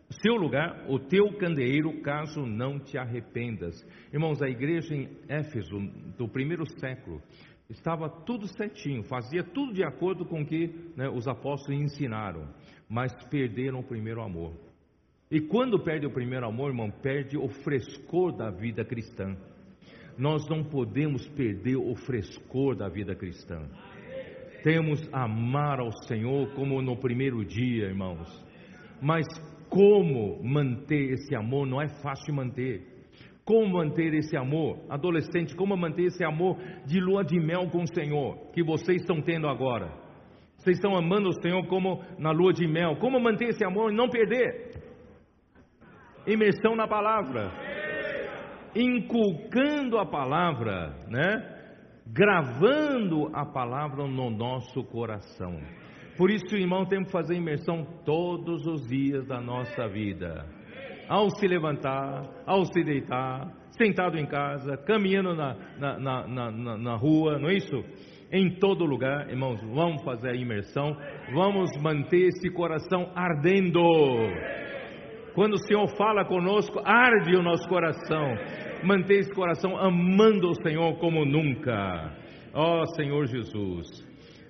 [0.09, 3.74] seu lugar, o teu candeeiro, caso não te arrependas.
[4.10, 5.78] Irmãos, a igreja em Éfeso,
[6.16, 7.20] do primeiro século,
[7.68, 12.48] estava tudo certinho, fazia tudo de acordo com o que né, os apóstolos ensinaram,
[12.88, 14.52] mas perderam o primeiro amor.
[15.30, 19.36] E quando perde o primeiro amor, irmão, perde o frescor da vida cristã.
[20.16, 23.68] Nós não podemos perder o frescor da vida cristã.
[24.62, 28.28] Temos amar ao Senhor como no primeiro dia, irmãos.
[29.02, 29.26] Mas
[29.68, 32.95] como manter esse amor não é fácil manter.
[33.47, 37.94] Como manter esse amor, adolescente, como manter esse amor de lua de mel com o
[37.94, 39.89] Senhor, que vocês estão tendo agora?
[40.56, 42.97] Vocês estão amando o Senhor como na lua de mel.
[42.97, 44.74] Como manter esse amor e não perder?
[46.27, 47.52] Imersão na palavra,
[48.74, 51.55] inculcando a palavra, né?
[52.05, 55.60] Gravando a palavra no nosso coração.
[56.18, 60.55] Por isso, irmão, temos que fazer imersão todos os dias da nossa vida.
[61.08, 66.96] Ao se levantar, ao se deitar, sentado em casa, caminhando na, na, na, na, na
[66.96, 67.84] rua, não é isso?
[68.32, 70.96] Em todo lugar, irmãos, vamos fazer a imersão,
[71.32, 73.80] vamos manter esse coração ardendo
[75.36, 78.34] quando o Senhor fala conosco, arde o nosso coração.
[78.82, 82.16] Mantenha esse coração amando o Senhor como nunca.
[82.54, 83.86] Ó oh, Senhor Jesus.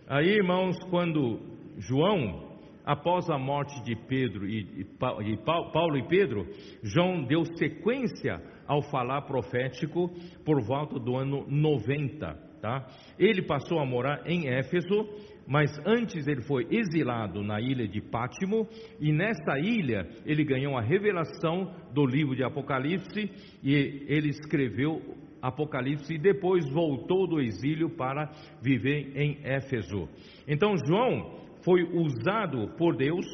[0.07, 1.41] Aí, irmãos, quando
[1.77, 2.46] João,
[2.87, 6.47] após a morte de Pedro e, e, Paulo e Pedro,
[6.83, 10.09] João deu sequência ao falar profético
[10.45, 12.47] por volta do ano 90.
[12.63, 12.87] Tá?
[13.19, 15.07] Ele passou a morar em Éfeso
[15.47, 18.69] mas antes ele foi exilado na ilha de Pátimo,
[19.01, 23.31] e nessa ilha ele ganhou a revelação do livro de Apocalipse,
[23.63, 25.01] e ele escreveu
[25.41, 28.31] Apocalipse e depois voltou do exílio para
[28.61, 30.09] viver em Éfeso.
[30.49, 33.27] Então João foi usado por Deus,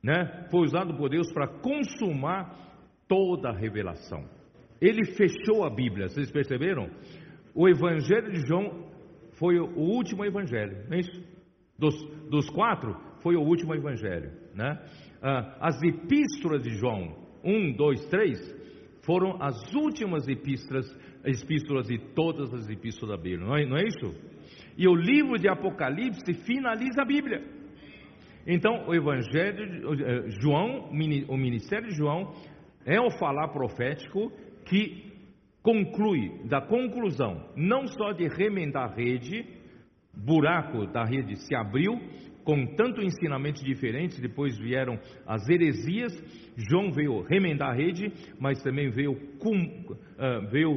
[0.00, 0.46] né?
[0.48, 2.56] Foi usado por Deus para consumar
[3.08, 4.24] toda a revelação.
[4.80, 6.88] Ele fechou a Bíblia, vocês perceberam?
[7.52, 8.86] O Evangelho de João
[9.32, 11.22] foi o último evangelho, não é isso?
[11.76, 11.94] Dos,
[12.30, 14.78] dos quatro, foi o último evangelho, né?
[15.20, 18.54] Ah, as epístolas de João, 1, 2, 3,
[19.04, 20.86] foram as últimas epístolas,
[21.24, 24.35] epístolas de todas as epístolas da Bíblia, não é, não é isso?
[24.76, 27.42] E o livro de Apocalipse finaliza a Bíblia.
[28.46, 30.90] Então, o Evangelho eh, João,
[31.28, 32.32] o ministério de João,
[32.84, 34.30] é o falar profético
[34.64, 35.12] que
[35.62, 39.44] conclui da conclusão, não só de remendar a rede,
[40.14, 41.98] buraco da rede se abriu,
[42.44, 44.96] com tanto ensinamentos diferentes, depois vieram
[45.26, 46.12] as heresias,
[46.56, 50.76] João veio remendar a rede, mas também veio, uh, veio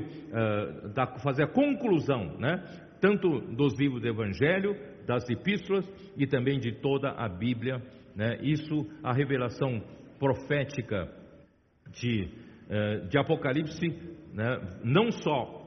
[0.96, 2.64] da, fazer a conclusão, né?
[3.00, 7.82] Tanto dos livros do Evangelho, das epístolas e também de toda a Bíblia.
[8.16, 8.40] Né?
[8.42, 9.82] Isso, a revelação
[10.20, 11.10] profética
[11.92, 12.30] de,
[12.70, 13.88] uh, de Apocalipse
[14.34, 15.60] né, não só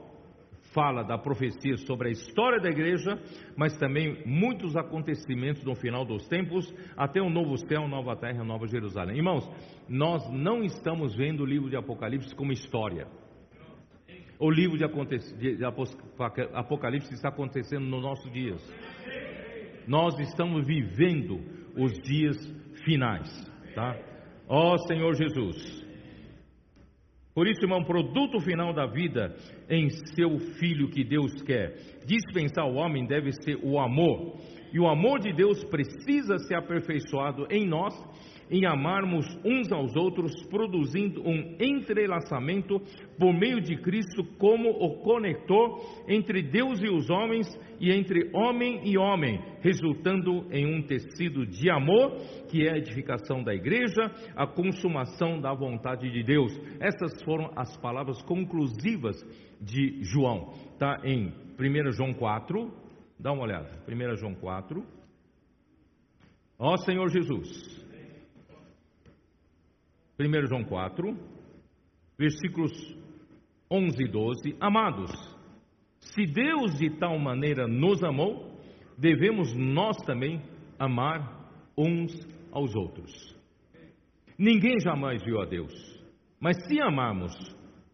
[0.73, 3.19] fala da profecia sobre a história da igreja,
[3.55, 8.67] mas também muitos acontecimentos no final dos tempos, até o novo céu, nova terra, nova
[8.67, 9.17] Jerusalém.
[9.17, 9.47] Irmãos,
[9.87, 13.07] nós não estamos vendo o livro de Apocalipse como história.
[14.39, 14.83] O livro de,
[16.53, 18.61] Apocalipse está acontecendo nos nossos dias.
[19.87, 21.39] Nós estamos vivendo
[21.75, 22.37] os dias
[22.85, 23.29] finais,
[23.73, 23.97] tá?
[24.47, 25.83] Ó Senhor Jesus,
[27.33, 29.35] por isso, irmão, produto final da vida
[29.67, 34.37] em seu filho que Deus quer dispensar ao homem deve ser o amor.
[34.71, 37.95] E o amor de Deus precisa ser aperfeiçoado em nós
[38.53, 42.79] em amarmos uns aos outros, produzindo um entrelaçamento
[43.17, 47.47] por meio de Cristo como o conector entre Deus e os homens
[47.79, 52.17] e entre homem e homem, resultando em um tecido de amor,
[52.47, 56.55] que é a edificação da igreja, a consumação da vontade de Deus.
[56.79, 59.15] Essas foram as palavras conclusivas
[59.59, 60.53] de João.
[60.73, 62.71] Está em 1 João 4,
[63.19, 64.85] dá uma olhada, 1 João 4.
[66.59, 67.83] Ó Senhor Jesus,
[70.19, 71.17] 1 João 4,
[72.17, 72.71] versículos
[73.69, 74.55] 11 e 12.
[74.59, 75.11] Amados,
[75.99, 78.55] se Deus de tal maneira nos amou,
[78.97, 80.39] devemos nós também
[80.77, 82.13] amar uns
[82.51, 83.35] aos outros.
[84.37, 85.73] Ninguém jamais viu a Deus,
[86.39, 87.33] mas se amarmos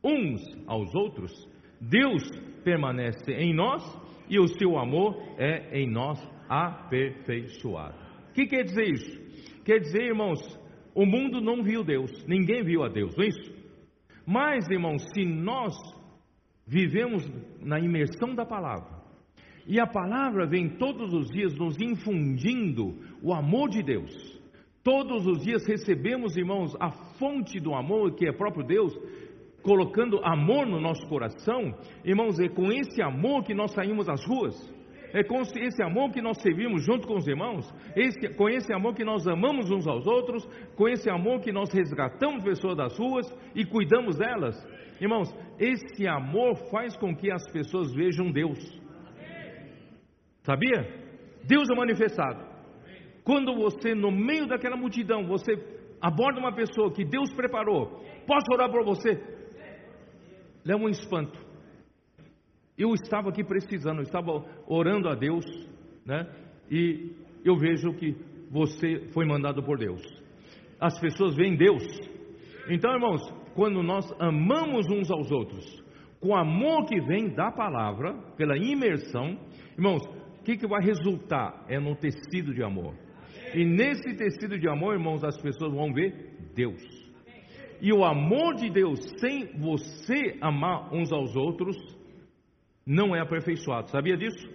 [0.04, 1.32] uns aos outros,
[1.80, 2.30] Deus
[2.64, 3.82] permanece em nós
[4.30, 6.20] e o seu amor é em nós
[6.50, 7.98] aperfeiçoado.
[8.30, 9.64] O que quer dizer isso?
[9.64, 10.40] Quer dizer, irmãos,
[11.00, 13.54] o mundo não viu Deus, ninguém viu a Deus, não é isso?
[14.26, 15.74] Mas, irmãos, se nós
[16.68, 17.26] vivemos
[17.62, 19.00] na imersão da palavra,
[19.66, 24.12] e a palavra vem todos os dias nos infundindo o amor de Deus,
[24.84, 28.94] todos os dias recebemos, irmãos, a fonte do amor, que é próprio Deus,
[29.64, 31.74] colocando amor no nosso coração,
[32.04, 34.54] irmãos, é com esse amor que nós saímos às ruas.
[35.14, 38.94] É com esse amor que nós servimos junto com os irmãos, esse, com esse amor
[38.94, 40.45] que nós amamos uns aos outros,
[40.76, 44.56] com esse amor que nós resgatamos pessoas das ruas e cuidamos delas.
[45.02, 48.60] Irmãos, esse amor faz com que as pessoas vejam Deus.
[50.44, 50.88] Sabia?
[51.44, 52.45] Deus é manifestado.
[53.23, 55.53] Quando você, no meio daquela multidão, você
[56.02, 59.19] aborda uma pessoa que Deus preparou, posso orar por você?
[60.64, 61.49] Leva um espanto.
[62.80, 64.31] Eu estava aqui precisando, eu estava
[64.65, 65.45] orando a Deus,
[66.06, 66.26] né?
[66.72, 67.11] E
[67.43, 68.15] eu vejo que
[68.49, 70.01] você foi mandado por Deus.
[70.80, 71.84] As pessoas veem Deus.
[72.69, 73.22] Então, irmãos,
[73.53, 75.84] quando nós amamos uns aos outros,
[76.22, 79.38] com o amor que vem da palavra, pela imersão,
[79.77, 80.01] irmãos,
[80.39, 81.65] o que, que vai resultar?
[81.68, 82.95] É no tecido de amor.
[83.53, 86.81] E nesse tecido de amor, irmãos, as pessoas vão ver Deus.
[87.81, 91.76] E o amor de Deus, sem você amar uns aos outros,
[92.90, 93.91] não é aperfeiçoado.
[93.91, 94.49] Sabia disso?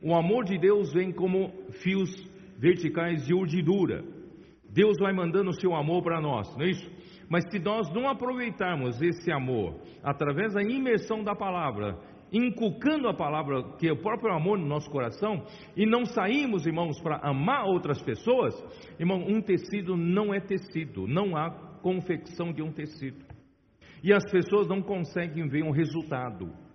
[0.00, 1.50] O amor de Deus vem como
[1.82, 2.08] fios
[2.56, 4.04] verticais de urdidura.
[4.72, 6.88] Deus vai mandando o seu amor para nós, não é isso?
[7.28, 11.98] Mas se nós não aproveitarmos esse amor através da imersão da palavra,
[12.32, 15.44] inculcando a palavra, que é o próprio amor no nosso coração,
[15.76, 18.54] e não saímos, irmãos, para amar outras pessoas,
[19.00, 21.50] irmão, um tecido não é tecido, não há
[21.82, 23.24] confecção de um tecido.
[24.02, 26.69] E as pessoas não conseguem ver um resultado.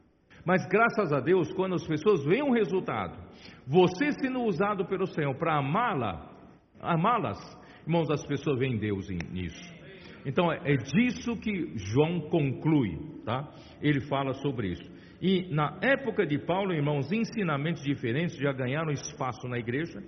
[0.46, 3.18] Mas graças a Deus, quando as pessoas veem um resultado,
[3.66, 6.30] você sendo usado pelo Senhor para amá-la,
[6.80, 7.40] amá-las,
[7.86, 9.74] irmãos, as pessoas veem Deus nisso.
[10.24, 12.96] Então é, é disso que João conclui,
[13.26, 13.50] tá?
[13.82, 14.96] Ele fala sobre isso.
[15.20, 20.00] E na época de Paulo, irmãos, ensinamentos diferentes já ganharam espaço na igreja,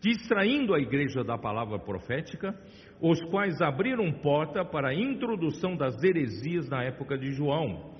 [0.00, 2.54] distraindo a igreja da palavra profética,
[3.00, 7.95] os quais abriram porta para a introdução das heresias na época de João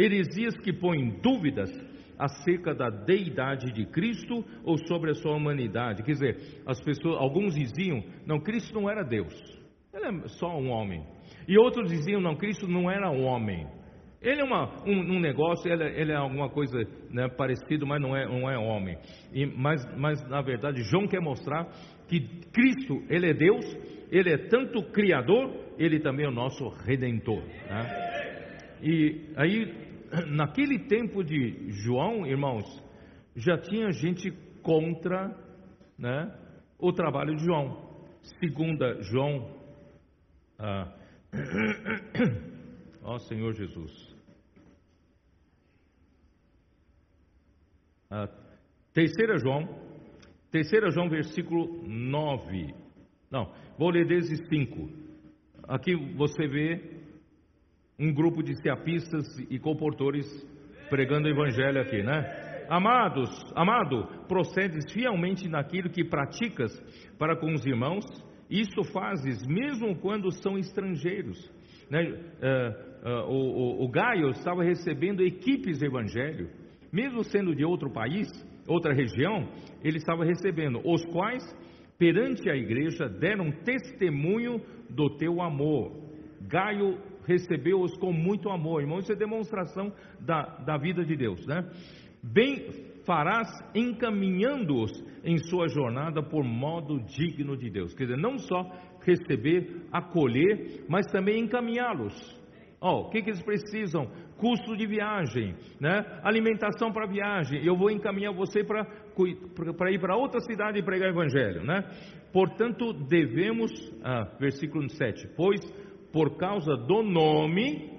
[0.00, 1.70] heresias que põem dúvidas
[2.18, 6.02] acerca da deidade de Cristo ou sobre a sua humanidade.
[6.02, 6.36] Quer dizer,
[6.66, 9.34] as pessoas, alguns diziam, não, Cristo não era Deus,
[9.92, 11.04] ele é só um homem.
[11.48, 13.66] E outros diziam, não, Cristo não era um homem.
[14.22, 16.78] Ele é uma, um, um, negócio, ele, ele, é alguma coisa
[17.10, 18.98] né, parecido, mas não é, não é homem.
[19.32, 21.64] E, mas, mas, na verdade, João quer mostrar
[22.06, 22.20] que
[22.52, 23.64] Cristo, ele é Deus,
[24.10, 27.42] ele é tanto Criador, ele também é o nosso Redentor.
[27.42, 28.10] Né?
[28.82, 29.89] E aí,
[30.28, 32.64] naquele tempo de João, irmãos,
[33.36, 34.30] já tinha gente
[34.62, 35.36] contra
[35.98, 36.34] né,
[36.78, 37.88] o trabalho de João.
[38.38, 39.56] Segunda João,
[40.58, 40.92] ah,
[43.02, 44.10] ó Senhor Jesus.
[48.10, 48.28] Ah,
[48.92, 49.68] terceira João,
[50.50, 52.74] terceira João, versículo 9.
[53.30, 54.90] Não, vou ler desde 5.
[55.68, 56.99] Aqui você vê
[58.00, 60.26] um grupo de seapistas e comportores
[60.88, 62.64] pregando o evangelho aqui, né?
[62.68, 66.72] Amados, amado, procedes fielmente naquilo que praticas
[67.18, 68.04] para com os irmãos,
[68.48, 71.38] isso fazes mesmo quando são estrangeiros.
[71.90, 72.00] Né?
[72.02, 76.48] Uh, uh, o, o, o Gaio estava recebendo equipes de evangelho,
[76.92, 78.28] mesmo sendo de outro país,
[78.66, 79.48] outra região,
[79.82, 81.42] ele estava recebendo, os quais,
[81.98, 85.92] perante a igreja, deram testemunho do teu amor.
[86.42, 88.82] Gaio recebeu-os com muito amor.
[88.82, 91.68] Irmão, isso é demonstração da, da vida de Deus, né?
[92.22, 94.92] Bem farás encaminhando-os
[95.24, 97.94] em sua jornada por modo digno de Deus.
[97.94, 98.70] Quer dizer, não só
[99.04, 102.38] receber, acolher, mas também encaminhá-los.
[102.80, 104.06] Oh, o que, que eles precisam?
[104.38, 106.02] Custo de viagem, né?
[106.22, 107.62] alimentação para viagem.
[107.62, 111.62] Eu vou encaminhar você para ir para outra cidade e pregar o evangelho.
[111.62, 111.84] Né?
[112.32, 113.70] Portanto, devemos,
[114.02, 115.60] ah, versículo 7, pois
[116.12, 117.90] por causa do nome,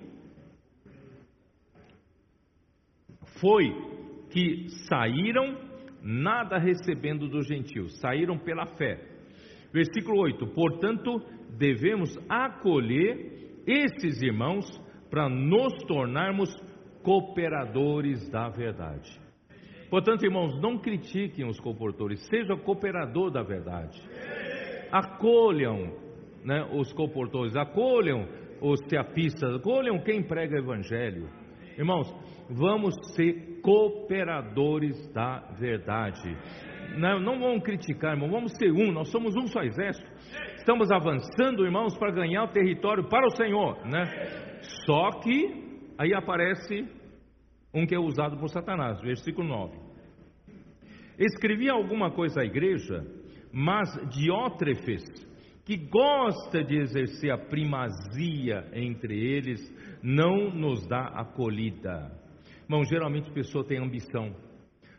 [3.40, 3.74] foi
[4.30, 5.58] que saíram,
[6.02, 9.00] nada recebendo dos gentios, saíram pela fé.
[9.74, 11.22] Versículo 8: Portanto,
[11.58, 14.66] devemos acolher esses irmãos
[15.10, 16.50] para nos tornarmos
[17.04, 19.20] cooperadores da verdade.
[19.90, 24.02] Portanto, irmãos, não critiquem os comportores, seja cooperador da verdade.
[24.90, 26.01] Acolham
[26.44, 28.28] né, os comportores, acolham
[28.62, 31.30] os teapistas, escolham quem prega evangelho.
[31.78, 32.14] Irmãos,
[32.50, 36.38] vamos ser cooperadores da verdade.
[36.98, 40.10] Não, não vamos criticar, irmão, vamos ser um, nós somos um só exército.
[40.58, 44.06] Estamos avançando, irmãos, para ganhar o território para o Senhor, né?
[44.86, 46.86] Só que aí aparece
[47.74, 49.80] um que é usado por Satanás, versículo 9.
[51.18, 53.06] Escrevi alguma coisa à igreja,
[53.54, 55.04] mas Diótrefes,
[55.66, 59.62] que gosta de exercer a primazia entre eles,
[60.02, 62.12] não nos dá acolhida.
[62.64, 64.36] Irmão, geralmente a pessoa tem ambição,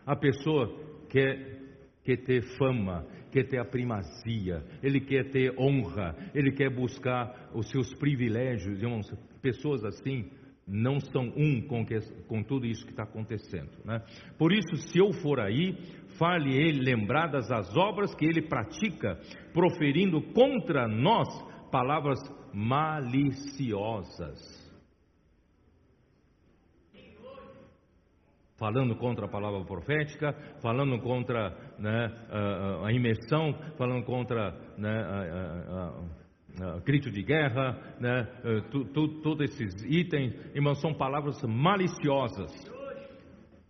[0.07, 0.69] a pessoa
[1.09, 1.61] quer,
[2.05, 7.69] quer ter fama, quer ter a primazia, ele quer ter honra, ele quer buscar os
[7.71, 9.11] seus privilégios, irmãos.
[9.41, 10.31] Pessoas assim
[10.67, 11.99] não são um com, que,
[12.29, 13.71] com tudo isso que está acontecendo.
[13.85, 14.01] Né?
[14.39, 15.77] Por isso, se eu for aí,
[16.23, 19.19] fale ele lembradas as obras que ele pratica,
[19.53, 21.27] proferindo contra nós
[21.69, 22.21] palavras
[22.55, 24.39] maliciosas.
[28.57, 30.33] Falando contra a palavra profética,
[30.63, 35.93] falando contra né, a, a, imersão, falando contra né, a,
[36.77, 38.29] a, grito de guerra, né,
[39.25, 42.72] todos esses itens, irmãos, são palavras maliciosas.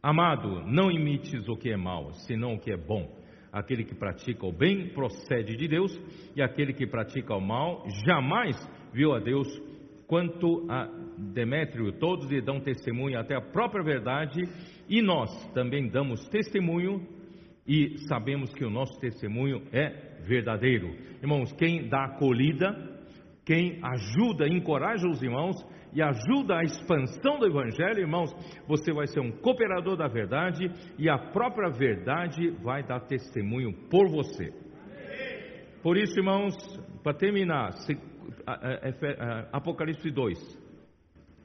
[0.04, 3.08] Amado, não imites o que é mal, senão o que é bom.
[3.52, 5.96] Aquele que pratica o bem procede de Deus,
[6.34, 8.56] e aquele que pratica o mal jamais
[8.92, 9.46] viu a Deus.
[10.08, 10.88] Quanto a
[11.32, 14.42] Demétrio, todos lhe dão testemunho até a própria verdade,
[14.88, 17.06] e nós também damos testemunho
[17.64, 20.96] e sabemos que o nosso testemunho é verdadeiro.
[21.22, 22.74] Irmãos, quem dá acolhida,
[23.44, 28.32] quem ajuda, encoraja os irmãos, e ajuda a expansão do Evangelho, irmãos,
[28.66, 34.08] você vai ser um cooperador da verdade e a própria verdade vai dar testemunho por
[34.08, 34.52] você.
[35.82, 36.54] Por isso, irmãos,
[37.02, 37.70] para terminar,
[39.52, 40.58] Apocalipse 2,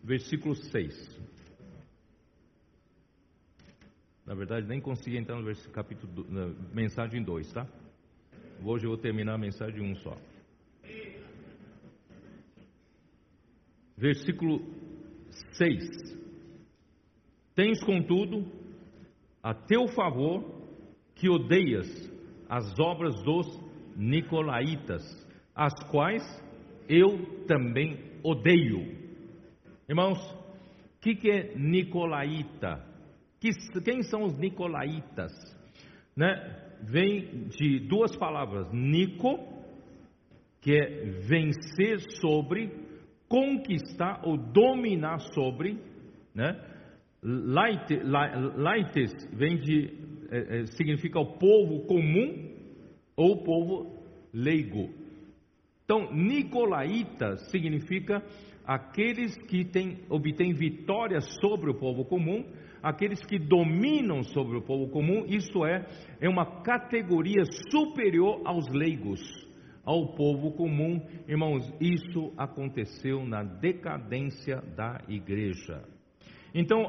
[0.03, 1.27] versículo 6.
[4.25, 7.65] Na verdade, nem consegui entrar no capítulo, na mensagem 2, tá?
[8.63, 10.17] Hoje eu vou terminar a mensagem 1 um só.
[13.97, 14.61] Versículo
[15.53, 16.17] 6.
[17.55, 18.45] Tens, contudo,
[19.41, 20.43] a teu favor
[21.15, 21.87] que odeias
[22.47, 23.47] as obras dos
[23.95, 25.03] Nicolaitas,
[25.55, 26.23] as quais
[26.87, 28.95] eu também odeio.
[29.89, 32.85] Irmãos, o que, que, é Nicolaita?
[33.39, 33.49] Que,
[33.81, 35.31] quem são os Nicolaitas?
[36.15, 36.35] Né?
[36.83, 39.39] Vem de duas palavras: Nico,
[40.61, 42.69] que é vencer sobre,
[43.27, 45.77] conquistar ou dominar sobre,
[46.33, 46.59] né?
[47.21, 52.51] Laites vem de é, é, significa o povo comum
[53.15, 53.97] ou povo
[54.33, 54.89] leigo.
[55.83, 58.21] Então, Nicolaita significa
[58.65, 62.45] aqueles que tem, obtêm vitória sobre o povo comum,
[62.83, 65.85] aqueles que dominam sobre o povo comum, isso é,
[66.19, 69.46] é uma categoria superior aos leigos
[69.87, 71.01] ao povo comum.
[71.25, 75.81] Irmãos, isso aconteceu na decadência da igreja.
[76.53, 76.87] Então,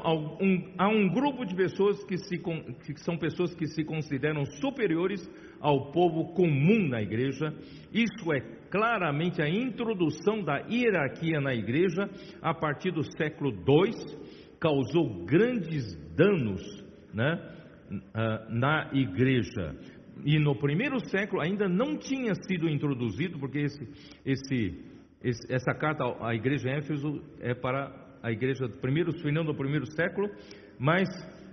[0.77, 5.21] há um, grupo de pessoas que, se, que são pessoas que se consideram superiores
[5.61, 7.53] ao povo comum na igreja.
[7.93, 12.09] Isso é claramente a introdução da hierarquia na igreja
[12.41, 14.17] a partir do século II,
[14.59, 16.61] causou grandes danos
[17.13, 17.39] né,
[18.13, 19.75] ah, na igreja
[20.25, 23.87] e no primeiro século ainda não tinha sido introduzido, porque esse,
[24.25, 24.85] esse,
[25.23, 27.91] esse, essa carta à igreja de Éfeso é para
[28.21, 30.29] a igreja do primeiro, final do primeiro século,
[30.77, 31.07] mas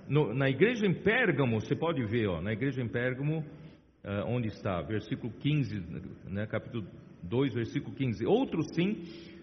[0.08, 4.48] no, na igreja em Pérgamo, você pode ver, ó, na igreja em Pérgamo, uh, onde
[4.48, 5.82] está, versículo 15,
[6.28, 6.86] né, capítulo
[7.22, 8.26] 2, versículo 15.
[8.26, 9.02] Outros sim,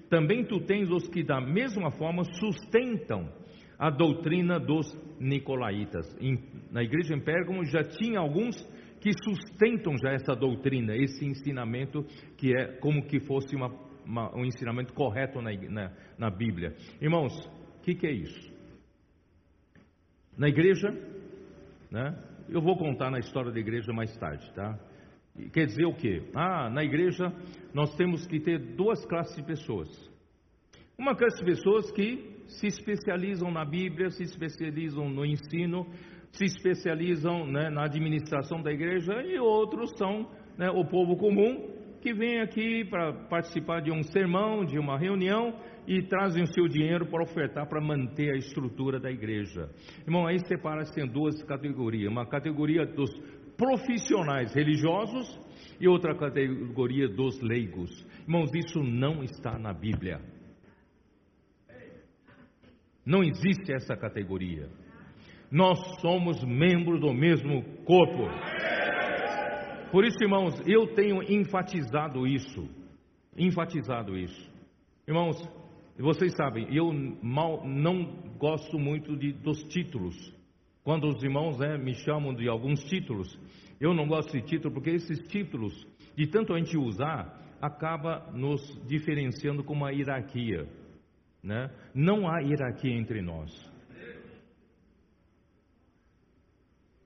[0.10, 3.30] também tu tens os que da mesma forma sustentam
[3.78, 4.86] a doutrina dos
[5.20, 6.06] nicolaítas.
[6.22, 6.38] Em,
[6.72, 8.56] na igreja em Pérgamo já tinha alguns
[9.04, 12.06] que sustentam já essa doutrina, esse ensinamento
[12.38, 13.68] que é como que fosse uma,
[14.06, 16.74] uma, um ensinamento correto na, na, na Bíblia.
[17.02, 17.34] Irmãos,
[17.80, 18.54] o que, que é isso?
[20.38, 20.90] Na igreja,
[21.92, 22.18] né?
[22.48, 24.80] Eu vou contar na história da igreja mais tarde, tá?
[25.52, 26.24] Quer dizer o quê?
[26.34, 27.26] Ah, na igreja
[27.74, 29.90] nós temos que ter duas classes de pessoas.
[30.98, 35.88] Uma classe de pessoas que se especializam na Bíblia, se especializam no ensino,
[36.34, 42.14] se especializam né, na administração da igreja e outros são né, o povo comum que
[42.14, 45.58] vem aqui para participar de um sermão, de uma reunião
[45.88, 49.70] e trazem o seu dinheiro para ofertar para manter a estrutura da igreja.
[50.06, 53.10] Irmão, aí separa-se em duas categorias: uma categoria dos
[53.56, 55.40] profissionais religiosos
[55.80, 58.06] e outra categoria dos leigos.
[58.24, 60.20] Irmãos, isso não está na Bíblia.
[63.06, 64.68] Não existe essa categoria.
[65.54, 68.24] Nós somos membros do mesmo corpo.
[69.92, 72.68] Por isso, irmãos, eu tenho enfatizado isso.
[73.38, 74.52] Enfatizado isso.
[75.08, 75.38] Irmãos,
[75.96, 78.04] vocês sabem, eu mal não
[78.40, 80.16] gosto muito de, dos títulos.
[80.84, 83.40] Quando os irmãos né, me chamam de alguns títulos,
[83.80, 85.86] eu não gosto de título porque esses títulos,
[86.18, 90.68] de tanto a gente usar, acaba nos diferenciando com uma hierarquia.
[91.44, 91.70] Né?
[91.94, 93.72] Não há hierarquia entre nós.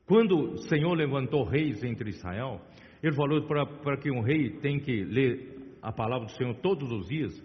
[0.07, 2.61] Quando o Senhor levantou reis entre Israel,
[3.03, 7.09] Ele falou para que um rei tem que ler a palavra do Senhor todos os
[7.09, 7.43] dias,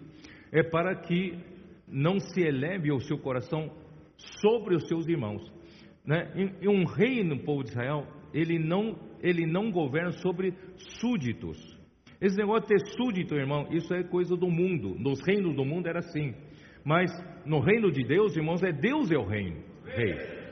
[0.49, 1.37] é para que
[1.85, 3.69] não se eleve o seu coração
[4.41, 5.41] sobre os seus irmãos.
[6.05, 6.31] Né?
[6.61, 10.53] E um rei no povo de Israel, ele não, ele não governa sobre
[11.01, 11.57] súditos.
[12.21, 14.95] Esse negócio de ter súdito, irmão, isso é coisa do mundo.
[14.97, 16.33] Nos reinos do mundo era assim.
[16.85, 17.11] Mas
[17.45, 20.42] no reino de Deus, irmãos, é Deus é o reino, rei.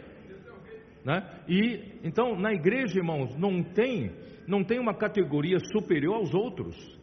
[1.03, 1.23] Né?
[1.47, 4.11] E então na igreja, irmãos, não tem,
[4.47, 7.01] não tem uma categoria superior aos outros.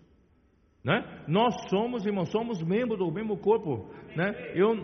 [0.85, 1.05] Né?
[1.27, 3.91] Nós somos, irmão, somos membros do mesmo corpo.
[4.17, 4.33] Né?
[4.55, 4.75] Eu,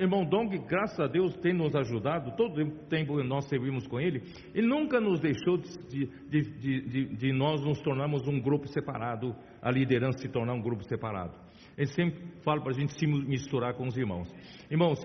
[0.00, 3.98] irmão Dong, graças a Deus, tem nos ajudado, todo o tempo que nós servimos com
[3.98, 4.22] ele,
[4.54, 9.70] ele nunca nos deixou de, de, de, de, nós nos tornarmos um grupo separado, a
[9.70, 11.47] liderança se tornar um grupo separado.
[11.78, 14.28] Ele sempre fala para a gente se misturar com os irmãos.
[14.68, 14.98] Irmãos,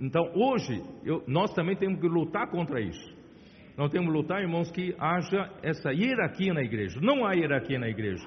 [0.00, 3.12] então hoje eu, nós também temos que lutar contra isso.
[3.76, 7.00] Nós temos que lutar, irmãos, que haja essa hierarquia na igreja.
[7.02, 8.24] Não há hierarquia na igreja.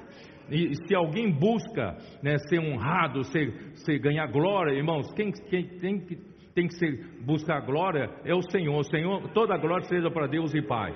[0.51, 5.99] E se alguém busca né, ser honrado, ser, ser, ganhar glória, irmãos, quem, quem tem
[5.99, 8.75] que tem que ser, buscar glória é o Senhor.
[8.75, 10.91] O Senhor, toda a glória seja para Deus e Pai.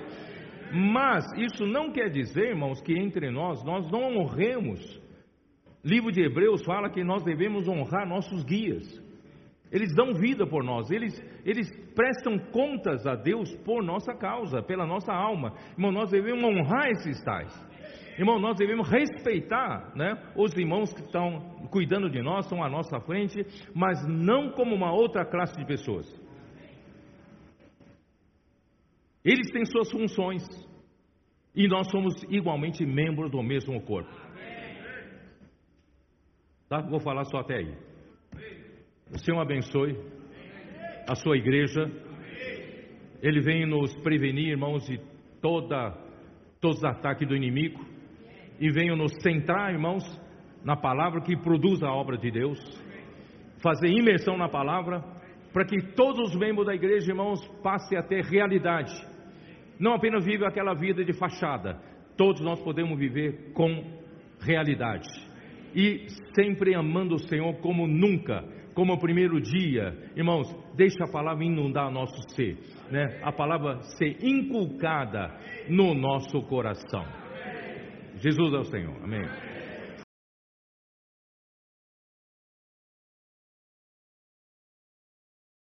[0.72, 5.00] Mas isso não quer dizer, irmãos, que entre nós nós não honremos.
[5.84, 9.02] Livro de Hebreus fala que nós devemos honrar nossos guias.
[9.70, 14.86] Eles dão vida por nós, eles, eles prestam contas a Deus por nossa causa, pela
[14.86, 15.54] nossa alma.
[15.72, 17.52] Irmão, nós devemos honrar esses tais.
[18.18, 21.40] Irmão, nós devemos respeitar né, os irmãos que estão
[21.70, 23.42] cuidando de nós, estão à nossa frente,
[23.74, 26.06] mas não como uma outra classe de pessoas.
[29.24, 30.42] Eles têm suas funções
[31.54, 34.10] e nós somos igualmente membros do mesmo corpo.
[36.72, 36.80] Tá?
[36.80, 37.74] Vou falar só até aí.
[39.10, 39.94] O Senhor abençoe
[41.06, 41.82] a sua igreja.
[43.22, 44.98] Ele vem nos prevenir, irmãos, de
[45.42, 45.90] toda,
[46.62, 47.78] todos os ataques do inimigo
[48.58, 50.02] e venham nos centrar, irmãos,
[50.64, 52.58] na palavra que produz a obra de Deus,
[53.62, 55.04] fazer imersão na palavra,
[55.52, 58.94] para que todos os membros da igreja, irmãos, passem a ter realidade,
[59.78, 61.78] não apenas vive aquela vida de fachada,
[62.16, 64.00] todos nós podemos viver com
[64.40, 65.31] realidade
[65.74, 68.44] e sempre amando o Senhor como nunca,
[68.74, 72.58] como o primeiro dia, irmãos, deixa a palavra inundar nosso ser,
[72.90, 73.20] né?
[73.22, 75.30] A palavra ser inculcada
[75.68, 77.04] no nosso coração.
[78.16, 78.96] Jesus é o Senhor.
[79.02, 79.51] Amém.